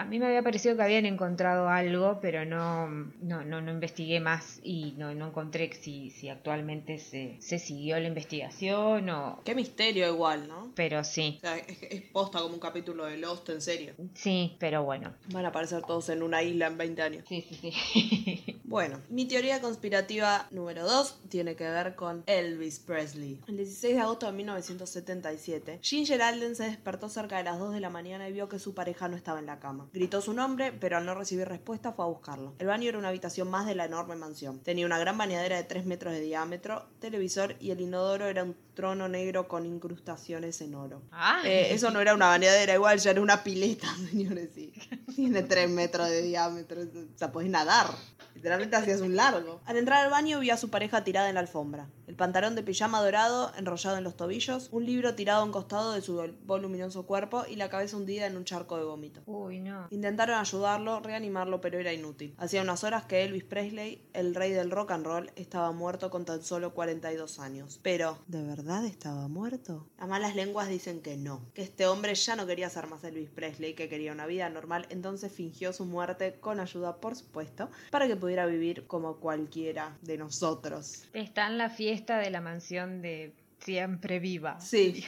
a 0.00 0.04
mí 0.04 0.18
me 0.18 0.26
había 0.26 0.42
parecido 0.42 0.76
que 0.76 0.82
habían 0.82 1.06
encontrado 1.06 1.68
algo, 1.68 2.18
pero 2.20 2.44
no, 2.44 2.88
no, 2.88 3.44
no, 3.44 3.60
no 3.60 3.70
investigué 3.70 4.20
más 4.20 4.60
y 4.62 4.94
no, 4.96 5.14
no 5.14 5.28
encontré 5.28 5.72
si, 5.74 6.10
si 6.10 6.28
actualmente 6.28 6.98
se, 6.98 7.36
se 7.40 7.58
siguió 7.58 7.98
la 8.00 8.06
investigación 8.08 9.08
o... 9.10 9.40
Qué 9.44 9.54
misterio 9.54 10.08
igual, 10.12 10.48
¿no? 10.48 10.72
Pero 10.74 11.04
sí, 11.04 11.36
O 11.38 11.40
sea, 11.40 11.56
es, 11.58 11.82
es 11.82 12.02
posta 12.10 12.40
como 12.40 12.54
un 12.54 12.60
capítulo 12.60 13.04
de 13.04 13.16
Lost, 13.18 13.48
en 13.50 13.60
serio. 13.60 13.94
sí, 14.14 14.56
pero 14.58 14.82
bueno. 14.84 15.12
Van 15.32 15.44
a 15.44 15.48
aparecer 15.48 15.82
todos 15.82 16.08
en 16.08 16.22
una 16.22 16.42
isla 16.42 16.66
en 16.66 16.78
20 16.78 17.02
años. 17.02 17.24
Sí, 17.28 17.44
sí, 17.48 17.54
sí. 17.54 18.56
Bueno, 18.70 19.00
mi 19.08 19.26
teoría 19.26 19.60
conspirativa 19.60 20.46
número 20.52 20.84
2 20.84 21.22
tiene 21.28 21.56
que 21.56 21.68
ver 21.68 21.96
con 21.96 22.22
Elvis 22.26 22.78
Presley. 22.78 23.40
El 23.48 23.56
16 23.56 23.96
de 23.96 24.00
agosto 24.00 24.26
de 24.26 24.32
1977, 24.32 25.78
Ginger 25.82 26.22
Alden 26.22 26.54
se 26.54 26.64
despertó 26.64 27.08
cerca 27.08 27.38
de 27.38 27.42
las 27.42 27.58
2 27.58 27.74
de 27.74 27.80
la 27.80 27.90
mañana 27.90 28.28
y 28.28 28.32
vio 28.32 28.48
que 28.48 28.60
su 28.60 28.72
pareja 28.72 29.08
no 29.08 29.16
estaba 29.16 29.40
en 29.40 29.46
la 29.46 29.58
cama. 29.58 29.89
Gritó 29.92 30.20
su 30.20 30.32
nombre, 30.32 30.72
pero 30.72 30.96
al 30.96 31.04
no 31.04 31.14
recibir 31.16 31.48
respuesta 31.48 31.92
fue 31.92 32.04
a 32.04 32.08
buscarlo. 32.08 32.54
El 32.60 32.68
baño 32.68 32.88
era 32.88 32.98
una 32.98 33.08
habitación 33.08 33.50
más 33.50 33.66
de 33.66 33.74
la 33.74 33.86
enorme 33.86 34.14
mansión. 34.14 34.60
Tenía 34.60 34.86
una 34.86 35.00
gran 35.00 35.18
bañadera 35.18 35.56
de 35.56 35.64
3 35.64 35.84
metros 35.84 36.12
de 36.12 36.20
diámetro, 36.20 36.86
televisor 37.00 37.56
y 37.58 37.72
el 37.72 37.80
inodoro 37.80 38.26
era 38.26 38.44
un 38.44 38.54
trono 38.80 39.08
negro 39.08 39.46
con 39.46 39.66
incrustaciones 39.66 40.60
en 40.62 40.74
oro. 40.74 41.02
Ah, 41.12 41.42
Eh, 41.44 41.74
eso 41.74 41.90
no 41.90 42.00
era 42.00 42.14
una 42.14 42.28
bañadera 42.28 42.72
igual, 42.74 42.98
ya 42.98 43.10
era 43.10 43.20
una 43.20 43.42
pileta, 43.44 43.86
señores. 44.10 44.50
Sí. 44.54 44.72
Tiene 45.14 45.42
3 45.42 45.68
metros 45.70 46.08
de 46.08 46.22
diámetro. 46.22 46.80
O 46.82 47.18
sea, 47.18 47.30
podés 47.30 47.50
nadar. 47.50 47.86
Literalmente 48.34 48.76
hacías 48.76 49.00
un 49.02 49.16
largo. 49.16 49.60
Al 49.66 49.76
entrar 49.76 50.02
al 50.04 50.10
baño 50.10 50.40
vio 50.40 50.54
a 50.54 50.56
su 50.56 50.70
pareja 50.70 51.04
tirada 51.04 51.28
en 51.28 51.34
la 51.34 51.40
alfombra. 51.40 51.90
El 52.06 52.14
pantalón 52.14 52.54
de 52.54 52.62
pijama 52.62 53.02
dorado 53.02 53.52
enrollado 53.58 53.98
en 53.98 54.04
los 54.04 54.16
tobillos, 54.16 54.68
un 54.72 54.86
libro 54.86 55.14
tirado 55.14 55.42
a 55.42 55.44
un 55.44 55.52
costado 55.52 55.92
de 55.92 56.00
su 56.00 56.16
vol- 56.18 56.34
voluminoso 56.44 57.04
cuerpo 57.04 57.44
y 57.48 57.56
la 57.56 57.68
cabeza 57.68 57.96
hundida 57.98 58.26
en 58.26 58.36
un 58.36 58.44
charco 58.44 58.78
de 58.78 58.84
vómito. 58.84 59.20
Uy, 59.26 59.60
no. 59.60 59.88
Intentaron 59.90 60.38
ayudarlo, 60.38 61.00
reanimarlo, 61.00 61.60
pero 61.60 61.78
era 61.78 61.92
inútil. 61.92 62.34
Hacía 62.38 62.62
unas 62.62 62.82
horas 62.82 63.04
que 63.04 63.24
Elvis 63.24 63.44
Presley, 63.44 64.02
el 64.14 64.34
rey 64.34 64.52
del 64.52 64.70
rock 64.70 64.92
and 64.92 65.04
roll, 65.04 65.30
estaba 65.36 65.70
muerto 65.72 66.08
con 66.10 66.24
tan 66.24 66.42
solo 66.42 66.72
42 66.72 67.40
años. 67.40 67.78
Pero, 67.82 68.18
¿de 68.26 68.42
verdad 68.42 68.69
estaba 68.78 69.28
muerto? 69.28 69.88
Las 69.98 70.08
malas 70.08 70.36
lenguas 70.36 70.68
dicen 70.68 71.02
que 71.02 71.16
no, 71.16 71.42
que 71.54 71.62
este 71.62 71.86
hombre 71.86 72.14
ya 72.14 72.36
no 72.36 72.46
quería 72.46 72.70
ser 72.70 72.86
más 72.86 73.02
Elvis 73.04 73.28
Presley, 73.28 73.74
que 73.74 73.88
quería 73.88 74.12
una 74.12 74.26
vida 74.26 74.48
normal, 74.48 74.86
entonces 74.90 75.32
fingió 75.32 75.72
su 75.72 75.84
muerte 75.84 76.38
con 76.40 76.60
ayuda, 76.60 77.00
por 77.00 77.16
supuesto, 77.16 77.68
para 77.90 78.06
que 78.06 78.16
pudiera 78.16 78.46
vivir 78.46 78.86
como 78.86 79.16
cualquiera 79.16 79.96
de 80.02 80.18
nosotros. 80.18 81.04
Está 81.12 81.48
en 81.48 81.58
la 81.58 81.68
fiesta 81.68 82.18
de 82.18 82.30
la 82.30 82.40
mansión 82.40 83.02
de 83.02 83.34
Siempre 83.58 84.20
Viva. 84.20 84.60
Sí. 84.60 85.04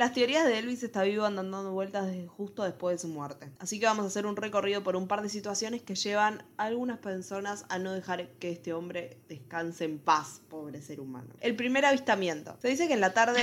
Las 0.00 0.14
teorías 0.14 0.46
de 0.46 0.58
Elvis 0.58 0.82
está 0.82 1.02
vivo 1.02 1.26
andan 1.26 1.50
dando 1.50 1.72
vueltas 1.72 2.06
desde 2.06 2.26
justo 2.26 2.62
después 2.64 2.96
de 2.96 3.02
su 3.02 3.08
muerte. 3.08 3.50
Así 3.58 3.78
que 3.78 3.84
vamos 3.84 4.06
a 4.06 4.08
hacer 4.08 4.24
un 4.24 4.34
recorrido 4.34 4.82
por 4.82 4.96
un 4.96 5.06
par 5.06 5.20
de 5.20 5.28
situaciones 5.28 5.82
que 5.82 5.94
llevan 5.94 6.42
a 6.56 6.64
algunas 6.64 6.96
personas 7.00 7.66
a 7.68 7.78
no 7.78 7.92
dejar 7.92 8.26
que 8.38 8.50
este 8.50 8.72
hombre 8.72 9.18
descanse 9.28 9.84
en 9.84 9.98
paz, 9.98 10.40
pobre 10.48 10.80
ser 10.80 11.00
humano. 11.00 11.28
El 11.40 11.54
primer 11.54 11.84
avistamiento. 11.84 12.56
Se 12.62 12.68
dice 12.68 12.88
que 12.88 12.94
en 12.94 13.02
la 13.02 13.12
tarde... 13.12 13.42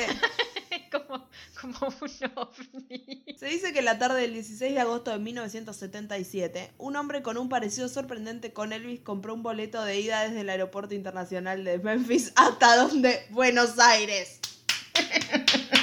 como, 0.91 1.29
como 1.61 1.93
un 2.01 2.31
ovni. 2.33 3.23
Se 3.37 3.45
dice 3.45 3.71
que 3.71 3.77
en 3.77 3.85
la 3.85 3.99
tarde 3.99 4.21
del 4.21 4.33
16 4.33 4.73
de 4.73 4.79
agosto 4.79 5.11
de 5.11 5.19
1977, 5.19 6.73
un 6.79 6.95
hombre 6.95 7.21
con 7.21 7.37
un 7.37 7.49
parecido 7.49 7.87
sorprendente 7.87 8.51
con 8.51 8.73
Elvis 8.73 9.01
compró 9.01 9.35
un 9.35 9.43
boleto 9.43 9.83
de 9.83 9.99
ida 9.99 10.23
desde 10.23 10.41
el 10.41 10.49
aeropuerto 10.49 10.95
internacional 10.95 11.63
de 11.63 11.77
Memphis 11.77 12.33
hasta 12.35 12.77
donde 12.77 13.27
Buenos 13.29 13.77
Aires. 13.77 14.39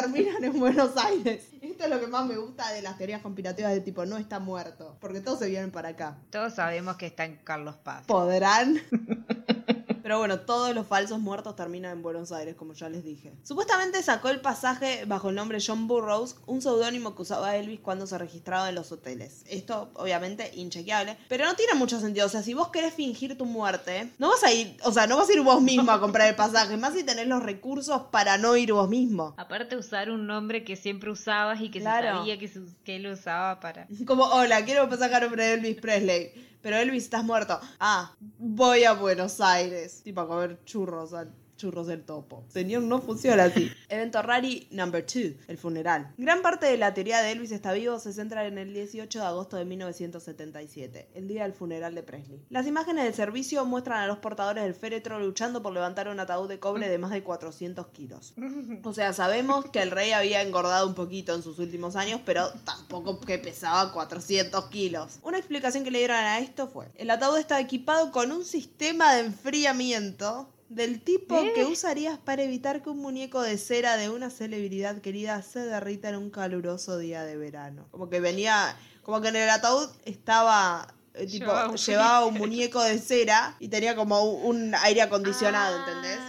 Terminan 0.00 0.42
en 0.42 0.58
Buenos 0.58 0.96
Aires. 0.96 1.48
Esto 1.60 1.84
es 1.84 1.90
lo 1.90 2.00
que 2.00 2.06
más 2.06 2.26
me 2.26 2.36
gusta 2.36 2.72
de 2.72 2.80
las 2.80 2.96
teorías 2.96 3.20
conspirativas 3.20 3.72
de 3.72 3.80
tipo 3.80 4.06
no 4.06 4.16
está 4.16 4.38
muerto, 4.38 4.96
porque 5.00 5.20
todos 5.20 5.38
se 5.38 5.46
vienen 5.46 5.70
para 5.70 5.90
acá. 5.90 6.16
Todos 6.30 6.54
sabemos 6.54 6.96
que 6.96 7.06
está 7.06 7.26
en 7.26 7.36
Carlos 7.36 7.76
Paz. 7.76 8.04
¿Podrán? 8.06 8.80
Pero 10.10 10.18
bueno, 10.18 10.40
todos 10.40 10.74
los 10.74 10.88
falsos 10.88 11.20
muertos 11.20 11.54
terminan 11.54 11.92
en 11.92 12.02
Buenos 12.02 12.32
Aires, 12.32 12.56
como 12.56 12.72
ya 12.74 12.88
les 12.88 13.04
dije. 13.04 13.32
Supuestamente 13.44 14.02
sacó 14.02 14.28
el 14.30 14.40
pasaje 14.40 15.04
bajo 15.04 15.28
el 15.28 15.36
nombre 15.36 15.58
John 15.64 15.86
Burroughs, 15.86 16.34
un 16.46 16.60
seudónimo 16.60 17.14
que 17.14 17.22
usaba 17.22 17.54
Elvis 17.54 17.78
cuando 17.78 18.08
se 18.08 18.18
registraba 18.18 18.68
en 18.68 18.74
los 18.74 18.90
hoteles. 18.90 19.44
Esto, 19.48 19.88
obviamente, 19.94 20.50
inchequeable, 20.56 21.16
pero 21.28 21.44
no 21.44 21.54
tiene 21.54 21.74
mucho 21.74 22.00
sentido. 22.00 22.26
O 22.26 22.28
sea, 22.28 22.42
si 22.42 22.54
vos 22.54 22.70
querés 22.70 22.92
fingir 22.92 23.38
tu 23.38 23.44
muerte, 23.44 24.10
no 24.18 24.30
vas 24.30 24.42
a 24.42 24.50
ir, 24.52 24.76
o 24.82 24.90
sea, 24.90 25.06
no 25.06 25.16
vas 25.16 25.28
a 25.28 25.32
ir 25.32 25.42
vos 25.42 25.62
mismo 25.62 25.92
a 25.92 26.00
comprar 26.00 26.26
el 26.28 26.34
pasaje, 26.34 26.76
más 26.76 26.92
si 26.94 27.04
tenés 27.04 27.28
los 27.28 27.44
recursos 27.44 28.02
para 28.10 28.36
no 28.36 28.56
ir 28.56 28.72
vos 28.72 28.88
mismo. 28.88 29.34
Aparte 29.36 29.76
usar 29.76 30.10
un 30.10 30.26
nombre 30.26 30.64
que 30.64 30.74
siempre 30.74 31.08
usabas 31.12 31.60
y 31.60 31.70
que 31.70 31.78
Claro. 31.78 32.08
se 32.08 32.14
sabía 32.18 32.36
que, 32.36 32.48
su- 32.48 32.66
que 32.82 32.96
él 32.96 33.06
usaba 33.06 33.60
para... 33.60 33.86
Como, 34.08 34.24
hola, 34.24 34.64
quiero 34.64 34.82
un 34.82 34.90
pasaje 34.90 35.14
a 35.14 35.20
nombre 35.20 35.44
de 35.44 35.52
Elvis 35.54 35.76
Presley. 35.80 36.50
Pero 36.62 36.76
Elvis, 36.76 37.04
estás 37.04 37.24
muerto. 37.24 37.58
Ah, 37.78 38.14
voy 38.38 38.84
a 38.84 38.92
Buenos 38.92 39.40
Aires. 39.40 40.02
Tipo 40.02 40.20
a 40.20 40.28
comer 40.28 40.62
churros 40.64 41.14
al 41.14 41.32
churros 41.60 41.86
del 41.86 42.02
topo. 42.04 42.44
Señor, 42.48 42.82
no 42.82 43.00
funciona 43.00 43.44
así. 43.44 43.70
Evento 43.90 44.22
Rari 44.22 44.66
number 44.70 45.04
2, 45.04 45.48
el 45.48 45.58
funeral. 45.58 46.12
Gran 46.16 46.40
parte 46.40 46.66
de 46.66 46.78
la 46.78 46.94
teoría 46.94 47.20
de 47.20 47.32
Elvis 47.32 47.52
está 47.52 47.72
vivo 47.72 47.98
se 47.98 48.14
centra 48.14 48.46
en 48.46 48.56
el 48.56 48.72
18 48.72 49.18
de 49.18 49.24
agosto 49.24 49.56
de 49.58 49.66
1977, 49.66 51.10
el 51.14 51.28
día 51.28 51.42
del 51.42 51.52
funeral 51.52 51.94
de 51.94 52.02
Presley. 52.02 52.42
Las 52.48 52.66
imágenes 52.66 53.04
del 53.04 53.14
servicio 53.14 53.66
muestran 53.66 54.02
a 54.02 54.06
los 54.06 54.18
portadores 54.18 54.64
del 54.64 54.74
féretro 54.74 55.20
luchando 55.20 55.62
por 55.62 55.74
levantar 55.74 56.08
un 56.08 56.18
ataúd 56.18 56.48
de 56.48 56.58
cobre 56.58 56.88
de 56.88 56.96
más 56.96 57.10
de 57.10 57.22
400 57.22 57.88
kilos. 57.88 58.34
O 58.82 58.94
sea, 58.94 59.12
sabemos 59.12 59.66
que 59.66 59.82
el 59.82 59.90
rey 59.90 60.12
había 60.12 60.42
engordado 60.42 60.86
un 60.86 60.94
poquito 60.94 61.34
en 61.34 61.42
sus 61.42 61.58
últimos 61.58 61.96
años, 61.96 62.20
pero 62.24 62.50
tampoco 62.64 63.20
que 63.20 63.38
pesaba 63.38 63.92
400 63.92 64.64
kilos. 64.66 65.18
Una 65.22 65.38
explicación 65.38 65.84
que 65.84 65.90
le 65.90 65.98
dieron 65.98 66.16
a 66.16 66.38
esto 66.38 66.68
fue, 66.68 66.88
el 66.96 67.10
ataúd 67.10 67.38
está 67.38 67.60
equipado 67.60 68.10
con 68.10 68.32
un 68.32 68.44
sistema 68.44 69.14
de 69.14 69.20
enfriamiento 69.20 70.48
del 70.70 71.02
tipo 71.02 71.38
¿Eh? 71.42 71.52
que 71.54 71.64
usarías 71.66 72.16
para 72.18 72.42
evitar 72.42 72.82
que 72.82 72.88
un 72.90 72.98
muñeco 72.98 73.42
de 73.42 73.58
cera 73.58 73.96
de 73.96 74.08
una 74.08 74.30
celebridad 74.30 75.00
querida 75.00 75.42
se 75.42 75.58
derrita 75.60 76.08
en 76.08 76.16
un 76.16 76.30
caluroso 76.30 76.96
día 76.96 77.24
de 77.24 77.36
verano. 77.36 77.86
Como 77.90 78.08
que 78.08 78.20
venía, 78.20 78.76
como 79.02 79.20
que 79.20 79.28
en 79.28 79.36
el 79.36 79.50
ataúd 79.50 79.88
estaba... 80.04 80.94
eh, 81.14 81.26
Tipo, 81.26 81.46
Llevaba 81.46 81.74
llevaba 81.74 82.24
un 82.24 82.34
muñeco 82.38 82.80
de 82.82 82.98
cera 82.98 83.56
y 83.58 83.68
tenía 83.68 83.96
como 83.96 84.22
un, 84.22 84.56
un 84.68 84.74
aire 84.76 85.02
acondicionado, 85.02 85.76
¿entendés? 85.80 86.20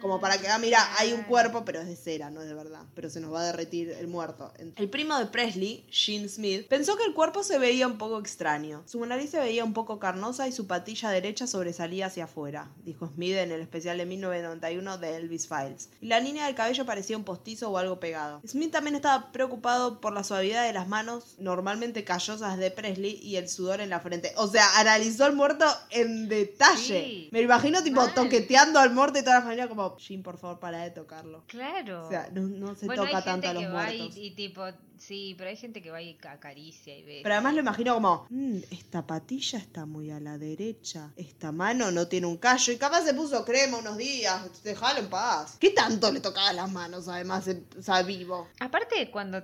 Como 0.00 0.20
para 0.20 0.38
que, 0.38 0.48
ah, 0.48 0.58
mira, 0.58 0.78
hay 0.98 1.12
un 1.12 1.22
cuerpo, 1.22 1.64
pero 1.64 1.80
es 1.80 1.86
de 1.86 1.96
cera, 1.96 2.30
no 2.30 2.40
es 2.40 2.48
de 2.48 2.54
verdad. 2.54 2.82
Pero 2.94 3.10
se 3.10 3.20
nos 3.20 3.32
va 3.32 3.42
a 3.42 3.44
derretir 3.44 3.90
el 3.90 4.08
muerto. 4.08 4.52
El 4.76 4.88
primo 4.88 5.18
de 5.18 5.26
Presley, 5.26 5.84
Gene 5.90 6.28
Smith, 6.28 6.66
pensó 6.68 6.96
que 6.96 7.04
el 7.04 7.14
cuerpo 7.14 7.42
se 7.42 7.58
veía 7.58 7.86
un 7.86 7.98
poco 7.98 8.18
extraño. 8.18 8.82
Su 8.86 9.04
nariz 9.04 9.30
se 9.30 9.38
veía 9.38 9.64
un 9.64 9.74
poco 9.74 9.98
carnosa 9.98 10.48
y 10.48 10.52
su 10.52 10.66
patilla 10.66 11.10
derecha 11.10 11.46
sobresalía 11.46 12.06
hacia 12.06 12.24
afuera, 12.24 12.70
dijo 12.84 13.08
Smith 13.14 13.36
en 13.36 13.52
el 13.52 13.60
especial 13.60 13.98
de 13.98 14.06
1991 14.06 14.98
de 14.98 15.16
Elvis 15.16 15.48
Files. 15.48 15.90
Y 16.00 16.06
la 16.06 16.20
línea 16.20 16.46
del 16.46 16.54
cabello 16.54 16.86
parecía 16.86 17.16
un 17.16 17.24
postizo 17.24 17.70
o 17.70 17.78
algo 17.78 18.00
pegado. 18.00 18.40
Smith 18.46 18.72
también 18.72 18.96
estaba 18.96 19.32
preocupado 19.32 20.00
por 20.00 20.12
la 20.12 20.24
suavidad 20.24 20.64
de 20.64 20.72
las 20.72 20.88
manos 20.88 21.36
normalmente 21.38 22.04
callosas 22.04 22.58
de 22.58 22.70
Presley 22.70 23.18
y 23.22 23.36
el 23.36 23.48
sudor 23.48 23.80
en 23.80 23.90
la 23.90 24.00
frente. 24.00 24.32
O 24.36 24.48
sea, 24.48 24.78
analizó 24.78 25.24
al 25.24 25.34
muerto 25.34 25.66
en 25.90 26.28
detalle. 26.28 27.04
Sí. 27.04 27.28
Me 27.32 27.40
imagino 27.40 27.82
tipo 27.82 28.00
Mal. 28.00 28.14
toqueteando 28.14 28.78
al 28.78 28.92
muerto 28.92 29.18
y 29.18 29.22
toda 29.22 29.36
la 29.36 29.42
familia 29.42 29.68
como, 29.68 29.89
Jim, 29.98 30.22
por 30.22 30.38
favor, 30.38 30.58
para 30.60 30.82
de 30.82 30.90
tocarlo. 30.90 31.44
Claro. 31.46 32.06
O 32.06 32.10
sea, 32.10 32.28
no, 32.32 32.42
no 32.42 32.74
se 32.74 32.86
bueno, 32.86 33.04
toca 33.04 33.18
hay 33.18 33.24
tanto 33.24 33.48
a 33.48 33.54
los 33.54 33.62
que 33.62 33.68
va 33.68 33.92
y, 33.94 33.98
muertos. 33.98 34.16
y 34.18 34.30
tipo, 34.32 34.62
sí, 34.98 35.34
pero 35.36 35.50
hay 35.50 35.56
gente 35.56 35.82
que 35.82 35.90
va 35.90 36.00
y 36.02 36.18
acaricia 36.28 36.96
y 36.96 37.02
ve. 37.02 37.20
Pero 37.22 37.34
además 37.34 37.54
lo 37.54 37.60
imagino 37.60 37.94
como, 37.94 38.26
"Mm, 38.30 38.58
esta 38.70 39.06
patilla 39.06 39.58
está 39.58 39.86
muy 39.86 40.10
a 40.10 40.20
la 40.20 40.38
derecha, 40.38 41.12
esta 41.16 41.52
mano 41.52 41.90
no 41.90 42.08
tiene 42.08 42.26
un 42.26 42.36
callo 42.38 42.72
y 42.72 42.76
capaz 42.76 43.04
se 43.04 43.14
puso 43.14 43.44
crema 43.44 43.78
unos 43.78 43.96
días, 43.96 44.62
dejalo 44.62 45.00
en 45.00 45.08
paz. 45.10 45.56
¿Qué 45.58 45.70
tanto 45.70 46.10
le 46.12 46.20
tocaba 46.20 46.52
las 46.52 46.70
manos 46.70 47.08
además, 47.08 47.48
o 47.78 47.82
sea, 47.82 48.02
vivo? 48.02 48.48
Aparte, 48.60 49.10
cuando 49.10 49.42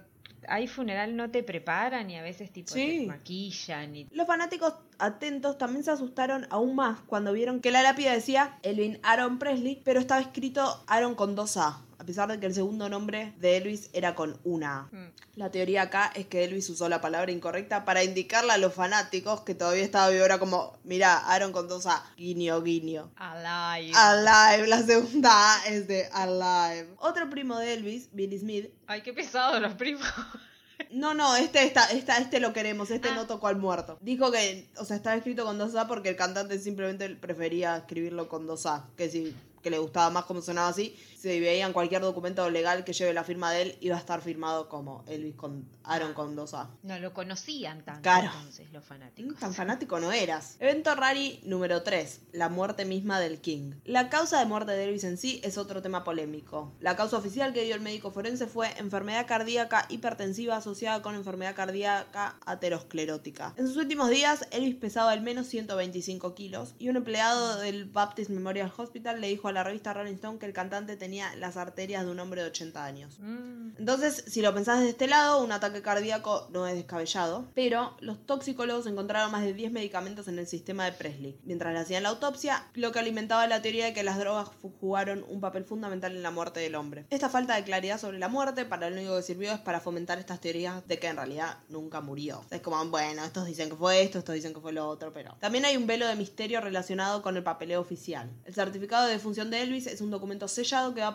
hay 0.48 0.66
funeral 0.68 1.16
no 1.16 1.30
te 1.30 1.42
preparan 1.42 2.10
y 2.10 2.16
a 2.16 2.22
veces 2.22 2.50
tipo 2.52 2.72
Sí. 2.72 3.00
te 3.00 3.06
maquillan 3.06 3.96
y 3.96 4.08
Los 4.12 4.26
fanáticos 4.26 4.74
atentos 4.98 5.58
también 5.58 5.84
se 5.84 5.90
asustaron 5.90 6.46
aún 6.50 6.74
más 6.74 7.00
cuando 7.06 7.32
vieron 7.32 7.60
que 7.60 7.70
la 7.70 7.82
lápida 7.82 8.12
decía 8.12 8.58
Elvin 8.62 8.98
Aaron 9.02 9.38
Presley, 9.38 9.80
pero 9.84 10.00
estaba 10.00 10.20
escrito 10.20 10.82
Aaron 10.86 11.14
con 11.14 11.34
dos 11.34 11.56
A, 11.56 11.68
a 11.68 11.85
pesar 12.06 12.28
de 12.30 12.40
que 12.40 12.46
el 12.46 12.54
segundo 12.54 12.88
nombre 12.88 13.34
de 13.38 13.56
Elvis 13.58 13.90
era 13.92 14.14
con 14.14 14.38
una 14.44 14.78
A. 14.78 14.82
Mm. 14.96 15.12
La 15.34 15.50
teoría 15.50 15.82
acá 15.82 16.10
es 16.14 16.26
que 16.26 16.44
Elvis 16.44 16.70
usó 16.70 16.88
la 16.88 17.00
palabra 17.00 17.30
incorrecta 17.32 17.84
para 17.84 18.02
indicarle 18.04 18.52
a 18.52 18.58
los 18.58 18.72
fanáticos 18.72 19.40
que 19.42 19.54
todavía 19.54 19.84
estaba 19.84 20.08
vivo. 20.08 20.24
Era 20.24 20.38
como, 20.38 20.78
mira, 20.84 21.18
Aaron 21.18 21.52
con 21.52 21.68
dos 21.68 21.86
A, 21.86 22.02
guiño, 22.16 22.62
guiño. 22.62 23.10
alive. 23.16 23.92
Alive, 23.94 24.68
la 24.68 24.82
segunda 24.82 25.30
A 25.54 25.66
es 25.66 25.86
de 25.88 26.06
Alive. 26.12 26.88
Otro 26.98 27.28
primo 27.28 27.58
de 27.58 27.74
Elvis, 27.74 28.08
Billy 28.12 28.38
Smith. 28.38 28.70
Ay, 28.86 29.02
qué 29.02 29.12
pesado 29.12 29.58
los 29.60 29.74
primos. 29.74 30.02
No, 30.90 31.14
no, 31.14 31.34
este 31.36 31.64
está, 31.64 31.86
esta, 31.86 32.18
este 32.18 32.38
lo 32.38 32.52
queremos, 32.52 32.90
este 32.90 33.08
Ah. 33.08 33.14
no 33.14 33.26
tocó 33.26 33.48
al 33.48 33.56
muerto. 33.56 33.98
Dijo 34.02 34.30
que, 34.30 34.68
o 34.76 34.84
sea, 34.84 34.96
estaba 34.96 35.16
escrito 35.16 35.44
con 35.44 35.56
dos 35.58 35.74
A 35.74 35.88
porque 35.88 36.10
el 36.10 36.16
cantante 36.16 36.58
simplemente 36.58 37.08
prefería 37.16 37.78
escribirlo 37.78 38.28
con 38.28 38.46
dos 38.46 38.66
A. 38.66 38.86
Que 38.96 39.08
si 39.08 39.34
que 39.62 39.70
le 39.70 39.78
gustaba 39.78 40.10
más 40.10 40.26
como 40.26 40.42
sonaba 40.42 40.68
así, 40.68 40.94
si 41.28 41.40
veían 41.40 41.72
cualquier 41.72 42.02
documento 42.02 42.48
legal 42.50 42.84
que 42.84 42.92
lleve 42.92 43.12
la 43.12 43.24
firma 43.24 43.50
de 43.52 43.62
él, 43.62 43.76
iba 43.80 43.96
a 43.96 43.98
estar 43.98 44.20
firmado 44.20 44.68
como 44.68 45.04
Elvis 45.08 45.34
con 45.34 45.68
Aaron 45.84 46.14
con 46.14 46.36
dos 46.36 46.54
A. 46.54 46.70
No 46.82 46.98
lo 46.98 47.12
conocían 47.12 47.82
tanto 47.84 48.02
Claro. 48.02 48.30
entonces 48.36 48.70
los 48.72 48.84
fanáticos. 48.84 49.38
Tan 49.38 49.54
fanático 49.54 49.98
no 50.00 50.12
eras. 50.12 50.56
Evento 50.60 50.94
Rari 50.94 51.40
número 51.44 51.82
3. 51.82 52.20
La 52.32 52.48
muerte 52.48 52.84
misma 52.84 53.20
del 53.20 53.40
King. 53.40 53.72
La 53.84 54.08
causa 54.08 54.38
de 54.38 54.46
muerte 54.46 54.72
de 54.72 54.84
Elvis 54.84 55.04
en 55.04 55.18
sí 55.18 55.40
es 55.44 55.58
otro 55.58 55.82
tema 55.82 56.04
polémico. 56.04 56.72
La 56.80 56.96
causa 56.96 57.16
oficial 57.16 57.52
que 57.52 57.64
dio 57.64 57.74
el 57.74 57.80
médico 57.80 58.10
forense 58.10 58.46
fue 58.46 58.68
enfermedad 58.78 59.26
cardíaca 59.26 59.86
hipertensiva 59.88 60.56
asociada 60.56 61.02
con 61.02 61.14
enfermedad 61.14 61.54
cardíaca 61.54 62.36
aterosclerótica. 62.46 63.54
En 63.56 63.66
sus 63.66 63.76
últimos 63.76 64.10
días, 64.10 64.46
Elvis 64.50 64.74
pesaba 64.76 65.12
al 65.12 65.20
menos 65.22 65.46
125 65.46 66.34
kilos 66.34 66.74
y 66.78 66.88
un 66.88 66.96
empleado 66.96 67.56
del 67.58 67.84
Baptist 67.86 68.30
Memorial 68.30 68.72
Hospital 68.76 69.20
le 69.20 69.28
dijo 69.28 69.48
a 69.48 69.52
la 69.52 69.64
revista 69.64 69.92
Rolling 69.94 70.14
Stone 70.14 70.38
que 70.38 70.46
el 70.46 70.52
cantante 70.52 70.96
tenía 70.96 71.15
las 71.36 71.56
arterias 71.56 72.04
de 72.04 72.10
un 72.10 72.20
hombre 72.20 72.42
de 72.42 72.48
80 72.48 72.84
años. 72.84 73.18
Mm. 73.20 73.76
Entonces, 73.78 74.24
si 74.26 74.42
lo 74.42 74.54
pensás 74.54 74.78
desde 74.78 74.90
este 74.90 75.06
lado, 75.06 75.42
un 75.42 75.52
ataque 75.52 75.82
cardíaco 75.82 76.48
no 76.50 76.66
es 76.66 76.74
descabellado, 76.74 77.48
pero 77.54 77.96
los 78.00 78.24
toxicólogos 78.26 78.86
encontraron 78.86 79.30
más 79.30 79.42
de 79.42 79.52
10 79.52 79.72
medicamentos 79.72 80.28
en 80.28 80.38
el 80.38 80.46
sistema 80.46 80.84
de 80.84 80.92
Presley. 80.92 81.38
Mientras 81.44 81.72
le 81.72 81.80
hacían 81.80 82.02
la 82.02 82.10
autopsia, 82.10 82.64
lo 82.74 82.92
que 82.92 82.98
alimentaba 82.98 83.46
la 83.46 83.62
teoría 83.62 83.86
de 83.86 83.92
que 83.92 84.02
las 84.02 84.18
drogas 84.18 84.48
jugaron 84.80 85.24
un 85.28 85.40
papel 85.40 85.64
fundamental 85.64 86.14
en 86.14 86.22
la 86.22 86.30
muerte 86.30 86.60
del 86.60 86.74
hombre. 86.74 87.06
Esta 87.10 87.28
falta 87.28 87.56
de 87.56 87.64
claridad 87.64 88.00
sobre 88.00 88.18
la 88.18 88.28
muerte, 88.28 88.64
para 88.64 88.90
lo 88.90 88.96
único 88.96 89.16
que 89.16 89.22
sirvió 89.22 89.52
es 89.52 89.60
para 89.60 89.80
fomentar 89.80 90.18
estas 90.18 90.40
teorías 90.40 90.86
de 90.86 90.98
que 90.98 91.08
en 91.08 91.16
realidad 91.16 91.58
nunca 91.68 92.00
murió. 92.00 92.44
Es 92.50 92.60
como, 92.60 92.84
bueno, 92.86 93.24
estos 93.24 93.46
dicen 93.46 93.70
que 93.70 93.76
fue 93.76 94.02
esto, 94.02 94.18
estos 94.18 94.34
dicen 94.34 94.54
que 94.54 94.60
fue 94.60 94.72
lo 94.72 94.86
otro, 94.86 95.12
pero... 95.12 95.36
También 95.40 95.64
hay 95.64 95.76
un 95.76 95.86
velo 95.86 96.06
de 96.06 96.16
misterio 96.16 96.60
relacionado 96.60 97.22
con 97.22 97.36
el 97.36 97.42
papeleo 97.42 97.80
oficial. 97.80 98.30
El 98.44 98.54
certificado 98.54 99.06
de 99.06 99.12
defunción 99.12 99.50
de 99.50 99.62
Elvis 99.62 99.86
es 99.86 100.00
un 100.00 100.10
documento 100.10 100.48
sellado 100.48 100.94
que 100.96 101.02
va 101.02 101.14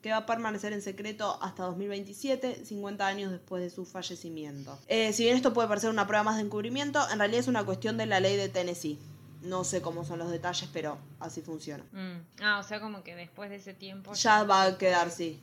que 0.00 0.10
va 0.10 0.16
a 0.18 0.26
permanecer 0.26 0.72
en 0.72 0.80
secreto 0.80 1.38
hasta 1.42 1.64
2027, 1.64 2.64
50 2.64 3.06
años 3.06 3.32
después 3.32 3.62
de 3.62 3.68
su 3.68 3.84
fallecimiento. 3.84 4.78
Eh, 4.86 5.12
si 5.12 5.24
bien 5.24 5.36
esto 5.36 5.52
puede 5.52 5.68
parecer 5.68 5.90
una 5.90 6.06
prueba 6.06 6.22
más 6.22 6.36
de 6.36 6.42
encubrimiento, 6.42 7.00
en 7.10 7.18
realidad 7.18 7.40
es 7.40 7.48
una 7.48 7.64
cuestión 7.64 7.98
de 7.98 8.06
la 8.06 8.20
ley 8.20 8.36
de 8.36 8.48
Tennessee. 8.48 8.98
No 9.42 9.64
sé 9.64 9.82
cómo 9.82 10.04
son 10.04 10.18
los 10.18 10.30
detalles, 10.30 10.68
pero 10.72 10.98
así 11.20 11.42
funciona. 11.42 11.84
Mm. 11.92 12.42
Ah, 12.42 12.60
o 12.60 12.62
sea, 12.62 12.80
como 12.80 13.02
que 13.02 13.14
después 13.14 13.50
de 13.50 13.56
ese 13.56 13.74
tiempo. 13.74 14.14
Ya 14.14 14.44
va 14.44 14.62
a 14.62 14.78
quedar, 14.78 15.10
sí. 15.10 15.40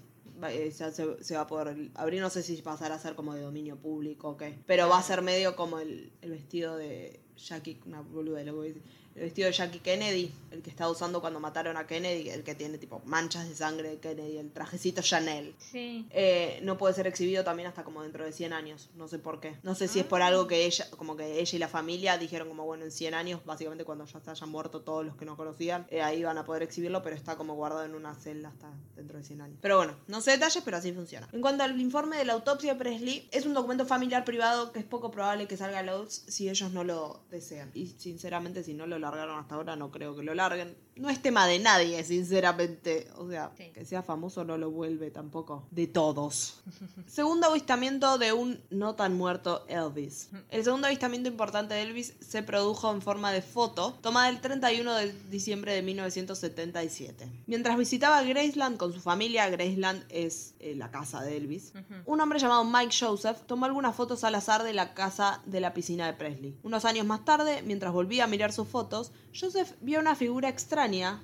Eh, 0.50 0.74
Ya 0.78 0.92
se, 0.92 1.24
se 1.24 1.36
va 1.36 1.42
a 1.42 1.48
poder 1.48 1.92
abrir. 1.96 2.22
No 2.22 2.30
sé 2.30 2.42
si 2.42 2.60
pasará 2.62 2.96
a 2.96 3.00
ser 3.00 3.16
como 3.16 3.34
de 3.34 3.42
dominio 3.42 3.78
público 3.78 4.30
o 4.30 4.38
qué. 4.38 4.58
Pero 4.66 4.90
va 4.90 4.98
a 4.98 5.04
ser 5.04 5.22
medio 5.22 5.56
como 5.56 5.80
el, 5.80 6.12
el 6.22 6.32
vestido 6.32 6.76
de 6.76 7.20
Jackie. 7.38 7.80
Una 7.86 8.02
boluda, 8.02 8.44
lo 8.44 8.56
voy 8.56 8.66
a 8.66 8.74
decir. 8.74 8.84
El 9.16 9.24
vestido 9.24 9.48
de 9.48 9.54
Jackie 9.54 9.80
Kennedy, 9.80 10.34
el 10.52 10.62
que 10.62 10.70
estaba 10.70 10.90
usando 10.90 11.22
cuando 11.22 11.40
mataron 11.40 11.78
a 11.78 11.86
Kennedy, 11.86 12.30
el 12.30 12.44
que 12.44 12.56
tiene 12.56 12.78
tipo 12.78 13.02
manchas 13.06 13.48
de 13.48 13.56
sangre 13.56 13.90
de 13.90 13.98
Kennedy, 13.98 14.38
el 14.38 14.52
trajecito 14.52 15.02
Chanel. 15.02 15.54
Sí. 15.60 16.08
Eh, 16.10 16.60
no 16.64 16.78
puede 16.78 16.94
ser 16.94 17.08
exhibido 17.08 17.44
también 17.44 17.68
hasta 17.68 17.84
como 17.84 18.02
dentro 18.02 18.26
de 18.26 18.32
100 18.32 18.54
años. 18.54 18.90
No 18.96 19.08
sé 19.08 19.20
por 19.20 19.40
qué. 19.40 19.56
No 19.64 19.76
sé 19.76 19.88
si 19.88 20.00
es 20.00 20.06
por 20.06 20.22
algo 20.22 20.48
que 20.48 20.66
ella, 20.66 20.90
como 20.92 21.16
que 21.16 21.40
ella 21.40 21.56
y 21.56 21.60
la 21.60 21.68
familia 21.68 22.18
dijeron 22.18 22.48
como, 22.48 22.66
bueno, 22.66 22.86
en 22.86 22.92
100 22.92 23.14
años, 23.14 23.42
básicamente 23.46 23.86
cuando 23.86 24.06
ya 24.06 24.20
se 24.20 24.32
hayan 24.32 24.50
muerto 24.50 24.82
todos 24.82 25.06
los 25.06 25.16
que 25.16 25.26
no 25.26 25.38
conocían, 25.38 25.86
eh, 25.90 26.02
ahí 26.02 26.24
van 26.24 26.38
a 26.38 26.46
poder 26.46 26.64
exhibirlo, 26.64 27.04
pero 27.04 27.16
está 27.16 27.36
como 27.36 27.56
guardado 27.56 27.86
en 27.86 27.96
una 27.96 28.16
celda 28.16 28.50
hasta 28.50 28.72
dentro 28.96 29.18
de 29.18 29.24
100 29.24 29.42
años. 29.42 29.58
Pero 29.62 29.78
bueno, 29.78 29.96
no 30.08 30.22
sé 30.22 30.32
detalles, 30.32 30.64
pero 30.64 30.78
así 30.78 30.92
funciona. 30.92 31.28
En 31.32 31.42
cuanto 31.42 31.64
al 31.64 31.80
informe 31.80 32.18
de 32.18 32.26
la 32.26 32.34
autopsia 32.34 32.74
de 32.74 32.80
Presley, 32.80 33.28
es 33.32 33.46
un 33.46 33.54
documento 33.54 33.86
familiar 33.86 34.26
privado 34.26 34.72
que 34.72 34.80
es 34.80 34.86
poco 34.86 35.12
probable 35.12 35.48
que 35.48 35.58
salga 35.58 35.80
a 35.80 35.84
la 35.84 35.98
luz 35.98 36.24
si 36.28 36.50
ellos 36.50 36.72
no 36.72 36.84
lo 36.84 37.22
desean. 37.30 37.70
Y 37.74 37.88
sinceramente, 37.98 38.64
si 38.64 38.74
no 38.74 38.88
lo 38.88 39.00
largaron 39.04 39.38
hasta 39.38 39.56
ahora, 39.56 39.76
no 39.76 39.92
creo 39.92 40.16
que 40.16 40.24
lo 40.24 40.34
larguen. 40.34 40.76
No 40.96 41.10
es 41.10 41.22
tema 41.22 41.48
de 41.48 41.58
nadie, 41.60 42.04
sinceramente. 42.04 43.08
O 43.18 43.28
sea, 43.30 43.52
Sí. 43.58 43.72
que 43.74 43.84
sea 43.86 44.04
famoso 44.04 44.44
no 44.44 44.58
lo 44.58 44.70
vuelve 44.70 45.10
tampoco. 45.12 45.68
De 45.72 45.88
todos. 45.88 46.62
Segundo 47.08 47.48
avistamiento 47.48 48.18
de 48.18 48.32
un 48.34 48.60
no 48.70 48.96
tan 48.96 49.16
muerto 49.18 49.66
Elvis. 49.68 50.30
El 50.50 50.64
segundo 50.64 50.88
avistamiento 50.88 51.30
importante 51.30 51.74
de 51.74 51.82
Elvis 51.82 52.14
se 52.20 52.44
produjo 52.44 52.92
en 52.92 53.02
forma 53.02 53.32
de 53.32 53.42
foto, 53.42 53.98
tomada 54.02 54.30
el 54.30 54.40
31 54.42 54.94
de 54.96 55.14
diciembre 55.30 55.74
de 55.74 55.82
1977. 55.82 57.30
Mientras 57.48 57.78
visitaba 57.78 58.22
Graceland 58.24 58.78
con 58.78 58.94
su 58.94 59.00
familia, 59.02 59.50
Graceland 59.50 60.04
es 60.10 60.54
eh, 60.60 60.76
la 60.76 60.92
casa 60.92 61.22
de 61.24 61.38
Elvis, 61.38 61.74
un 62.06 62.22
hombre 62.22 62.40
llamado 62.40 62.64
Mike 62.64 62.96
Joseph 63.00 63.38
tomó 63.46 63.66
algunas 63.66 63.96
fotos 63.96 64.24
al 64.24 64.36
azar 64.36 64.64
de 64.64 64.74
la 64.74 64.94
casa 64.94 65.42
de 65.46 65.60
la 65.60 65.74
piscina 65.74 66.06
de 66.06 66.14
Presley. 66.14 66.58
Unos 66.64 66.86
años 66.86 67.06
más 67.06 67.26
tarde, 67.26 67.62
mientras 67.64 67.94
volvía 67.94 68.26
a 68.26 68.28
mirar 68.28 68.52
sus 68.54 68.68
fotos, 68.68 69.12
Joseph 69.40 69.72
vio 69.82 70.00
una 70.00 70.16
figura 70.16 70.50
extraña, 70.50 70.83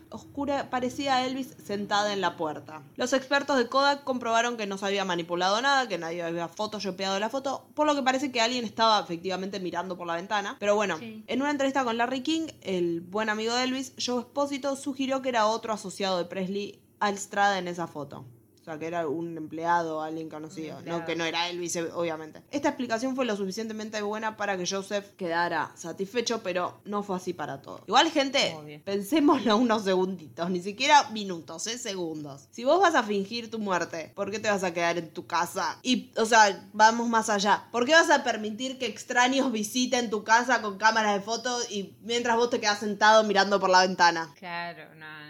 oscura, 0.09 0.69
parecida 0.69 1.17
a 1.17 1.25
Elvis, 1.25 1.55
sentada 1.63 2.13
en 2.13 2.21
la 2.21 2.37
puerta. 2.37 2.81
Los 2.95 3.13
expertos 3.13 3.57
de 3.57 3.67
Kodak 3.67 4.03
comprobaron 4.03 4.57
que 4.57 4.65
no 4.65 4.77
se 4.77 4.85
había 4.85 5.05
manipulado 5.05 5.61
nada, 5.61 5.87
que 5.87 5.97
nadie 5.97 6.23
había 6.23 6.47
photoshopeado 6.47 7.19
la 7.19 7.29
foto, 7.29 7.67
por 7.73 7.85
lo 7.87 7.95
que 7.95 8.03
parece 8.03 8.31
que 8.31 8.41
alguien 8.41 8.65
estaba 8.65 8.99
efectivamente 8.99 9.59
mirando 9.59 9.97
por 9.97 10.07
la 10.07 10.15
ventana. 10.15 10.55
Pero 10.59 10.75
bueno, 10.75 10.97
Sí. 10.97 11.23
en 11.27 11.41
una 11.41 11.51
entrevista 11.51 11.83
con 11.83 11.97
Larry 11.97 12.21
King, 12.21 12.47
el 12.61 13.01
buen 13.01 13.29
amigo 13.29 13.53
de 13.53 13.63
Elvis, 13.63 13.93
Joe 14.03 14.21
Espósito 14.21 14.75
sugirió 14.75 15.21
que 15.21 15.29
era 15.29 15.47
otro 15.47 15.73
asociado 15.73 16.17
de 16.17 16.25
Presley 16.25 16.79
a 16.99 17.09
Estrada 17.09 17.57
en 17.57 17.67
esa 17.67 17.87
foto. 17.87 18.25
Sea, 18.69 18.77
que 18.77 18.85
era 18.85 19.07
un 19.07 19.35
empleado, 19.35 20.03
alguien 20.03 20.29
conocido. 20.29 20.79
No, 20.85 21.03
que 21.03 21.15
no 21.15 21.25
era 21.25 21.49
Elvis, 21.49 21.75
obviamente. 21.77 22.43
Esta 22.51 22.69
explicación 22.69 23.15
fue 23.15 23.25
lo 23.25 23.35
suficientemente 23.35 23.99
buena 24.03 24.37
para 24.37 24.57
que 24.57 24.67
Joseph 24.67 25.15
quedara 25.17 25.71
satisfecho, 25.75 26.43
pero 26.43 26.79
no 26.85 27.01
fue 27.01 27.15
así 27.15 27.33
para 27.33 27.63
todos. 27.63 27.81
Igual, 27.87 28.11
gente, 28.11 28.53
Obvio. 28.55 28.79
pensémoslo 28.85 29.57
unos 29.57 29.85
segunditos, 29.85 30.51
ni 30.51 30.61
siquiera 30.61 31.09
minutos, 31.09 31.65
eh, 31.65 31.79
segundos. 31.79 32.47
Si 32.51 32.63
vos 32.63 32.79
vas 32.79 32.93
a 32.93 33.01
fingir 33.01 33.49
tu 33.49 33.57
muerte, 33.57 34.11
¿por 34.13 34.29
qué 34.29 34.37
te 34.37 34.51
vas 34.51 34.63
a 34.63 34.71
quedar 34.71 34.99
en 34.99 35.09
tu 35.11 35.25
casa? 35.25 35.79
Y, 35.81 36.11
o 36.15 36.25
sea, 36.25 36.69
vamos 36.71 37.09
más 37.09 37.31
allá. 37.31 37.67
¿Por 37.71 37.85
qué 37.87 37.93
vas 37.93 38.11
a 38.11 38.23
permitir 38.23 38.77
que 38.77 38.85
extraños 38.85 39.51
visiten 39.51 40.11
tu 40.11 40.23
casa 40.23 40.61
con 40.61 40.77
cámaras 40.77 41.15
de 41.15 41.21
fotos 41.21 41.71
y 41.71 41.95
mientras 42.01 42.35
vos 42.37 42.51
te 42.51 42.59
quedas 42.59 42.79
sentado 42.79 43.23
mirando 43.23 43.59
por 43.59 43.71
la 43.71 43.81
ventana? 43.81 44.31
Claro, 44.37 44.93
no. 44.93 45.28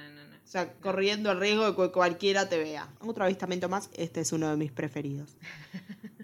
O 0.50 0.52
sea, 0.52 0.74
corriendo 0.82 1.32
el 1.32 1.40
riesgo 1.40 1.64
de 1.72 1.76
que 1.76 1.92
cualquiera 1.92 2.50
te 2.50 2.58
vea. 2.58 2.90
Otro 3.02 3.24
avistamiento 3.24 3.70
más, 3.70 3.92
este 3.94 4.22
es 4.22 4.32
uno 4.32 4.50
de 4.50 4.58
mis 4.58 4.72
preferidos. 4.72 5.38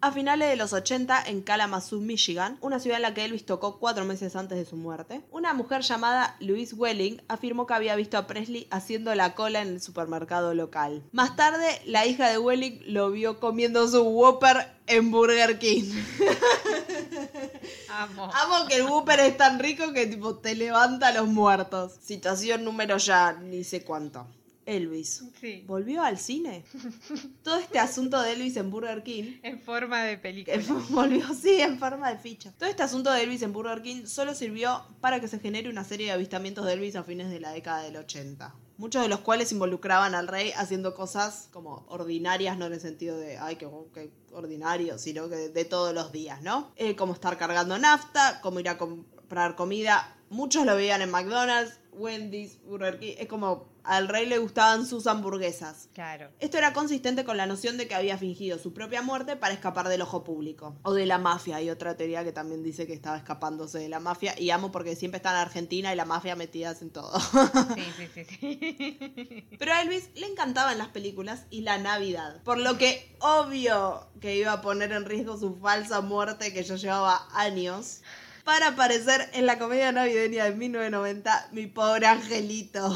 A 0.02 0.12
finales 0.12 0.50
de 0.50 0.56
los 0.56 0.74
80, 0.74 1.24
en 1.28 1.42
Kalamazoo, 1.42 2.02
Michigan, 2.02 2.58
una 2.62 2.80
ciudad 2.80 2.98
en 2.98 3.04
la 3.04 3.14
que 3.14 3.26
Elvis 3.26 3.46
tocó 3.46 3.80
cuatro 3.80 4.04
meses 4.04 4.36
antes 4.36 4.58
de 4.58 4.66
su 4.66 4.76
muerte, 4.76 5.22
una 5.32 5.54
mujer 5.54 5.82
llamada 5.82 6.36
Louise 6.40 6.76
Welling 6.76 7.22
afirmó 7.28 7.66
que 7.66 7.74
había 7.74 7.96
visto 7.96 8.18
a 8.18 8.28
Presley 8.28 8.68
haciendo 8.72 9.16
la 9.16 9.36
cola 9.36 9.62
en 9.62 9.70
el 9.70 9.82
supermercado 9.82 10.54
local. 10.54 11.04
Más 11.12 11.36
tarde, 11.36 11.82
la 11.86 12.06
hija 12.06 12.30
de 12.30 12.38
Welling 12.38 12.82
lo 12.88 13.12
vio 13.12 13.40
comiendo 13.40 13.88
su 13.88 14.02
Whopper 14.02 14.68
en 14.88 15.12
Burger 15.12 15.58
King. 15.60 15.92
Amo. 17.90 18.30
Amo 18.34 18.68
que 18.68 18.76
el 18.76 18.84
Whopper 18.84 19.20
es 19.22 19.38
tan 19.38 19.60
rico 19.60 19.94
que 19.94 20.08
tipo 20.08 20.36
te 20.36 20.56
levanta 20.56 21.08
a 21.08 21.14
los 21.14 21.28
muertos. 21.28 21.94
Situación 22.02 22.66
número 22.66 22.98
ya, 22.98 23.34
ni 23.34 23.64
sé 23.64 23.84
cuánto. 23.84 24.28
Elvis. 24.66 25.24
Sí. 25.40 25.64
¿Volvió 25.68 26.02
al 26.04 26.18
cine? 26.18 26.64
Todo 27.44 27.58
este 27.58 27.80
asunto 27.80 28.22
de 28.22 28.34
Elvis 28.34 28.58
en 28.58 28.72
Burger 28.72 29.04
King. 29.04 29.40
En 29.44 29.60
forma 29.60 30.04
de 30.04 30.18
película. 30.18 30.58
Volvió, 30.90 31.34
sí, 31.34 31.62
en 31.62 31.78
forma 31.78 32.12
de 32.12 32.18
ficha. 32.18 32.52
Todo 32.58 32.70
este 32.70 32.84
asunto 32.84 33.12
de 33.12 33.24
Elvis 33.24 33.42
en 33.42 33.54
Burger 33.54 33.82
King 33.82 34.06
solo 34.06 34.34
sirvió 34.34 34.84
para 35.02 35.20
que 35.20 35.28
se 35.28 35.40
genere 35.40 35.70
una 35.70 35.84
serie 35.84 36.08
de 36.08 36.12
avistamientos 36.14 36.66
de 36.66 36.74
Elvis 36.74 36.96
a 36.96 37.04
fines 37.04 37.30
de 37.30 37.40
la 37.40 37.52
década 37.52 37.84
del 37.84 37.98
80. 37.98 38.56
Muchos 38.78 39.02
de 39.02 39.08
los 39.08 39.22
cuales 39.22 39.52
involucraban 39.54 40.16
al 40.16 40.28
rey 40.28 40.52
haciendo 40.52 40.96
cosas 40.96 41.48
como 41.54 41.86
ordinarias, 41.88 42.58
no 42.58 42.66
en 42.66 42.74
el 42.74 42.82
sentido 42.82 43.18
de, 43.18 43.38
ay, 43.38 43.56
qué, 43.56 43.70
qué 43.94 44.12
ordinario, 44.34 44.98
sino 44.98 45.30
que 45.30 45.36
de, 45.36 45.50
de 45.50 45.66
todos 45.66 45.94
los 45.94 46.12
días, 46.12 46.42
¿no? 46.42 46.72
Eh, 46.76 46.96
como 46.96 47.14
estar 47.14 47.38
cargando 47.38 47.78
nafta, 47.78 48.42
como 48.42 48.60
ir 48.60 48.68
a 48.68 48.78
comprar 48.78 49.56
comida. 49.56 50.12
Muchos 50.36 50.66
lo 50.66 50.76
veían 50.76 51.02
en 51.02 51.12
McDonald's, 51.12 51.80
Wendy's, 51.94 52.60
Burger 52.66 53.00
King. 53.00 53.16
Es 53.18 53.28
como 53.28 53.70
al 53.86 54.10
rey 54.10 54.26
le 54.26 54.38
gustaban 54.38 54.86
sus 54.86 55.08
hamburguesas. 55.08 55.88
Claro. 55.94 56.30
Esto 56.40 56.58
era 56.58 56.74
consistente 56.74 57.24
con 57.24 57.38
la 57.38 57.46
noción 57.46 57.78
de 57.78 57.88
que 57.88 57.96
había 57.96 58.18
fingido 58.18 58.60
su 58.60 58.74
propia 58.74 59.02
muerte 59.02 59.38
para 59.38 59.54
escapar 59.54 59.88
del 59.88 60.02
ojo 60.02 60.26
público. 60.26 60.76
O 60.84 60.94
de 60.94 61.06
la 61.06 61.20
mafia. 61.20 61.56
Hay 61.56 61.70
otra 61.70 61.96
teoría 61.96 62.26
que 62.26 62.34
también 62.34 62.64
dice 62.64 62.86
que 62.86 62.92
estaba 62.92 63.16
escapándose 63.16 63.80
de 63.80 63.88
la 63.88 64.02
mafia. 64.02 64.38
Y 64.38 64.50
amo 64.50 64.74
porque 64.74 64.98
siempre 64.98 65.20
está 65.20 65.30
en 65.30 65.38
Argentina 65.38 65.94
y 65.94 65.96
la 65.96 66.04
mafia 66.04 66.36
metidas 66.36 66.82
en 66.82 66.90
todo. 66.90 67.18
Sí, 67.18 67.84
sí, 67.96 68.10
sí, 68.14 68.26
sí. 68.26 69.48
Pero 69.58 69.72
a 69.72 69.82
Elvis 69.82 70.10
le 70.16 70.28
encantaban 70.28 70.78
las 70.78 70.90
películas 70.90 71.46
y 71.50 71.62
la 71.62 71.78
Navidad. 71.78 72.44
Por 72.44 72.58
lo 72.58 72.78
que 72.78 73.16
obvio 73.22 74.06
que 74.20 74.36
iba 74.36 74.52
a 74.52 74.62
poner 74.62 74.92
en 74.92 75.06
riesgo 75.06 75.38
su 75.38 75.56
falsa 75.56 76.02
muerte 76.02 76.52
que 76.52 76.64
yo 76.64 76.76
llevaba 76.76 77.26
años. 77.32 78.02
Para 78.46 78.68
aparecer 78.68 79.28
en 79.34 79.48
la 79.48 79.58
comedia 79.58 79.92
navideña 79.92 80.44
de 80.44 80.56
1990, 80.56 81.48
Mi 81.52 81.66
pobre 81.66 82.06
angelito. 82.06 82.96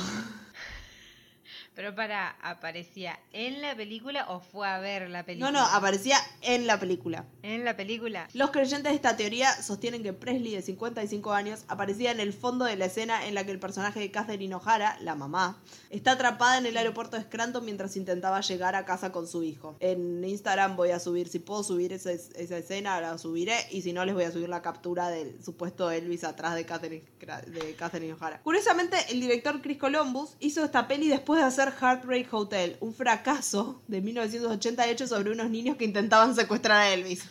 Pero 1.80 1.96
para, 1.96 2.32
¿aparecía 2.42 3.18
en 3.32 3.62
la 3.62 3.74
película 3.74 4.26
o 4.28 4.42
fue 4.42 4.68
a 4.68 4.80
ver 4.80 5.10
la 5.10 5.20
No, 5.20 5.26
película? 5.26 5.52
no, 5.52 5.66
aparecía 5.66 6.18
en 6.42 6.68
la 6.68 6.78
película. 6.78 7.24
En 7.42 7.64
la 7.64 7.78
película. 7.78 8.28
Los 8.34 8.52
creyentes 8.52 8.92
de 8.92 8.96
esta 8.98 9.16
teoría 9.16 9.50
sostienen 9.64 10.04
que 10.04 10.12
Presley, 10.12 10.56
de 10.56 10.62
55 10.62 11.32
años, 11.32 11.64
aparecía 11.70 12.12
en 12.12 12.20
el 12.20 12.34
fondo 12.34 12.66
de 12.66 12.76
la 12.76 12.84
escena 12.84 13.26
en 13.28 13.34
la 13.34 13.46
que 13.46 13.52
el 13.52 13.60
personaje 13.62 14.02
de 14.02 14.12
Catherine 14.12 14.54
O'Hara, 14.56 14.98
la 15.00 15.16
mamá, 15.16 15.58
está 15.90 16.12
atrapada 16.12 16.58
en 16.58 16.66
el 16.66 16.76
aeropuerto 16.76 17.16
de 17.16 17.24
Scranton 17.24 17.64
mientras 17.64 17.96
intentaba 17.96 18.42
llegar 18.42 18.76
a 18.76 18.84
casa 18.84 19.14
con 19.14 19.26
su 19.26 19.44
hijo. 19.44 19.78
En 19.80 20.22
Instagram 20.26 20.76
voy 20.76 20.90
a 20.90 21.00
subir, 21.00 21.30
si 21.30 21.40
puedo 21.40 21.64
subir 21.64 21.94
esa, 21.94 22.12
esa 22.12 22.58
escena, 22.58 23.00
la 23.00 23.18
subiré, 23.18 23.56
y 23.72 23.84
si 23.84 23.94
no, 23.94 24.04
les 24.04 24.16
voy 24.16 24.26
a 24.26 24.32
subir 24.34 24.50
la 24.50 24.62
captura 24.62 25.08
del 25.08 25.42
supuesto 25.42 25.90
Elvis 25.92 26.26
atrás 26.26 26.56
de 26.56 26.66
Catherine, 26.66 27.06
de 27.48 27.76
Catherine 27.76 28.12
O'Hara. 28.16 28.42
Curiosamente, 28.42 28.98
el 29.12 29.22
director 29.22 29.62
Chris 29.62 29.78
Columbus 29.78 30.36
hizo 30.42 30.66
esta 30.66 30.86
peli 30.86 31.08
después 31.08 31.40
de 31.40 31.46
hacer 31.46 31.69
Heartbreak 31.82 32.34
Hotel, 32.34 32.78
un 32.80 32.94
fracaso 32.94 33.82
de 33.88 34.02
1988 34.02 35.08
sobre 35.08 35.32
unos 35.32 35.50
niños 35.50 35.78
que 35.78 35.86
intentaban 35.86 36.36
secuestrar 36.36 36.78
a 36.78 36.94
Elvis. 36.94 37.26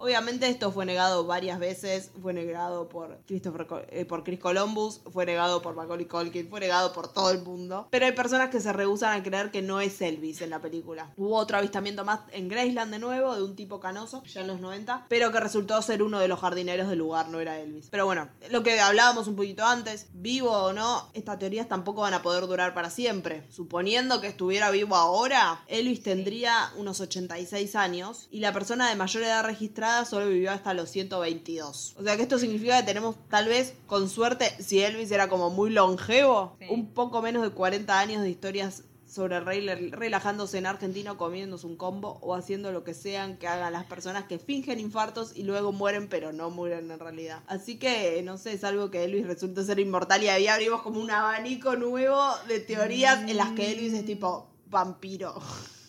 Obviamente 0.00 0.48
esto 0.48 0.70
fue 0.70 0.86
negado 0.86 1.26
varias 1.26 1.58
veces, 1.58 2.12
fue 2.22 2.32
negado 2.32 2.88
por 2.88 3.18
Christopher 3.26 3.66
eh, 3.90 4.04
por 4.04 4.22
Chris 4.22 4.38
Columbus, 4.38 5.00
fue 5.12 5.26
negado 5.26 5.60
por 5.60 5.74
Macaulay 5.74 6.06
Culkin, 6.06 6.48
fue 6.48 6.60
negado 6.60 6.92
por 6.92 7.12
todo 7.12 7.32
el 7.32 7.42
mundo. 7.42 7.88
Pero 7.90 8.06
hay 8.06 8.12
personas 8.12 8.50
que 8.50 8.60
se 8.60 8.72
rehusan 8.72 9.18
a 9.18 9.24
creer 9.24 9.50
que 9.50 9.60
no 9.60 9.80
es 9.80 10.00
Elvis 10.00 10.40
en 10.40 10.50
la 10.50 10.60
película. 10.60 11.10
Hubo 11.16 11.34
otro 11.34 11.58
avistamiento 11.58 12.04
más 12.04 12.20
en 12.30 12.48
Graceland 12.48 12.92
de 12.92 13.00
nuevo 13.00 13.34
de 13.34 13.42
un 13.42 13.56
tipo 13.56 13.80
canoso, 13.80 14.22
ya 14.22 14.42
en 14.42 14.46
los 14.46 14.60
90, 14.60 15.06
pero 15.08 15.32
que 15.32 15.40
resultó 15.40 15.82
ser 15.82 16.04
uno 16.04 16.20
de 16.20 16.28
los 16.28 16.38
jardineros 16.38 16.88
del 16.88 17.00
lugar, 17.00 17.28
no 17.28 17.40
era 17.40 17.58
Elvis. 17.58 17.88
Pero 17.90 18.06
bueno, 18.06 18.28
lo 18.50 18.62
que 18.62 18.78
hablábamos 18.78 19.26
un 19.26 19.34
poquito 19.34 19.64
antes, 19.64 20.06
vivo 20.12 20.52
o 20.52 20.72
no, 20.72 21.08
estas 21.12 21.40
teorías 21.40 21.66
tampoco 21.66 22.02
van 22.02 22.14
a 22.14 22.22
poder 22.22 22.46
durar 22.46 22.72
para 22.72 22.90
siempre. 22.90 23.48
Suponiendo 23.50 24.20
que 24.20 24.28
estuviera 24.28 24.70
vivo 24.70 24.94
ahora, 24.94 25.64
Elvis 25.66 26.04
tendría 26.04 26.70
unos 26.76 27.00
86 27.00 27.74
años 27.74 28.28
y 28.30 28.38
la 28.38 28.52
persona 28.52 28.88
de 28.88 28.94
mayor 28.94 29.24
edad 29.24 29.42
registrada 29.44 29.87
solo 30.04 30.28
vivió 30.28 30.50
hasta 30.52 30.74
los 30.74 30.90
122. 30.90 31.94
O 31.98 32.02
sea 32.02 32.16
que 32.16 32.22
esto 32.22 32.38
significa 32.38 32.78
que 32.80 32.86
tenemos 32.86 33.16
tal 33.28 33.48
vez, 33.48 33.74
con 33.86 34.08
suerte, 34.08 34.50
si 34.62 34.80
Elvis 34.80 35.10
era 35.10 35.28
como 35.28 35.50
muy 35.50 35.70
longevo, 35.70 36.56
Sí. 36.58 36.66
un 36.70 36.92
poco 36.92 37.22
menos 37.22 37.42
de 37.42 37.50
40 37.50 37.98
años 37.98 38.22
de 38.22 38.30
historias 38.30 38.84
sobre 39.06 39.36
el 39.36 39.44
rey 39.46 39.66
relajándose 39.90 40.58
en 40.58 40.66
Argentina, 40.66 41.16
comiéndose 41.16 41.66
un 41.66 41.76
combo 41.76 42.18
o 42.20 42.34
haciendo 42.34 42.72
lo 42.72 42.84
que 42.84 42.92
sean 42.92 43.38
que 43.38 43.48
hagan 43.48 43.72
las 43.72 43.86
personas 43.86 44.24
que 44.24 44.38
fingen 44.38 44.78
infartos 44.80 45.32
y 45.34 45.44
luego 45.44 45.72
mueren, 45.72 46.08
pero 46.08 46.30
no 46.34 46.50
mueren 46.50 46.90
en 46.90 46.98
realidad. 46.98 47.40
Así 47.46 47.78
que, 47.78 48.20
no 48.22 48.36
sé, 48.36 48.52
es 48.52 48.64
algo 48.64 48.90
que 48.90 49.04
Elvis 49.04 49.26
resulta 49.26 49.64
ser 49.64 49.78
inmortal 49.80 50.22
y 50.22 50.28
ahí 50.28 50.46
abrimos 50.46 50.82
como 50.82 51.00
un 51.00 51.10
abanico 51.10 51.74
nuevo 51.74 52.22
de 52.48 52.60
teorías 52.60 53.20
en 53.26 53.38
las 53.38 53.52
que 53.52 53.72
Elvis 53.72 53.94
es 53.94 54.04
tipo 54.04 54.50
vampiro. 54.66 55.40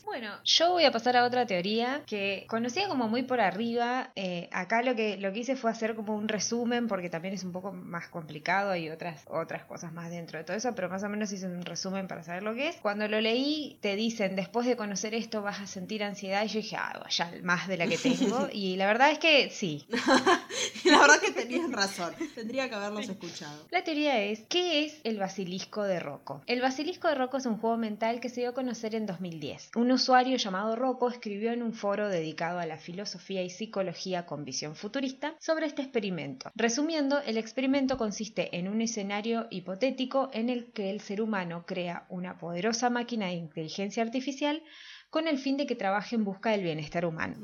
Bueno, 0.10 0.32
yo 0.44 0.72
voy 0.72 0.86
a 0.86 0.92
pasar 0.92 1.18
a 1.18 1.24
otra 1.24 1.46
teoría 1.46 2.02
que 2.08 2.48
conocía 2.50 2.88
como 2.88 3.08
muy 3.08 3.22
por 3.22 3.40
arriba. 3.40 4.12
Eh, 4.16 4.50
acá 4.52 4.82
lo 4.82 4.96
que, 4.96 5.18
lo 5.18 5.32
que 5.32 5.42
hice 5.42 5.56
fue 5.56 5.70
hacer 5.70 5.94
como 5.94 6.16
un 6.16 6.28
resumen 6.28 6.88
porque 6.88 7.12
también 7.12 7.36
es 7.36 7.44
un 7.44 7.52
poco 7.52 7.72
más 7.72 8.08
complicado 8.08 8.76
y 8.76 8.90
otras, 8.90 9.22
otras 9.28 9.66
cosas 9.66 9.94
más 9.94 10.10
dentro 10.10 10.40
de 10.40 10.46
todo 10.46 10.58
eso, 10.58 10.74
pero 10.74 10.90
más 10.90 11.04
o 11.04 11.10
menos 11.10 11.32
hice 11.32 11.46
un 11.46 11.62
resumen 11.62 12.08
para 12.08 12.24
saber 12.24 12.42
lo 12.42 12.56
que 12.56 12.70
es. 12.70 12.78
Cuando 12.78 13.08
lo 13.08 13.22
leí 13.22 13.78
te 13.82 13.96
dicen, 13.96 14.36
después 14.36 14.66
de 14.66 14.76
conocer 14.76 15.14
esto 15.14 15.44
vas 15.44 15.60
a 15.60 15.68
sentir 15.68 16.04
ansiedad 16.04 16.44
y 16.44 16.48
yo 16.48 16.60
dije, 16.60 16.76
ah, 16.78 17.08
ya 17.08 17.32
más 17.44 17.68
de 17.68 17.78
la 17.78 17.86
que 17.86 18.00
tengo. 18.00 18.50
y 18.52 18.78
la 18.78 18.88
verdad 18.88 19.12
es 19.12 19.20
que 19.20 19.52
sí. 19.52 19.86
La 20.86 21.00
verdad 21.00 21.20
que 21.20 21.32
tenías 21.32 21.72
razón. 21.72 22.14
Tendría 22.34 22.68
que 22.68 22.76
haberlos 22.76 23.08
escuchado. 23.08 23.68
La 23.70 23.84
teoría 23.84 24.20
es, 24.22 24.42
¿qué 24.50 24.86
es 24.86 25.02
el 25.04 25.20
basilisco 25.20 25.84
de 25.84 26.00
Rocco? 26.00 26.42
El 26.48 26.62
basilisco 26.62 27.08
de 27.08 27.16
Rocco 27.16 27.38
es 27.38 27.46
un 27.46 27.58
juego 27.58 27.78
mental 27.78 28.20
que 28.20 28.30
se 28.30 28.42
dio 28.42 28.50
a 28.50 28.54
conocer 28.54 28.96
en 28.96 29.06
2010. 29.06 29.72
Un 29.76 29.92
usuario 30.00 30.38
llamado 30.38 30.78
Rocco 30.78 31.10
escribió 31.10 31.52
en 31.52 31.62
un 31.62 31.74
foro 31.74 32.08
dedicado 32.08 32.60
a 32.60 32.66
la 32.66 32.78
filosofía 32.78 33.44
y 33.44 33.50
psicología 33.50 34.26
con 34.26 34.46
visión 34.46 34.74
futurista 34.78 35.36
sobre 35.40 35.66
este 35.66 35.82
experimento. 35.82 36.50
Resumiendo, 36.56 37.20
el 37.20 37.38
experimento 37.38 37.98
consiste 37.98 38.58
en 38.58 38.70
un 38.70 38.80
escenario 38.80 39.48
hipotético 39.50 40.30
en 40.32 40.50
el 40.50 40.72
que 40.72 40.90
el 40.90 41.02
ser 41.02 41.22
humano 41.22 41.66
crea 41.68 42.06
una 42.08 42.38
poderosa 42.38 42.90
máquina 42.90 43.26
de 43.26 43.34
inteligencia 43.34 44.02
artificial 44.02 44.64
con 45.10 45.28
el 45.28 45.38
fin 45.38 45.58
de 45.58 45.66
que 45.66 45.76
trabaje 45.76 46.16
en 46.16 46.24
busca 46.24 46.52
del 46.52 46.64
bienestar 46.64 47.06
humano. 47.06 47.36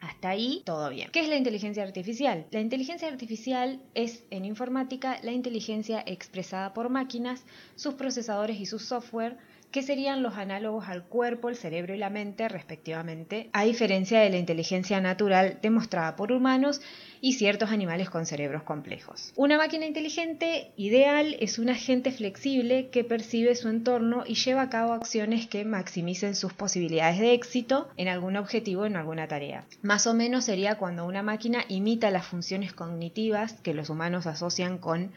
Hasta 0.00 0.28
ahí 0.28 0.62
todo 0.66 0.90
bien. 0.90 1.08
¿Qué 1.12 1.20
es 1.20 1.28
la 1.28 1.36
inteligencia 1.36 1.82
artificial? 1.82 2.46
La 2.50 2.60
inteligencia 2.60 3.08
artificial 3.08 3.80
es 3.94 4.24
en 4.30 4.44
informática 4.44 5.18
la 5.22 5.32
inteligencia 5.32 6.02
expresada 6.04 6.74
por 6.74 6.90
máquinas, 6.90 7.46
sus 7.74 7.94
procesadores 7.94 8.60
y 8.60 8.66
su 8.66 8.78
software, 8.78 9.38
que 9.72 9.82
serían 9.82 10.22
los 10.22 10.36
análogos 10.36 10.86
al 10.88 11.02
cuerpo, 11.04 11.48
el 11.48 11.56
cerebro 11.56 11.94
y 11.94 11.98
la 11.98 12.10
mente 12.10 12.48
respectivamente, 12.48 13.48
a 13.52 13.64
diferencia 13.64 14.20
de 14.20 14.30
la 14.30 14.36
inteligencia 14.36 15.00
natural 15.00 15.58
demostrada 15.62 16.14
por 16.14 16.30
humanos 16.30 16.80
y 17.22 17.34
ciertos 17.34 17.70
animales 17.70 18.10
con 18.10 18.26
cerebros 18.26 18.64
complejos. 18.64 19.32
Una 19.36 19.56
máquina 19.56 19.86
inteligente 19.86 20.72
ideal 20.76 21.36
es 21.40 21.58
un 21.58 21.70
agente 21.70 22.10
flexible 22.10 22.90
que 22.90 23.04
percibe 23.04 23.54
su 23.54 23.68
entorno 23.68 24.24
y 24.26 24.34
lleva 24.34 24.62
a 24.62 24.70
cabo 24.70 24.92
acciones 24.92 25.46
que 25.46 25.64
maximicen 25.64 26.34
sus 26.34 26.52
posibilidades 26.52 27.18
de 27.18 27.32
éxito 27.32 27.88
en 27.96 28.08
algún 28.08 28.36
objetivo 28.36 28.84
en 28.84 28.96
alguna 28.96 29.26
tarea. 29.26 29.64
Más 29.82 30.06
o 30.06 30.14
menos 30.14 30.44
sería 30.44 30.76
cuando 30.76 31.06
una 31.06 31.22
máquina 31.22 31.64
imita 31.68 32.10
las 32.10 32.26
funciones 32.26 32.72
cognitivas 32.74 33.54
que 33.62 33.72
los 33.72 33.88
humanos 33.88 34.26
asocian 34.26 34.78
con 34.78 35.12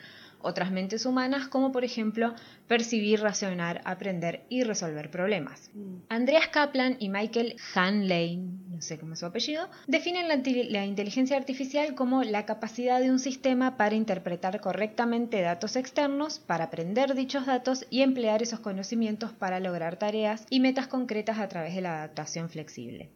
otras 0.45 0.71
mentes 0.71 1.05
humanas, 1.05 1.47
como 1.47 1.71
por 1.71 1.83
ejemplo 1.83 2.33
percibir, 2.67 3.21
racionar, 3.21 3.81
aprender 3.83 4.45
y 4.49 4.63
resolver 4.63 5.09
problemas. 5.09 5.71
Andreas 6.07 6.47
Kaplan 6.47 6.97
y 6.99 7.09
Michael 7.09 7.55
Hanley, 7.73 8.39
no 8.75 8.81
sé 8.81 8.97
cómo 8.99 9.13
es 9.13 9.19
su 9.19 9.25
apellido, 9.25 9.67
definen 9.87 10.27
la, 10.27 10.35
intel- 10.35 10.69
la 10.69 10.85
inteligencia 10.85 11.37
artificial 11.37 11.95
como 11.95 12.23
la 12.23 12.45
capacidad 12.45 12.99
de 12.99 13.09
un 13.09 13.19
sistema 13.19 13.77
para 13.77 13.95
interpretar 13.95 14.59
correctamente 14.59 15.41
datos 15.41 15.75
externos, 15.75 16.39
para 16.39 16.65
aprender 16.65 17.15
dichos 17.15 17.45
datos 17.45 17.85
y 17.89 18.01
emplear 18.01 18.41
esos 18.43 18.59
conocimientos 18.59 19.31
para 19.31 19.59
lograr 19.59 19.97
tareas 19.97 20.45
y 20.49 20.59
metas 20.59 20.87
concretas 20.87 21.39
a 21.39 21.47
través 21.47 21.73
de 21.75 21.81
la 21.81 21.97
adaptación 21.97 22.49
flexible. 22.49 23.09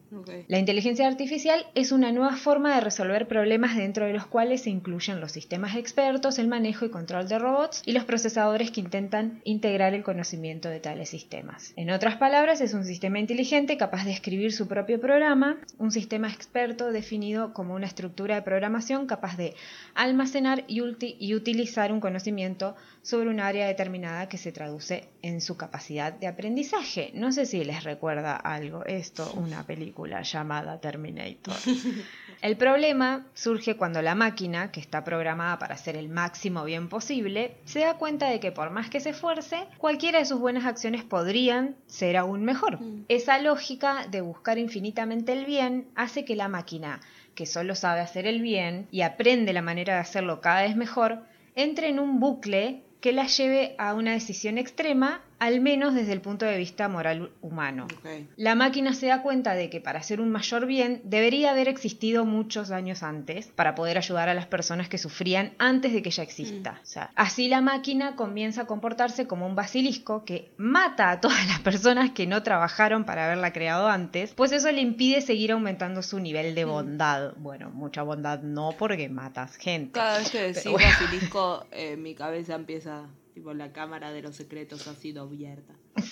La 0.48 0.58
inteligencia 0.58 1.06
artificial 1.06 1.64
es 1.74 1.92
una 1.92 2.10
nueva 2.12 2.36
forma 2.36 2.74
de 2.74 2.80
resolver 2.80 3.28
problemas 3.28 3.76
dentro 3.76 4.06
de 4.06 4.12
los 4.12 4.26
cuales 4.26 4.62
se 4.62 4.70
incluyen 4.70 5.20
los 5.20 5.32
sistemas 5.32 5.76
expertos, 5.76 6.38
el 6.38 6.48
manejo 6.48 6.84
y 6.86 6.90
control 6.90 7.28
de 7.28 7.38
robots 7.38 7.82
y 7.84 7.92
los 7.92 8.04
procesadores 8.04 8.70
que 8.70 8.80
intentan 8.80 9.40
integrar 9.44 9.94
el 9.94 10.02
conocimiento 10.02 10.68
de 10.68 10.80
tales 10.80 11.10
sistemas. 11.10 11.72
En 11.76 11.90
otras 11.90 12.16
palabras, 12.16 12.60
es 12.60 12.74
un 12.74 12.84
sistema 12.84 13.18
inteligente 13.18 13.76
capaz 13.76 14.04
de 14.04 14.12
escribir 14.12 14.52
su 14.52 14.66
propio 14.68 15.00
programa, 15.00 15.49
un 15.78 15.90
sistema 15.90 16.28
experto 16.28 16.92
definido 16.92 17.52
como 17.52 17.74
una 17.74 17.86
estructura 17.86 18.34
de 18.34 18.42
programación 18.42 19.06
capaz 19.06 19.36
de 19.36 19.54
almacenar 19.94 20.64
y, 20.68 20.80
y 21.18 21.34
utilizar 21.34 21.92
un 21.92 22.00
conocimiento 22.00 22.76
sobre 23.02 23.30
un 23.30 23.40
área 23.40 23.66
determinada 23.66 24.28
que 24.28 24.38
se 24.38 24.52
traduce 24.52 25.08
en 25.22 25.40
su 25.40 25.56
capacidad 25.56 26.12
de 26.12 26.26
aprendizaje. 26.26 27.10
No 27.14 27.32
sé 27.32 27.46
si 27.46 27.64
les 27.64 27.84
recuerda 27.84 28.36
algo 28.36 28.84
esto, 28.84 29.32
una 29.34 29.66
película 29.66 30.22
llamada 30.22 30.80
Terminator. 30.80 31.54
El 32.42 32.56
problema 32.56 33.26
surge 33.34 33.76
cuando 33.76 34.00
la 34.00 34.14
máquina, 34.14 34.70
que 34.72 34.80
está 34.80 35.04
programada 35.04 35.58
para 35.58 35.74
hacer 35.74 35.96
el 35.96 36.08
máximo 36.08 36.64
bien 36.64 36.88
posible, 36.88 37.56
se 37.66 37.80
da 37.80 37.98
cuenta 37.98 38.30
de 38.30 38.40
que 38.40 38.50
por 38.50 38.70
más 38.70 38.88
que 38.88 39.00
se 39.00 39.10
esfuerce, 39.10 39.66
cualquiera 39.76 40.20
de 40.20 40.24
sus 40.24 40.40
buenas 40.40 40.64
acciones 40.64 41.04
podrían 41.04 41.76
ser 41.86 42.16
aún 42.16 42.44
mejor. 42.44 42.80
Mm. 42.80 43.04
Esa 43.08 43.38
lógica 43.40 44.06
de 44.10 44.22
buscar 44.22 44.56
infinitamente 44.56 45.32
el 45.32 45.44
bien 45.44 45.88
hace 45.96 46.24
que 46.24 46.34
la 46.34 46.48
máquina, 46.48 47.00
que 47.34 47.44
solo 47.44 47.74
sabe 47.74 48.00
hacer 48.00 48.26
el 48.26 48.40
bien 48.40 48.88
y 48.90 49.02
aprende 49.02 49.52
la 49.52 49.62
manera 49.62 49.94
de 49.94 50.00
hacerlo 50.00 50.40
cada 50.40 50.62
vez 50.62 50.76
mejor, 50.76 51.22
entre 51.54 51.88
en 51.88 51.98
un 51.98 52.20
bucle 52.20 52.82
que 53.00 53.12
la 53.12 53.26
lleve 53.26 53.74
a 53.78 53.94
una 53.94 54.12
decisión 54.12 54.58
extrema, 54.58 55.22
al 55.40 55.60
menos 55.60 55.94
desde 55.94 56.12
el 56.12 56.20
punto 56.20 56.44
de 56.44 56.56
vista 56.58 56.88
moral 56.88 57.32
humano. 57.40 57.88
La 58.36 58.54
máquina 58.54 58.92
se 58.92 59.06
da 59.06 59.22
cuenta 59.22 59.54
de 59.54 59.70
que 59.70 59.80
para 59.80 59.98
hacer 59.98 60.20
un 60.20 60.30
mayor 60.30 60.66
bien 60.66 61.00
debería 61.04 61.50
haber 61.50 61.66
existido 61.66 62.26
muchos 62.26 62.70
años 62.70 63.02
antes 63.02 63.48
para 63.48 63.74
poder 63.74 63.96
ayudar 63.98 64.28
a 64.28 64.34
las 64.34 64.46
personas 64.46 64.88
que 64.88 64.98
sufrían 64.98 65.54
antes 65.58 65.92
de 65.92 66.02
que 66.02 66.10
ella 66.10 66.22
exista. 66.22 66.78
O 66.82 66.86
sea, 66.86 67.10
así 67.16 67.48
la 67.48 67.62
máquina 67.62 68.16
comienza 68.16 68.62
a 68.62 68.66
comportarse 68.66 69.26
como 69.26 69.46
un 69.46 69.54
basilisco 69.54 70.24
que 70.24 70.52
mata 70.58 71.10
a 71.10 71.20
todas 71.20 71.46
las 71.48 71.60
personas 71.60 72.10
que 72.10 72.26
no 72.26 72.42
trabajaron 72.42 73.04
para 73.04 73.24
haberla 73.24 73.52
creado 73.52 73.88
antes, 73.88 74.34
pues 74.34 74.52
eso 74.52 74.70
le 74.70 74.82
impide 74.82 75.22
seguir 75.22 75.52
aumentando 75.52 76.02
su 76.02 76.20
nivel 76.20 76.54
de 76.54 76.66
bondad. 76.66 77.32
Bueno, 77.38 77.70
mucha 77.70 78.02
bondad 78.02 78.40
no 78.42 78.74
porque 78.78 79.08
matas 79.08 79.56
gente. 79.56 79.92
Cada 79.92 80.18
vez 80.18 80.30
que 80.30 80.42
decís 80.42 80.64
bueno. 80.64 80.86
basilisco, 80.86 81.66
eh, 81.70 81.96
mi 81.96 82.14
cabeza 82.14 82.54
empieza, 82.54 83.06
tipo, 83.40 83.54
la 83.54 83.72
cámara 83.72 84.12
de 84.12 84.20
los 84.20 84.36
secretos 84.36 84.86
ha 84.86 84.94
sido 84.94 85.22
abierta. 85.22 85.72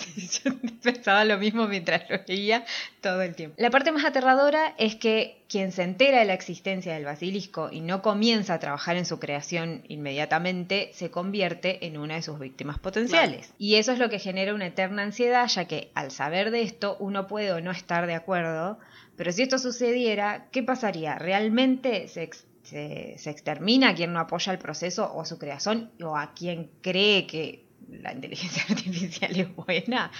Sí, 0.00 0.28
yo 0.42 0.52
pensaba 0.82 1.24
lo 1.24 1.38
mismo 1.38 1.68
mientras 1.68 2.08
lo 2.10 2.18
veía 2.26 2.64
todo 3.00 3.22
el 3.22 3.36
tiempo. 3.36 3.54
La 3.58 3.70
parte 3.70 3.92
más 3.92 4.04
aterradora 4.04 4.74
es 4.78 4.96
que 4.96 5.42
quien 5.48 5.70
se 5.72 5.82
entera 5.84 6.18
de 6.20 6.24
la 6.24 6.32
existencia 6.34 6.94
del 6.94 7.04
basilisco 7.04 7.68
y 7.70 7.80
no 7.80 8.02
comienza 8.02 8.54
a 8.54 8.58
trabajar 8.58 8.96
en 8.96 9.04
su 9.04 9.20
creación 9.20 9.84
inmediatamente, 9.88 10.90
se 10.94 11.10
convierte 11.12 11.86
en 11.86 11.96
una 11.98 12.14
de 12.16 12.22
sus 12.22 12.40
víctimas 12.40 12.78
potenciales. 12.80 13.52
Y 13.58 13.76
eso 13.76 13.92
es 13.92 13.98
lo 14.00 14.08
que 14.08 14.18
genera 14.18 14.54
una 14.54 14.66
eterna 14.66 15.02
ansiedad, 15.02 15.46
ya 15.48 15.66
que 15.66 15.90
al 15.94 16.10
saber 16.10 16.50
de 16.50 16.62
esto 16.62 16.96
uno 16.98 17.28
puede 17.28 17.52
o 17.52 17.60
no 17.60 17.70
estar 17.70 18.06
de 18.08 18.14
acuerdo, 18.14 18.78
pero 19.16 19.30
si 19.32 19.42
esto 19.42 19.58
sucediera, 19.58 20.46
¿qué 20.50 20.62
pasaría? 20.64 21.16
¿Realmente 21.16 22.08
se 22.08 22.22
ex- 22.24 22.46
se, 22.70 23.18
se 23.18 23.30
extermina 23.30 23.90
a 23.90 23.94
quien 23.94 24.12
no 24.12 24.20
apoya 24.20 24.52
el 24.52 24.58
proceso 24.58 25.12
o 25.12 25.24
su 25.24 25.38
creación 25.38 25.90
o 26.02 26.16
a 26.16 26.34
quien 26.34 26.70
cree 26.82 27.26
que 27.26 27.64
la 27.90 28.12
inteligencia 28.14 28.62
artificial 28.68 29.36
es 29.36 29.54
buena. 29.56 30.10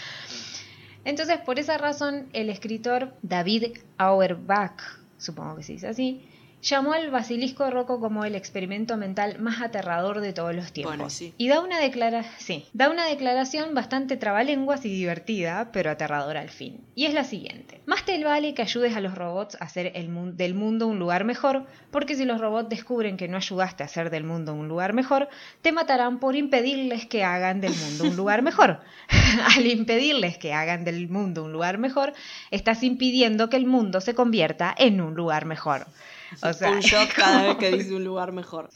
Entonces, 1.05 1.39
por 1.39 1.59
esa 1.59 1.79
razón, 1.79 2.29
el 2.33 2.51
escritor 2.51 3.15
David 3.23 3.79
Auerbach, 3.97 4.99
supongo 5.17 5.57
que 5.57 5.63
se 5.63 5.73
dice 5.73 5.89
así, 5.89 6.29
llamó 6.63 6.93
al 6.93 7.11
basilisco 7.11 7.65
de 7.65 7.71
Rocco 7.71 8.01
como 8.01 8.25
el 8.25 8.35
experimento 8.35 8.97
mental 8.97 9.39
más 9.39 9.61
aterrador 9.63 10.21
de 10.21 10.33
todos 10.33 10.55
los 10.55 10.73
tiempos. 10.73 10.97
Bueno, 10.97 11.11
sí. 11.11 11.33
Y 11.39 11.49
da 11.49 11.61
una, 11.61 11.79
declara 11.79 12.25
sí, 12.39 12.67
da 12.73 12.91
una 12.91 13.07
declaración 13.07 13.75
bastante 13.75 14.17
trabalenguas 14.17 14.85
y 14.85 14.91
divertida, 14.91 15.71
pero 15.73 15.91
aterradora 15.91 16.41
al 16.41 16.51
fin. 16.51 16.81
Y 16.95 17.07
es 17.07 17.15
la 17.15 17.25
siguiente. 17.25 17.81
Más 17.87 18.05
te 18.05 18.23
vale 18.23 18.55
que 18.55 18.63
ayudes 18.63 18.95
a 18.97 19.01
los 19.01 19.15
robots 19.15 19.57
a 19.61 19.65
hacer 19.65 19.93
el 19.95 20.09
mun- 20.09 20.37
del 20.37 20.55
mundo 20.55 20.87
un 20.87 20.99
lugar 20.99 21.25
mejor, 21.25 21.67
porque 21.91 22.15
si 22.15 22.25
los 22.25 22.41
robots 22.41 22.69
descubren 22.69 23.17
que 23.17 23.29
no 23.29 23.37
ayudaste 23.39 23.83
a 23.83 23.87
hacer 23.87 24.11
del 24.11 24.25
mundo 24.25 24.53
un 24.55 24.69
lugar 24.69 24.93
mejor, 24.93 25.29
te 25.63 25.73
matarán 25.73 26.21
por 26.21 26.37
impedirles 26.37 27.07
que 27.07 27.25
hagan 27.25 27.61
del 27.61 27.73
mundo 27.75 28.05
un 28.05 28.17
lugar 28.17 28.43
mejor. 28.43 28.81
Al 29.57 29.67
impedirles 29.67 30.37
que 30.39 30.53
hagan 30.53 30.85
del 30.85 31.09
mundo 31.09 31.45
un 31.45 31.53
lugar 31.53 31.79
mejor, 31.79 32.13
estás 32.51 32.83
impidiendo 32.83 33.49
que 33.49 33.57
el 33.57 33.67
mundo 33.67 34.01
se 34.01 34.15
convierta 34.15 34.75
en 34.77 35.01
un 35.01 35.15
lugar 35.15 35.47
mejor. 35.47 35.87
O 36.43 36.53
sea, 36.53 36.71
un 36.73 36.81
cada 37.17 37.43
vez 37.49 37.57
que 37.57 37.71
dice 37.71 37.95
un 37.95 38.05
lugar 38.05 38.33
mejor. 38.33 38.71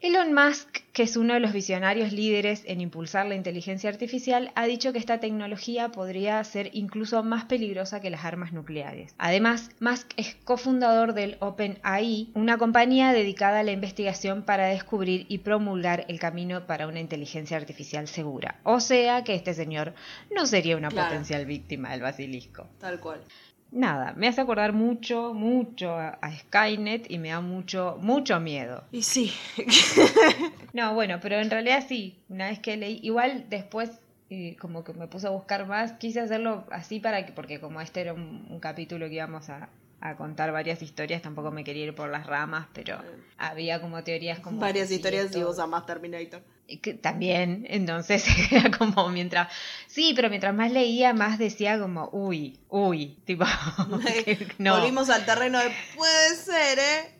Elon 0.00 0.34
Musk, 0.34 0.78
que 0.92 1.04
es 1.04 1.16
uno 1.16 1.34
de 1.34 1.38
los 1.40 1.52
visionarios 1.52 2.12
líderes 2.12 2.64
en 2.66 2.80
impulsar 2.80 3.24
la 3.26 3.36
inteligencia 3.36 3.88
artificial, 3.88 4.50
ha 4.56 4.66
dicho 4.66 4.92
que 4.92 4.98
esta 4.98 5.20
tecnología 5.20 5.90
podría 5.92 6.42
ser 6.42 6.70
incluso 6.72 7.22
más 7.22 7.44
peligrosa 7.44 8.00
que 8.00 8.10
las 8.10 8.24
armas 8.24 8.52
nucleares. 8.52 9.14
Además, 9.18 9.70
Musk 9.78 10.10
es 10.16 10.34
cofundador 10.42 11.14
del 11.14 11.36
OpenAI, 11.38 12.30
una 12.34 12.58
compañía 12.58 13.12
dedicada 13.12 13.60
a 13.60 13.62
la 13.62 13.70
investigación 13.70 14.42
para 14.42 14.66
descubrir 14.66 15.24
y 15.28 15.38
promulgar 15.38 16.04
el 16.08 16.18
camino 16.18 16.66
para 16.66 16.88
una 16.88 16.98
inteligencia 16.98 17.56
artificial 17.56 18.08
segura. 18.08 18.56
O 18.64 18.80
sea 18.80 19.22
que 19.22 19.36
este 19.36 19.54
señor 19.54 19.94
no 20.34 20.46
sería 20.46 20.76
una 20.76 20.88
Claro. 20.88 21.10
potencial 21.10 21.46
víctima 21.46 21.92
del 21.92 22.02
basilisco. 22.02 22.66
Tal 22.80 22.98
cual. 22.98 23.20
Nada, 23.72 24.12
me 24.16 24.28
hace 24.28 24.42
acordar 24.42 24.74
mucho, 24.74 25.32
mucho 25.32 25.96
a 25.96 26.18
Skynet 26.30 27.10
y 27.10 27.18
me 27.18 27.30
da 27.30 27.40
mucho, 27.40 27.98
mucho 28.00 28.38
miedo. 28.38 28.84
Y 28.92 29.02
sí. 29.02 29.32
No, 30.74 30.94
bueno, 30.94 31.18
pero 31.20 31.36
en 31.36 31.50
realidad 31.50 31.84
sí, 31.86 32.16
una 32.30 32.48
vez 32.48 32.58
que 32.58 32.78
leí, 32.78 32.98
igual 33.02 33.44
después 33.50 33.90
eh, 34.30 34.56
como 34.58 34.84
que 34.84 34.94
me 34.94 35.06
puse 35.06 35.26
a 35.26 35.30
buscar 35.30 35.66
más, 35.66 35.92
quise 35.92 36.20
hacerlo 36.20 36.64
así 36.70 36.98
para 36.98 37.26
que, 37.26 37.32
porque 37.32 37.60
como 37.60 37.82
este 37.82 38.00
era 38.00 38.14
un, 38.14 38.46
un 38.48 38.58
capítulo 38.58 39.06
que 39.08 39.16
íbamos 39.16 39.50
a, 39.50 39.68
a 40.02 40.16
contar 40.16 40.50
varias 40.50 40.82
historias, 40.82 41.22
tampoco 41.22 41.52
me 41.52 41.62
quería 41.62 41.84
ir 41.84 41.94
por 41.94 42.10
las 42.10 42.26
ramas, 42.26 42.66
pero 42.74 42.98
había 43.38 43.80
como 43.80 44.02
teorías 44.02 44.40
como... 44.40 44.58
Varias 44.58 44.90
historias 44.90 45.34
y 45.36 45.42
vos 45.44 45.60
amás 45.60 45.86
Terminator. 45.86 46.42
que 46.82 46.94
también, 46.94 47.64
entonces 47.70 48.24
era 48.50 48.68
como 48.76 49.08
mientras, 49.10 49.52
sí, 49.86 50.12
pero 50.16 50.28
mientras 50.28 50.52
más 50.56 50.72
leía, 50.72 51.14
más 51.14 51.38
decía 51.38 51.78
como, 51.78 52.10
uy, 52.12 52.58
uy, 52.68 53.16
tipo, 53.24 53.44
que 54.24 54.48
no. 54.58 54.80
Volvimos 54.80 55.08
al 55.08 55.24
terreno 55.24 55.60
de 55.60 55.70
puede 55.94 56.34
ser, 56.34 56.78
¿eh? 56.80 57.18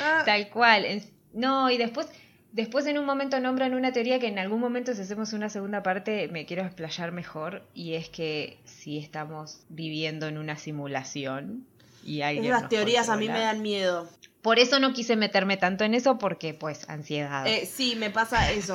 Ah, 0.00 0.22
Tal 0.24 0.48
cual. 0.48 1.02
No, 1.34 1.68
y 1.68 1.76
después, 1.76 2.08
después 2.52 2.86
en 2.86 2.96
un 2.96 3.04
momento 3.04 3.38
nombran 3.38 3.74
una 3.74 3.92
teoría 3.92 4.18
que 4.18 4.28
en 4.28 4.38
algún 4.38 4.60
momento 4.60 4.94
si 4.94 5.02
hacemos 5.02 5.34
una 5.34 5.50
segunda 5.50 5.82
parte 5.82 6.28
me 6.28 6.46
quiero 6.46 6.62
explayar 6.62 7.12
mejor 7.12 7.68
y 7.74 7.94
es 7.94 8.08
que 8.08 8.60
si 8.64 8.96
estamos 8.96 9.66
viviendo 9.68 10.26
en 10.26 10.38
una 10.38 10.56
simulación 10.56 11.66
y 12.04 12.22
alguien 12.22 12.44
esas 12.46 12.68
teorías 12.68 13.08
a 13.08 13.16
mí 13.16 13.28
me 13.28 13.40
dan 13.40 13.62
miedo. 13.62 14.08
Por 14.42 14.58
eso 14.58 14.78
no 14.78 14.92
quise 14.92 15.16
meterme 15.16 15.56
tanto 15.56 15.84
en 15.84 15.94
eso 15.94 16.18
porque 16.18 16.52
pues 16.54 16.88
ansiedad. 16.88 17.46
Eh, 17.46 17.66
sí, 17.66 17.96
me 17.96 18.10
pasa 18.10 18.50
eso. 18.52 18.74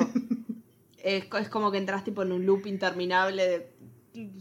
es, 1.02 1.26
co- 1.26 1.38
es 1.38 1.48
como 1.48 1.70
que 1.70 1.78
entras 1.78 2.02
tipo 2.04 2.22
en 2.22 2.32
un 2.32 2.44
loop 2.44 2.66
interminable 2.66 3.46
de... 3.48 3.72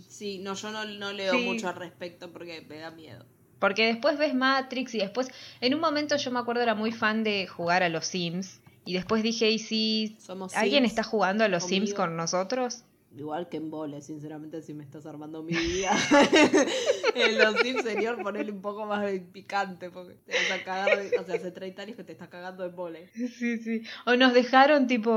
Sí, 0.08 0.40
no, 0.40 0.56
yo 0.56 0.72
no, 0.72 0.84
no 0.86 1.14
leo 1.14 1.34
Sí. 1.34 1.44
mucho 1.46 1.70
al 1.70 1.76
respecto 1.76 2.32
porque 2.32 2.66
me 2.68 2.78
da 2.80 2.90
miedo. 2.92 3.26
Porque 3.60 3.86
después 3.86 4.18
ves 4.18 4.34
Matrix 4.34 4.96
y 4.96 5.00
después, 5.00 5.28
en 5.62 5.76
un 5.76 5.82
momento 5.82 6.16
yo 6.16 6.32
me 6.32 6.40
acuerdo 6.40 6.62
era 6.64 6.74
muy 6.76 6.92
fan 6.92 7.24
de 7.24 7.46
jugar 7.46 7.84
a 7.84 7.90
los 7.90 8.08
Sims 8.08 8.62
y 8.86 8.94
después 8.94 9.22
dije, 9.22 9.52
¿y 9.52 9.60
si 9.60 10.18
Somos 10.20 10.56
alguien 10.56 10.84
Sims 10.84 10.92
está 10.92 11.04
jugando 11.04 11.44
a 11.44 11.48
los 11.50 11.66
Sims 11.66 11.94
con 11.94 12.16
nosotros? 12.16 12.86
Igual 13.18 13.50
que 13.50 13.58
en 13.58 13.72
vole, 13.72 14.02
sinceramente, 14.02 14.62
si 14.62 14.74
me 14.74 14.84
estás 14.84 15.06
armando 15.08 15.42
mi 15.42 15.54
vida. 15.54 15.92
en 17.16 17.38
los 17.40 17.60
Sims, 17.60 17.84
señor, 17.84 18.22
ponele 18.22 18.52
un 18.52 18.62
poco 18.62 18.86
más 18.86 19.02
de 19.04 19.20
picante, 19.20 19.90
porque 19.90 20.14
te 20.26 20.34
vas 20.34 20.60
a 20.62 20.64
cagar. 20.64 20.98
de- 21.10 21.18
o 21.18 21.26
sea, 21.26 21.36
hace 21.36 21.50
30 21.52 21.82
años 21.82 21.96
que 21.98 22.04
te 22.04 22.12
estás 22.14 22.28
cagando 22.30 22.64
en 22.66 22.76
vole. 22.76 23.10
Sí, 23.14 23.58
sí. 23.58 23.82
O 24.06 24.16
nos 24.16 24.34
dejaron 24.34 24.86
tipo 24.88 25.10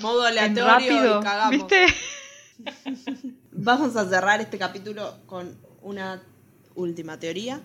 Modo 0.00 0.22
aleatorio 0.22 0.64
rápido, 0.66 1.20
y 1.20 1.22
cagamos. 1.24 1.50
¿viste? 1.68 1.86
Vamos 3.52 3.96
a 3.96 4.08
cerrar 4.08 4.40
este 4.40 4.58
capítulo 4.58 5.14
con 5.26 5.56
una 5.82 6.22
última 6.74 7.18
teoría. 7.18 7.60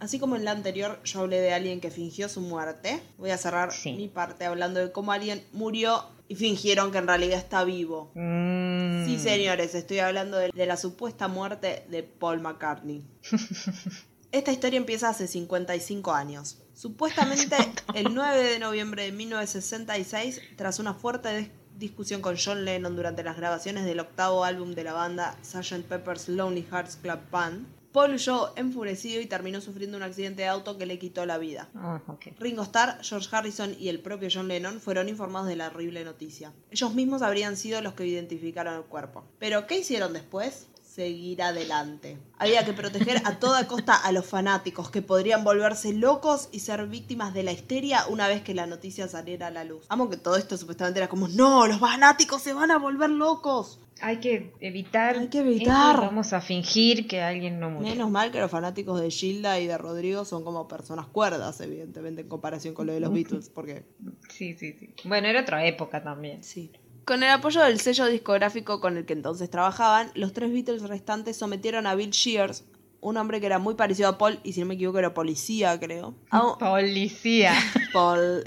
Así 0.00 0.18
como 0.18 0.34
en 0.36 0.44
la 0.44 0.52
anterior 0.52 0.98
yo 1.04 1.20
hablé 1.20 1.40
de 1.40 1.52
alguien 1.52 1.80
que 1.80 1.90
fingió 1.90 2.28
su 2.28 2.40
muerte, 2.40 3.00
voy 3.18 3.30
a 3.30 3.36
cerrar 3.38 3.70
Sí. 3.72 3.92
mi 3.92 4.08
parte 4.08 4.46
hablando 4.46 4.80
de 4.80 4.92
cómo 4.92 5.12
alguien 5.12 5.44
murió 5.52 6.04
y 6.30 6.36
fingieron 6.36 6.92
que 6.92 6.98
en 6.98 7.08
realidad 7.08 7.38
está 7.38 7.64
vivo. 7.64 8.12
Mm. 8.14 9.04
Sí, 9.04 9.18
señores, 9.18 9.74
estoy 9.74 9.98
hablando 9.98 10.36
de, 10.38 10.50
de 10.54 10.66
la 10.66 10.76
supuesta 10.76 11.26
muerte 11.26 11.84
de 11.90 12.04
Paul 12.04 12.40
McCartney. 12.40 13.04
Esta 14.32 14.52
historia 14.52 14.76
empieza 14.76 15.08
hace 15.08 15.26
55 15.26 16.12
años. 16.12 16.58
Supuestamente 16.72 17.56
el 17.94 18.14
9 18.14 18.44
de 18.44 18.58
noviembre 18.60 19.02
de 19.02 19.12
1966, 19.12 20.40
tras 20.56 20.78
una 20.78 20.94
fuerte 20.94 21.28
dis- 21.40 21.50
discusión 21.76 22.20
con 22.20 22.36
John 22.42 22.64
Lennon 22.64 22.94
durante 22.94 23.24
las 23.24 23.36
grabaciones 23.36 23.84
del 23.84 23.98
octavo 23.98 24.44
álbum 24.44 24.72
de 24.74 24.84
la 24.84 24.92
banda 24.92 25.36
Sgt. 25.42 25.84
Pepper's 25.88 26.28
Lonely 26.28 26.64
Hearts 26.70 26.96
Club 27.02 27.18
Band, 27.32 27.66
Paul 27.92 28.14
huyó 28.14 28.52
enfurecido 28.56 29.20
y 29.20 29.26
terminó 29.26 29.60
sufriendo 29.60 29.96
un 29.96 30.04
accidente 30.04 30.42
de 30.42 30.48
auto 30.48 30.78
que 30.78 30.86
le 30.86 30.98
quitó 30.98 31.26
la 31.26 31.38
vida. 31.38 31.68
Ah. 31.74 32.00
Ringo 32.38 32.62
Starr, 32.62 33.02
George 33.02 33.28
Harrison 33.32 33.74
y 33.78 33.88
el 33.88 34.00
propio 34.00 34.28
John 34.32 34.48
Lennon 34.48 34.80
fueron 34.80 35.08
informados 35.08 35.48
de 35.48 35.56
la 35.56 35.68
horrible 35.68 36.04
noticia. 36.04 36.52
Ellos 36.70 36.94
mismos 36.94 37.22
habrían 37.22 37.56
sido 37.56 37.80
los 37.80 37.94
que 37.94 38.06
identificaron 38.06 38.74
el 38.74 38.84
cuerpo. 38.84 39.24
Pero, 39.38 39.66
¿qué 39.66 39.78
hicieron 39.78 40.12
después? 40.12 40.68
Seguir 40.84 41.42
adelante. 41.42 42.18
Había 42.38 42.64
que 42.64 42.72
proteger 42.72 43.22
a 43.24 43.38
toda 43.38 43.66
costa 43.66 43.94
a 43.94 44.12
los 44.12 44.26
fanáticos 44.26 44.90
que 44.90 45.02
podrían 45.02 45.44
volverse 45.44 45.92
locos 45.92 46.48
y 46.52 46.60
ser 46.60 46.86
víctimas 46.86 47.32
de 47.32 47.44
la 47.44 47.52
histeria 47.52 48.06
una 48.08 48.26
vez 48.28 48.42
que 48.42 48.54
la 48.54 48.66
noticia 48.66 49.08
saliera 49.08 49.48
a 49.48 49.50
la 49.50 49.64
luz. 49.64 49.84
Amo 49.88 50.10
que 50.10 50.16
todo 50.16 50.36
esto 50.36 50.56
supuestamente 50.56 50.98
era 50.98 51.08
como, 51.08 51.28
no, 51.28 51.66
los 51.66 51.78
fanáticos 51.78 52.42
se 52.42 52.52
van 52.52 52.70
a 52.70 52.78
volver 52.78 53.10
locos. 53.10 53.78
Hay 54.02 54.18
que 54.18 54.52
evitar. 54.60 55.18
Hay 55.18 55.28
que 55.28 55.40
evitar. 55.40 55.96
Vamos 55.96 56.32
a 56.32 56.40
fingir 56.40 57.06
que 57.06 57.20
alguien 57.20 57.60
no 57.60 57.70
murió. 57.70 57.88
Menos 57.88 58.10
mal 58.10 58.30
que 58.30 58.40
los 58.40 58.50
fanáticos 58.50 59.00
de 59.00 59.10
Gilda 59.10 59.58
y 59.60 59.66
de 59.66 59.76
Rodrigo 59.78 60.24
son 60.24 60.44
como 60.44 60.68
personas 60.68 61.06
cuerdas, 61.06 61.60
evidentemente, 61.60 62.22
en 62.22 62.28
comparación 62.28 62.74
con 62.74 62.86
lo 62.86 62.92
de 62.92 63.00
los 63.00 63.12
Beatles, 63.14 63.50
porque 63.50 63.84
Sí, 64.28 64.54
sí, 64.56 64.74
sí. 64.78 64.94
Bueno, 65.04 65.28
era 65.28 65.42
otra 65.42 65.66
época 65.66 66.02
también. 66.02 66.42
Sí. 66.42 66.72
Con 67.04 67.22
el 67.22 67.30
apoyo 67.30 67.62
del 67.62 67.80
sello 67.80 68.06
discográfico 68.06 68.80
con 68.80 68.96
el 68.96 69.04
que 69.04 69.14
entonces 69.14 69.50
trabajaban, 69.50 70.10
los 70.14 70.32
tres 70.32 70.52
Beatles 70.52 70.82
restantes 70.82 71.36
sometieron 71.36 71.86
a 71.86 71.94
Bill 71.94 72.10
Shears, 72.10 72.64
un 73.02 73.16
hombre 73.16 73.40
que 73.40 73.46
era 73.46 73.58
muy 73.58 73.74
parecido 73.74 74.08
a 74.08 74.18
Paul, 74.18 74.40
y 74.44 74.52
si 74.52 74.60
no 74.60 74.66
me 74.66 74.74
equivoco 74.74 74.98
era 74.98 75.14
policía, 75.14 75.78
creo. 75.80 76.14
Un- 76.32 76.58
Policía. 76.58 77.54
Paul, 77.92 78.44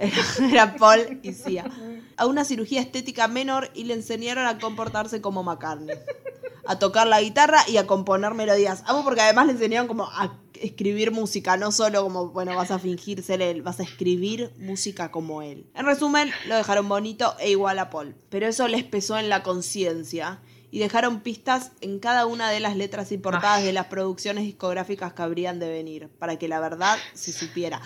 era 0.51 0.75
Paul 0.75 1.19
y. 1.23 1.57
A 2.17 2.25
una 2.27 2.45
cirugía 2.45 2.81
estética 2.81 3.27
menor 3.27 3.69
y 3.73 3.85
le 3.85 3.93
enseñaron 3.95 4.45
a 4.45 4.59
comportarse 4.59 5.21
como 5.21 5.43
McCartney. 5.43 5.95
A 6.65 6.79
tocar 6.79 7.07
la 7.07 7.19
guitarra 7.21 7.59
y 7.67 7.77
a 7.77 7.87
componer 7.87 8.33
melodías. 8.35 8.83
Amo 8.85 9.03
porque 9.03 9.21
además 9.21 9.47
le 9.47 9.53
enseñaron 9.53 9.87
como 9.87 10.05
a 10.05 10.37
escribir 10.61 11.11
música, 11.11 11.57
no 11.57 11.71
solo 11.73 12.03
como, 12.03 12.29
bueno, 12.29 12.55
vas 12.55 12.71
a 12.71 12.79
fingir 12.79 13.21
ser 13.21 13.41
él, 13.41 13.63
vas 13.63 13.81
a 13.81 13.83
escribir 13.83 14.51
música 14.59 15.11
como 15.11 15.41
él. 15.41 15.65
En 15.75 15.85
resumen, 15.85 16.31
lo 16.47 16.55
dejaron 16.55 16.87
bonito 16.87 17.35
e 17.39 17.49
igual 17.51 17.79
a 17.79 17.89
Paul. 17.89 18.15
Pero 18.29 18.47
eso 18.47 18.67
les 18.69 18.83
pesó 18.85 19.17
en 19.17 19.27
la 19.27 19.43
conciencia 19.43 20.39
y 20.73 20.79
dejaron 20.79 21.19
pistas 21.19 21.71
en 21.81 21.99
cada 21.99 22.25
una 22.25 22.49
de 22.49 22.59
las 22.59 22.75
letras 22.75 23.11
y 23.11 23.19
portadas 23.19 23.59
Ay. 23.59 23.65
de 23.65 23.73
las 23.73 23.85
producciones 23.85 24.43
discográficas 24.43 25.13
que 25.13 25.21
habrían 25.21 25.59
de 25.59 25.69
venir, 25.69 26.09
para 26.17 26.39
que 26.39 26.47
la 26.47 26.59
verdad 26.59 26.97
se 27.13 27.31
supiera. 27.31 27.79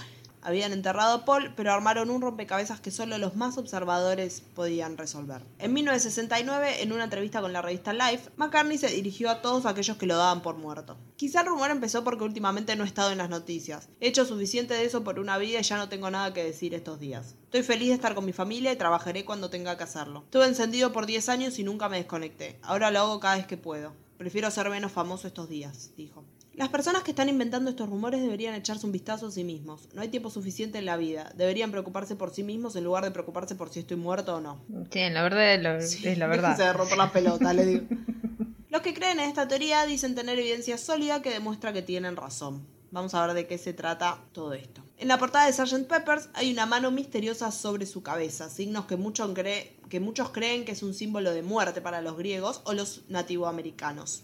Habían 0.47 0.71
enterrado 0.71 1.13
a 1.13 1.25
Paul, 1.25 1.51
pero 1.57 1.73
armaron 1.73 2.09
un 2.09 2.21
rompecabezas 2.21 2.79
que 2.79 2.89
solo 2.89 3.17
los 3.17 3.35
más 3.35 3.57
observadores 3.57 4.41
podían 4.55 4.95
resolver. 4.95 5.41
En 5.59 5.73
1969, 5.73 6.83
en 6.83 6.93
una 6.93 7.03
entrevista 7.03 7.41
con 7.41 7.51
la 7.51 7.61
revista 7.61 7.91
Life, 7.91 8.29
McCartney 8.37 8.77
se 8.77 8.87
dirigió 8.87 9.29
a 9.29 9.41
todos 9.41 9.65
aquellos 9.65 9.97
que 9.97 10.05
lo 10.05 10.15
daban 10.15 10.41
por 10.41 10.55
muerto. 10.55 10.95
Quizá 11.17 11.41
el 11.41 11.47
rumor 11.47 11.69
empezó 11.69 12.05
porque 12.05 12.23
últimamente 12.23 12.77
no 12.77 12.85
he 12.85 12.87
estado 12.87 13.11
en 13.11 13.17
las 13.17 13.29
noticias. 13.29 13.89
He 13.99 14.07
hecho 14.07 14.23
suficiente 14.23 14.73
de 14.73 14.85
eso 14.85 15.03
por 15.03 15.19
una 15.19 15.37
vida 15.37 15.59
y 15.59 15.63
ya 15.63 15.75
no 15.75 15.89
tengo 15.89 16.09
nada 16.09 16.33
que 16.33 16.45
decir 16.45 16.73
estos 16.73 16.97
días. 16.97 17.35
Estoy 17.43 17.63
feliz 17.63 17.89
de 17.89 17.95
estar 17.95 18.15
con 18.15 18.23
mi 18.23 18.31
familia 18.31 18.71
y 18.71 18.77
trabajaré 18.77 19.25
cuando 19.25 19.49
tenga 19.49 19.75
que 19.75 19.83
hacerlo. 19.83 20.21
Estuve 20.27 20.45
encendido 20.45 20.93
por 20.93 21.07
10 21.07 21.27
años 21.27 21.59
y 21.59 21.65
nunca 21.65 21.89
me 21.89 21.97
desconecté. 21.97 22.57
Ahora 22.61 22.89
lo 22.89 22.99
hago 22.99 23.19
cada 23.19 23.35
vez 23.35 23.47
que 23.47 23.57
puedo. 23.57 23.91
Prefiero 24.17 24.49
ser 24.49 24.69
menos 24.69 24.93
famoso 24.93 25.27
estos 25.27 25.49
días, 25.49 25.91
dijo. 25.97 26.23
Las 26.57 26.69
personas 26.69 27.03
que 27.03 27.11
están 27.11 27.29
inventando 27.29 27.69
estos 27.69 27.87
rumores 27.87 28.19
deberían 28.19 28.55
echarse 28.55 28.85
un 28.85 28.91
vistazo 28.91 29.27
a 29.27 29.31
sí 29.31 29.43
mismos. 29.43 29.87
No 29.93 30.01
hay 30.01 30.09
tiempo 30.09 30.29
suficiente 30.31 30.79
en 30.79 30.85
la 30.85 30.97
vida. 30.97 31.31
Deberían 31.35 31.69
preocuparse 31.71 32.15
por 32.15 32.33
sí 32.33 32.41
mismos 32.43 32.75
en 32.75 32.83
lugar 32.83 33.03
de 33.03 33.11
preocuparse 33.11 33.53
por 33.55 33.69
si 33.69 33.79
estoy 33.81 33.97
muerto 33.97 34.35
o 34.37 34.41
no. 34.41 34.59
Sí, 34.91 35.09
la 35.11 35.21
verdad 35.21 35.53
es, 35.53 35.61
lo- 35.63 35.75
es 36.09 36.17
la 36.17 36.27
verdad. 36.27 36.57
Se 36.57 36.73
romper 36.73 36.97
las 36.97 37.11
pelotas, 37.11 37.55
le 37.55 37.65
digo. 37.65 37.85
Los 38.69 38.81
que 38.81 38.93
creen 38.93 39.19
en 39.19 39.29
esta 39.29 39.47
teoría 39.47 39.85
dicen 39.85 40.13
tener 40.15 40.37
evidencia 40.39 40.77
sólida 40.77 41.21
que 41.21 41.29
demuestra 41.29 41.73
que 41.73 41.81
tienen 41.83 42.15
razón. 42.15 42.65
Vamos 42.91 43.13
a 43.13 43.25
ver 43.25 43.35
de 43.35 43.47
qué 43.47 43.57
se 43.57 43.73
trata 43.73 44.19
todo 44.31 44.53
esto. 44.53 44.81
En 44.97 45.07
la 45.09 45.17
portada 45.19 45.45
de 45.45 45.53
Sgt. 45.53 45.87
Peppers 45.87 46.29
hay 46.33 46.51
una 46.51 46.65
mano 46.65 46.89
misteriosa 46.89 47.51
sobre 47.51 47.85
su 47.85 48.01
cabeza, 48.01 48.49
signos 48.49 48.85
que, 48.85 48.95
mucho 48.97 49.31
cree- 49.33 49.77
que 49.89 49.99
muchos 49.99 50.31
creen 50.31 50.65
que 50.65 50.71
es 50.71 50.81
un 50.83 50.93
símbolo 50.93 51.31
de 51.33 51.43
muerte 51.43 51.81
para 51.81 52.01
los 52.01 52.17
griegos 52.17 52.61
o 52.65 52.73
los 52.73 53.03
nativoamericanos. 53.09 54.23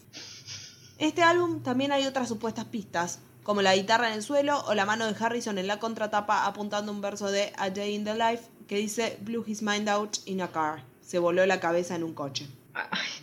Este 0.98 1.22
álbum 1.22 1.62
también 1.62 1.92
hay 1.92 2.06
otras 2.06 2.28
supuestas 2.28 2.66
pistas, 2.66 3.18
como 3.42 3.62
la 3.62 3.74
guitarra 3.74 4.08
en 4.08 4.14
el 4.14 4.22
suelo 4.22 4.64
o 4.66 4.74
la 4.74 4.86
mano 4.86 5.06
de 5.06 5.14
Harrison 5.18 5.58
en 5.58 5.66
la 5.66 5.78
contratapa 5.78 6.46
apuntando 6.46 6.92
un 6.92 7.00
verso 7.00 7.30
de 7.30 7.52
A 7.56 7.70
Day 7.70 7.94
in 7.94 8.04
the 8.04 8.14
Life 8.14 8.44
que 8.68 8.76
dice 8.76 9.18
Blew 9.20 9.44
his 9.46 9.62
mind 9.62 9.88
out 9.88 10.18
in 10.24 10.40
a 10.40 10.48
car. 10.48 10.82
Se 11.02 11.18
voló 11.18 11.44
la 11.46 11.60
cabeza 11.60 11.94
en 11.94 12.04
un 12.04 12.14
coche. 12.14 12.48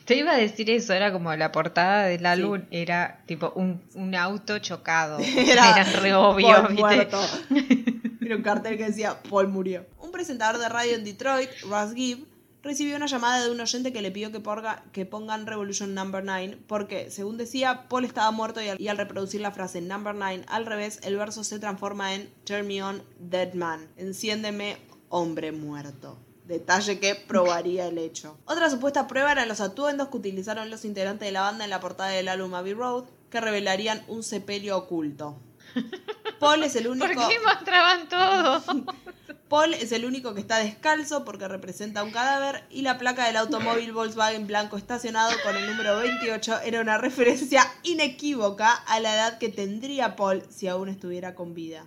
Te 0.06 0.16
iba 0.16 0.32
a 0.32 0.38
decir 0.38 0.70
eso, 0.70 0.94
era 0.94 1.12
como 1.12 1.36
la 1.36 1.52
portada 1.52 2.06
del 2.06 2.26
álbum, 2.26 2.62
era 2.72 3.22
tipo 3.26 3.52
un, 3.56 3.82
un 3.96 4.16
auto 4.16 4.60
chocado. 4.60 5.20
Era, 5.38 5.84
re 5.84 6.14
obvio. 6.14 6.70
Era 8.22 8.36
un 8.36 8.44
cartel 8.44 8.78
que 8.78 8.86
decía 8.86 9.22
Paul 9.30 9.50
murió. 9.50 9.86
Un 10.00 10.12
presentador 10.12 10.62
de 10.62 10.70
radio 10.70 10.96
en 10.96 11.04
Detroit, 11.04 11.50
Russ 11.64 11.94
Gibb, 11.94 12.26
recibió 12.64 12.96
una 12.96 13.08
llamada 13.08 13.44
de 13.44 13.50
un 13.52 13.60
oyente 13.60 13.92
que 13.92 14.02
le 14.02 14.12
pidió 14.12 14.32
que, 14.32 14.42
porga- 14.42 14.84
que 14.92 15.06
pongan 15.06 15.46
Revolution 15.48 15.94
Number 15.96 16.24
9 16.24 16.60
porque, 16.68 17.10
según 17.12 17.38
decía, 17.38 17.88
Paul 17.90 18.06
estaba 18.06 18.30
muerto 18.32 18.62
y 18.62 18.70
al, 18.70 18.80
y 18.80 18.88
al 18.88 18.98
reproducir 18.98 19.42
la 19.42 19.52
frase 19.52 19.82
Number 19.82 20.14
9 20.16 20.46
al 20.48 20.66
revés, 20.66 21.00
el 21.04 21.18
verso 21.18 21.44
se 21.44 21.60
transforma 21.60 22.14
en 22.14 22.30
Turn 22.44 22.68
me 22.68 22.84
on, 22.84 23.02
dead 23.20 23.54
man. 23.54 23.88
Enciéndeme, 23.98 24.78
hombre 25.10 25.52
muerto. 25.52 26.18
Detalle 26.46 27.00
que 27.00 27.16
probaría 27.16 27.88
el 27.88 27.98
hecho. 27.98 28.38
Otra 28.46 28.70
supuesta 28.70 29.08
prueba 29.08 29.32
eran 29.32 29.48
los 29.48 29.62
atuendos 29.62 30.10
que 30.10 30.18
utilizaron 30.18 30.70
los 30.70 30.84
integrantes 30.86 31.26
de 31.28 31.32
la 31.32 31.42
banda 31.42 31.64
en 31.64 31.70
la 31.70 31.80
portada 31.80 32.10
del 32.10 32.28
álbum 32.28 32.54
Abbey 32.56 32.74
Road, 32.74 33.06
que 33.30 33.40
revelarían 33.40 34.04
un 34.08 34.22
sepelio 34.24 34.78
oculto. 34.78 35.38
Paul 36.40 36.64
es 36.64 36.76
el 36.76 36.84
¿Por 36.88 36.92
único. 36.98 37.28
qué 37.30 37.40
mostraban 37.40 38.10
todo? 38.10 38.64
Paul 39.52 39.74
es 39.74 39.92
el 39.92 40.06
único 40.06 40.34
que 40.34 40.40
está 40.40 40.60
descalzo 40.60 41.26
porque 41.26 41.46
representa 41.46 42.06
un 42.06 42.12
cadáver 42.12 42.64
y 42.70 42.84
la 42.84 42.98
placa 42.98 43.28
del 43.28 43.36
automóvil 43.36 43.92
Volkswagen 43.92 44.48
blanco 44.48 44.78
estacionado 44.78 45.34
con 45.44 45.58
el 45.58 45.68
número 45.68 45.98
28 45.98 46.62
era 46.62 46.80
una 46.80 46.98
referencia 46.98 47.70
inequívoca 47.84 48.74
a 48.74 49.02
la 49.02 49.14
edad 49.14 49.40
que 49.40 49.50
tendría 49.50 50.16
Paul 50.16 50.42
si 50.50 50.70
aún 50.70 50.88
estuviera 50.88 51.36
con 51.36 51.54
vida. 51.54 51.86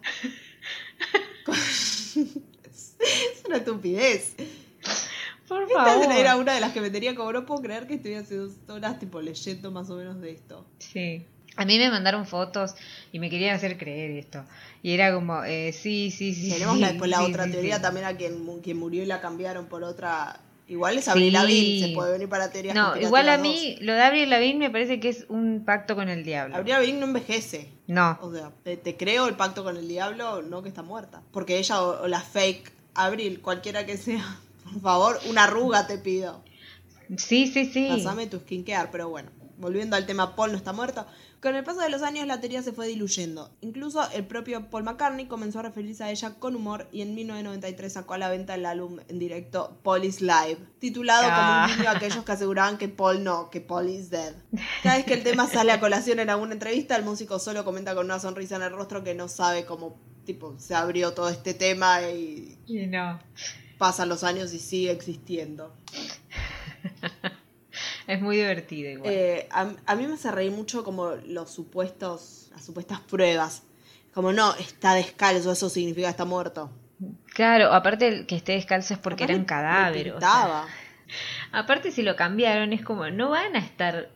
es 1.47 3.43
una 3.47 3.57
estupidez. 3.57 4.35
Por 5.49 5.63
Esta 5.63 5.85
favor. 5.85 6.13
era 6.13 6.37
una 6.37 6.53
de 6.53 6.61
las 6.61 6.73
que 6.73 6.83
me 6.83 6.91
tenía 6.91 7.15
como 7.15 7.33
no 7.33 7.47
puedo 7.47 7.63
creer 7.63 7.87
que 7.87 7.95
estuviera 7.95 8.21
hace 8.21 8.37
dos 8.37 8.53
horas 8.69 8.99
tipo 8.99 9.23
leyendo 9.23 9.71
más 9.71 9.89
o 9.89 9.97
menos 9.97 10.21
de 10.21 10.33
esto. 10.33 10.67
Sí. 10.81 11.27
A 11.57 11.65
mí 11.65 11.79
me 11.79 11.91
mandaron 11.91 12.27
fotos 12.27 12.75
y 13.13 13.19
me 13.21 13.31
querían 13.31 13.55
hacer 13.55 13.79
creer 13.79 14.11
esto. 14.13 14.45
Y 14.83 14.93
era 14.93 15.15
como, 15.15 15.45
eh, 15.45 15.73
sí, 15.73 16.11
sí, 16.11 16.35
sí. 16.35 16.51
Tenemos 16.51 16.75
sí, 16.75 16.81
la, 16.81 16.89
después 16.89 17.11
la 17.11 17.19
sí, 17.19 17.25
otra 17.25 17.45
sí, 17.45 17.53
teoría 17.53 17.81
también 17.81 18.07
a 18.07 18.17
quien, 18.17 18.45
quien 18.63 18.77
murió 18.79 19.03
y 19.03 19.07
la 19.07 19.21
cambiaron 19.21 19.67
por 19.67 19.85
otra. 19.85 20.41
Igual 20.67 20.97
es 20.97 21.09
Avril 21.09 21.27
Sí. 21.27 21.31
Lavigne, 21.31 21.89
se 21.89 21.95
puede 21.95 22.13
venir 22.13 22.29
para 22.29 22.51
teorías 22.51 22.75
No, 22.75 22.97
igual 22.97 23.29
a 23.29 23.37
mí, 23.39 23.77
lo 23.83 23.93
de 23.93 24.01
Avril 24.03 24.31
Lavigne 24.31 24.59
me 24.59 24.71
parece 24.71 24.99
que 24.99 25.11
es 25.11 25.27
un 25.29 25.63
pacto 25.65 25.95
con 25.95 26.09
el 26.09 26.25
diablo. 26.25 26.57
Avril 26.57 26.73
Lavigne 26.73 27.01
no 27.01 27.07
envejece. 27.07 27.69
No, 27.87 28.19
O 28.23 28.33
sea, 28.33 28.51
te, 28.63 28.79
te 28.79 28.97
creo 28.97 29.29
el 29.29 29.37
pacto 29.37 29.63
con 29.63 29.77
el 29.77 29.87
diablo, 29.87 30.41
no 30.43 30.63
que 30.63 30.71
está 30.71 30.83
muerta. 30.83 31.23
Porque 31.33 31.59
ella 31.59 31.83
o, 31.83 32.05
o 32.05 32.09
la 32.09 32.21
fake 32.21 32.73
Avril, 32.95 33.41
cualquiera 33.43 33.85
que 33.85 33.99
sea, 33.99 34.39
por 34.73 34.81
favor, 34.81 35.21
una 35.29 35.45
arruga 35.45 35.87
te 35.87 35.99
pido. 35.99 36.43
sí, 37.17 37.47
sí, 37.47 37.67
sí. 37.71 37.87
Pásame 37.91 38.27
tu 38.27 38.39
skincare, 38.41 38.89
pero 38.91 39.09
bueno. 39.11 39.31
Volviendo 39.59 39.97
al 39.97 40.07
tema, 40.07 40.35
Paul 40.37 40.53
no 40.53 40.59
está 40.59 40.73
muerto. 40.73 41.07
Con 41.41 41.55
el 41.55 41.63
paso 41.63 41.81
de 41.81 41.91
los 41.91 42.03
años 42.03 42.27
la 42.27 42.41
teoría 42.41 42.63
se 42.63 42.73
fue 42.73 42.87
diluyendo. 42.87 43.51
Incluso 43.61 44.01
el 44.13 44.27
propio 44.27 44.71
Paul 44.71 44.85
McCartney 44.85 45.27
comenzó 45.27 45.59
a 45.59 45.63
referirse 45.63 46.03
a 46.03 46.11
ella 46.11 46.35
con 46.39 46.57
humor 46.57 46.89
y 46.91 47.03
en 47.03 47.15
1993 47.15 47.93
sacó 47.93 48.15
a 48.15 48.19
la 48.19 48.31
venta 48.31 48.55
el 48.55 48.65
álbum 48.65 48.99
en 49.09 49.19
directo 49.19 49.79
Paul 49.83 50.05
is 50.05 50.21
Live, 50.23 50.57
titulado 50.79 51.23
como 51.25 51.35
Ah. 51.37 51.67
un 51.71 51.77
guiño 51.77 51.89
a 51.91 51.93
aquellos 51.97 52.25
que 52.25 52.33
aseguraban 52.33 52.79
que 52.79 52.89
Paul 52.89 53.23
no, 53.23 53.51
que 53.51 53.61
Paul 53.61 53.91
is 53.91 54.09
dead. 54.11 54.35
Cada 54.83 54.97
vez 54.97 55.05
que 55.05 55.15
el 55.15 55.23
tema 55.23 55.47
sale 55.47 55.73
a 55.73 55.81
colación 55.81 56.19
en 56.19 56.31
alguna 56.31 56.55
entrevista, 56.55 56.97
el 56.97 57.05
músico 57.05 57.39
solo 57.39 57.65
comenta 57.65 57.95
con 57.95 58.07
una 58.07 58.19
sonrisa 58.21 58.57
en 58.57 58.63
el 58.63 58.71
rostro 58.73 59.05
que 59.05 59.15
no 59.15 59.29
sabe 59.29 59.67
cómo 59.67 59.99
tipo 60.25 60.55
se 60.59 60.75
abrió 60.75 61.13
todo 61.13 61.29
este 61.29 61.53
tema 61.53 62.01
y 62.09 62.59
Y 62.67 62.87
no. 62.87 63.21
pasan 63.77 64.09
los 64.09 64.25
años 64.25 64.55
y 64.55 64.59
sigue 64.59 64.91
existiendo. 64.91 65.75
Es 68.07 68.21
muy 68.21 68.37
divertido 68.37 68.91
igual. 68.91 69.13
Eh, 69.13 69.49
a, 69.51 69.73
a 69.87 69.97
mí 69.97 70.07
me 70.07 70.15
hace 70.15 70.31
reír 70.31 70.53
mucho 70.53 70.85
como 70.85 71.11
los 71.27 71.51
supuestos, 71.51 72.51
las 72.53 72.65
supuestas 72.65 73.01
pruebas. 73.01 73.63
Como 74.13 74.33
no, 74.33 74.55
está 74.57 74.95
descalzo, 74.95 75.53
eso 75.53 75.69
significa 75.69 76.07
que 76.07 76.11
está 76.11 76.25
muerto. 76.25 76.71
Claro, 77.35 77.73
aparte 77.73 78.07
el 78.09 78.27
que 78.27 78.37
esté 78.37 78.53
descalzo 78.53 78.95
es 78.95 79.01
porque 79.01 79.25
Aparte, 79.25 79.33
eran 79.35 79.45
cadáveres. 79.45 80.15
o 80.15 80.21
sea, 80.21 80.65
aparte 81.53 81.91
si 81.91 82.03
lo 82.03 82.15
cambiaron 82.17 82.73
es 82.73 82.85
como, 82.85 83.09
no 83.11 83.31
van 83.31 83.57
a 83.57 83.59
estar 83.59 84.11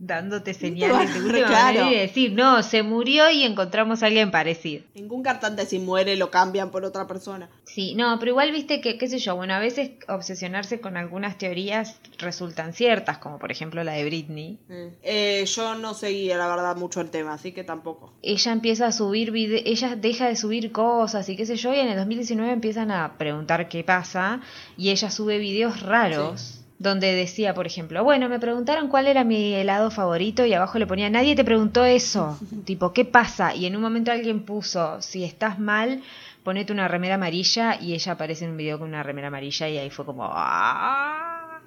dándote 0.00 0.54
señales 0.54 1.14
de 1.14 1.20
última 1.24 1.46
claro. 1.46 1.90
y 1.90 1.94
decir, 1.94 2.32
no, 2.32 2.62
se 2.62 2.82
murió 2.82 3.30
y 3.30 3.44
encontramos 3.44 4.02
a 4.02 4.06
alguien 4.06 4.30
parecido. 4.30 4.82
Ningún 4.94 5.22
cantante 5.22 5.66
si 5.66 5.78
muere 5.78 6.16
lo 6.16 6.30
cambian 6.30 6.70
por 6.70 6.84
otra 6.84 7.06
persona. 7.06 7.48
Sí, 7.64 7.94
no, 7.94 8.18
pero 8.18 8.32
igual 8.32 8.50
viste 8.50 8.80
que, 8.80 8.98
qué 8.98 9.06
sé 9.06 9.18
yo, 9.18 9.36
bueno, 9.36 9.54
a 9.54 9.58
veces 9.58 9.90
obsesionarse 10.08 10.80
con 10.80 10.96
algunas 10.96 11.38
teorías 11.38 12.00
resultan 12.18 12.72
ciertas, 12.72 13.18
como 13.18 13.38
por 13.38 13.52
ejemplo 13.52 13.84
la 13.84 13.92
de 13.92 14.04
Britney. 14.04 14.58
Eh, 15.02 15.44
yo 15.46 15.74
no 15.74 15.94
seguía, 15.94 16.38
la 16.38 16.48
verdad, 16.48 16.76
mucho 16.76 17.00
el 17.00 17.10
tema, 17.10 17.34
así 17.34 17.52
que 17.52 17.62
tampoco. 17.62 18.14
Ella 18.22 18.52
empieza 18.52 18.86
a 18.86 18.92
subir 18.92 19.32
ella 19.34 19.96
deja 19.96 20.26
de 20.26 20.36
subir 20.36 20.72
cosas 20.72 21.28
y 21.28 21.36
qué 21.36 21.44
sé 21.44 21.56
yo, 21.56 21.74
y 21.74 21.78
en 21.78 21.88
el 21.88 21.96
2019 21.96 22.52
empiezan 22.52 22.90
a 22.90 23.18
preguntar 23.18 23.68
qué 23.68 23.84
pasa, 23.84 24.40
y 24.76 24.90
ella 24.90 25.10
sube 25.10 25.38
videos 25.38 25.82
raros. 25.82 26.59
Donde 26.80 27.14
decía, 27.14 27.52
por 27.52 27.66
ejemplo, 27.66 28.02
bueno, 28.02 28.30
me 28.30 28.40
preguntaron 28.40 28.88
cuál 28.88 29.06
era 29.06 29.22
mi 29.22 29.52
helado 29.52 29.90
favorito 29.90 30.46
y 30.46 30.54
abajo 30.54 30.78
le 30.78 30.86
ponía, 30.86 31.10
nadie 31.10 31.36
te 31.36 31.44
preguntó 31.44 31.84
eso. 31.84 32.38
tipo, 32.64 32.94
¿qué 32.94 33.04
pasa? 33.04 33.54
Y 33.54 33.66
en 33.66 33.76
un 33.76 33.82
momento 33.82 34.10
alguien 34.10 34.44
puso, 34.46 35.02
si 35.02 35.22
estás 35.24 35.58
mal, 35.58 36.02
ponete 36.42 36.72
una 36.72 36.88
remera 36.88 37.16
amarilla 37.16 37.78
y 37.78 37.92
ella 37.92 38.12
aparece 38.12 38.46
en 38.46 38.52
un 38.52 38.56
video 38.56 38.78
con 38.78 38.88
una 38.88 39.02
remera 39.02 39.28
amarilla 39.28 39.68
y 39.68 39.76
ahí 39.76 39.90
fue 39.90 40.06
como... 40.06 40.24
"Ah". 40.32 41.60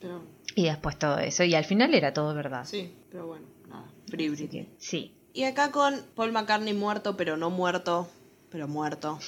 Pero, 0.00 0.22
Y 0.54 0.64
después 0.66 0.96
todo 0.98 1.18
eso. 1.18 1.42
Y 1.42 1.54
al 1.56 1.64
final 1.64 1.92
era 1.92 2.14
todo 2.14 2.32
verdad. 2.32 2.64
sí, 2.64 2.94
pero 3.10 3.26
bueno, 3.26 3.46
nada. 3.68 3.86
Free 4.08 4.28
Britney. 4.28 4.48
que, 4.48 4.68
sí. 4.78 5.12
Y 5.34 5.44
acá 5.44 5.72
con 5.72 5.94
Paul 6.14 6.30
McCartney 6.30 6.74
muerto, 6.74 7.16
pero 7.16 7.36
no 7.36 7.50
muerto, 7.50 8.08
pero 8.50 8.68
muerto. 8.68 9.18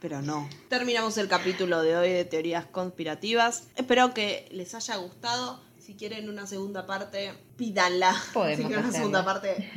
Pero 0.00 0.22
no. 0.22 0.48
Terminamos 0.68 1.16
el 1.18 1.28
capítulo 1.28 1.82
de 1.82 1.96
hoy 1.96 2.10
de 2.12 2.24
teorías 2.24 2.66
conspirativas. 2.66 3.68
Espero 3.76 4.12
que 4.14 4.48
les 4.52 4.74
haya 4.74 4.96
gustado. 4.96 5.60
Si 5.78 5.94
quieren 5.94 6.28
una 6.28 6.46
segunda 6.46 6.86
parte, 6.86 7.32
pídanla. 7.56 8.14
Podemos 8.34 8.56
si 8.56 8.64
quieren 8.64 8.78
una 8.78 8.88
hacerla. 8.88 8.98
segunda 8.98 9.24
parte. 9.24 9.70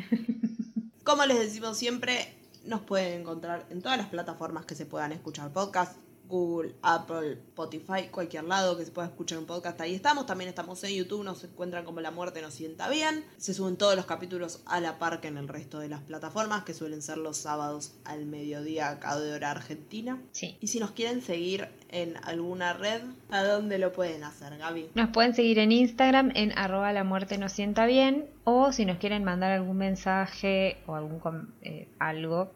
Como 1.03 1.25
les 1.25 1.39
decimos 1.39 1.77
siempre, 1.77 2.35
nos 2.65 2.81
pueden 2.81 3.21
encontrar 3.21 3.65
en 3.69 3.81
todas 3.81 3.97
las 3.97 4.07
plataformas 4.07 4.65
que 4.65 4.75
se 4.75 4.85
puedan 4.85 5.11
escuchar 5.11 5.51
podcast. 5.53 5.97
Google, 6.29 6.75
Apple, 6.83 7.33
Spotify, 7.33 8.07
cualquier 8.11 8.43
lado 8.43 8.77
que 8.77 8.85
se 8.85 8.91
pueda 8.91 9.07
escuchar 9.07 9.39
un 9.39 9.45
podcast, 9.45 9.81
ahí 9.81 9.95
estamos. 9.95 10.25
También 10.25 10.47
estamos 10.47 10.83
en 10.83 10.95
YouTube, 10.95 11.23
nos 11.23 11.43
encuentran 11.43 11.83
como 11.83 11.99
La 11.99 12.11
Muerte 12.11 12.41
nos 12.41 12.53
sienta 12.53 12.87
bien. 12.87 13.25
Se 13.37 13.53
suben 13.53 13.75
todos 13.75 13.95
los 13.95 14.05
capítulos 14.05 14.61
a 14.65 14.79
la 14.79 14.99
par 14.99 15.19
que 15.21 15.27
en 15.27 15.37
el 15.37 15.47
resto 15.47 15.79
de 15.79 15.89
las 15.89 16.01
plataformas, 16.01 16.63
que 16.63 16.73
suelen 16.73 17.01
ser 17.01 17.17
los 17.17 17.37
sábados 17.37 17.93
al 18.05 18.25
mediodía 18.25 18.89
acá 18.89 19.19
de 19.19 19.33
hora 19.33 19.51
argentina. 19.51 20.21
Sí. 20.31 20.57
Y 20.61 20.67
si 20.67 20.79
nos 20.79 20.91
quieren 20.91 21.21
seguir 21.21 21.67
en 21.89 22.15
alguna 22.23 22.73
red, 22.73 23.01
¿a 23.31 23.43
dónde 23.43 23.79
lo 23.79 23.91
pueden 23.91 24.23
hacer, 24.23 24.57
Gaby? 24.57 24.91
Nos 24.93 25.09
pueden 25.09 25.33
seguir 25.33 25.57
en 25.57 25.71
Instagram 25.71 26.31
en 26.35 26.55
arroba 26.57 26.93
la 26.93 27.03
muerte 27.03 27.37
nos 27.37 27.51
sienta 27.51 27.85
bien 27.87 28.29
o 28.43 28.71
si 28.71 28.85
nos 28.85 28.97
quieren 28.97 29.23
mandar 29.23 29.51
algún 29.51 29.77
mensaje 29.77 30.77
o 30.85 30.95
algún 30.95 31.53
eh, 31.61 31.87
algo 31.99 32.51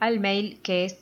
al 0.00 0.20
mail 0.20 0.60
que 0.62 0.84
es 0.84 0.98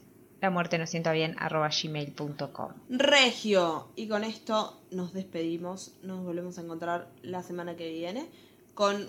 la 0.46 0.50
muerte 0.50 0.78
nos 0.78 0.90
sienta 0.90 1.10
bien 1.10 1.34
arroba 1.38 1.68
gmail.com. 1.70 2.72
Regio. 2.88 3.88
Y 3.96 4.06
con 4.06 4.22
esto 4.22 4.80
nos 4.92 5.12
despedimos. 5.12 5.96
Nos 6.04 6.24
volvemos 6.24 6.56
a 6.58 6.62
encontrar 6.62 7.08
la 7.22 7.42
semana 7.42 7.74
que 7.74 7.90
viene 7.90 8.28
con 8.74 9.08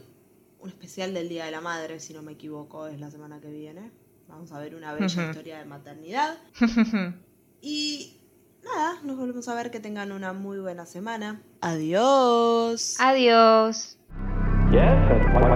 un 0.60 0.70
especial 0.70 1.14
del 1.14 1.30
Día 1.30 1.46
de 1.46 1.52
la 1.52 1.62
Madre, 1.62 2.00
si 2.00 2.14
no 2.14 2.24
me 2.24 2.32
equivoco, 2.32 2.88
es 2.88 3.00
la 3.00 3.12
semana 3.12 3.40
que 3.40 3.52
viene. 3.52 3.92
Vamos 4.28 4.52
a 4.52 4.58
ver 4.58 4.74
una 4.74 4.94
bella 4.94 5.06
historia 5.06 5.60
de 5.60 5.66
maternidad. 5.66 6.38
Y 7.60 8.16
nada, 8.64 9.00
nos 9.04 9.18
volvemos 9.18 9.48
a 9.48 9.56
ver. 9.56 9.72
Que 9.72 9.80
tengan 9.80 10.12
una 10.12 10.32
muy 10.32 10.60
buena 10.60 10.86
semana. 10.86 11.42
Adiós. 11.60 12.96
Adiós. 13.00 13.98
Yes, 14.70 15.47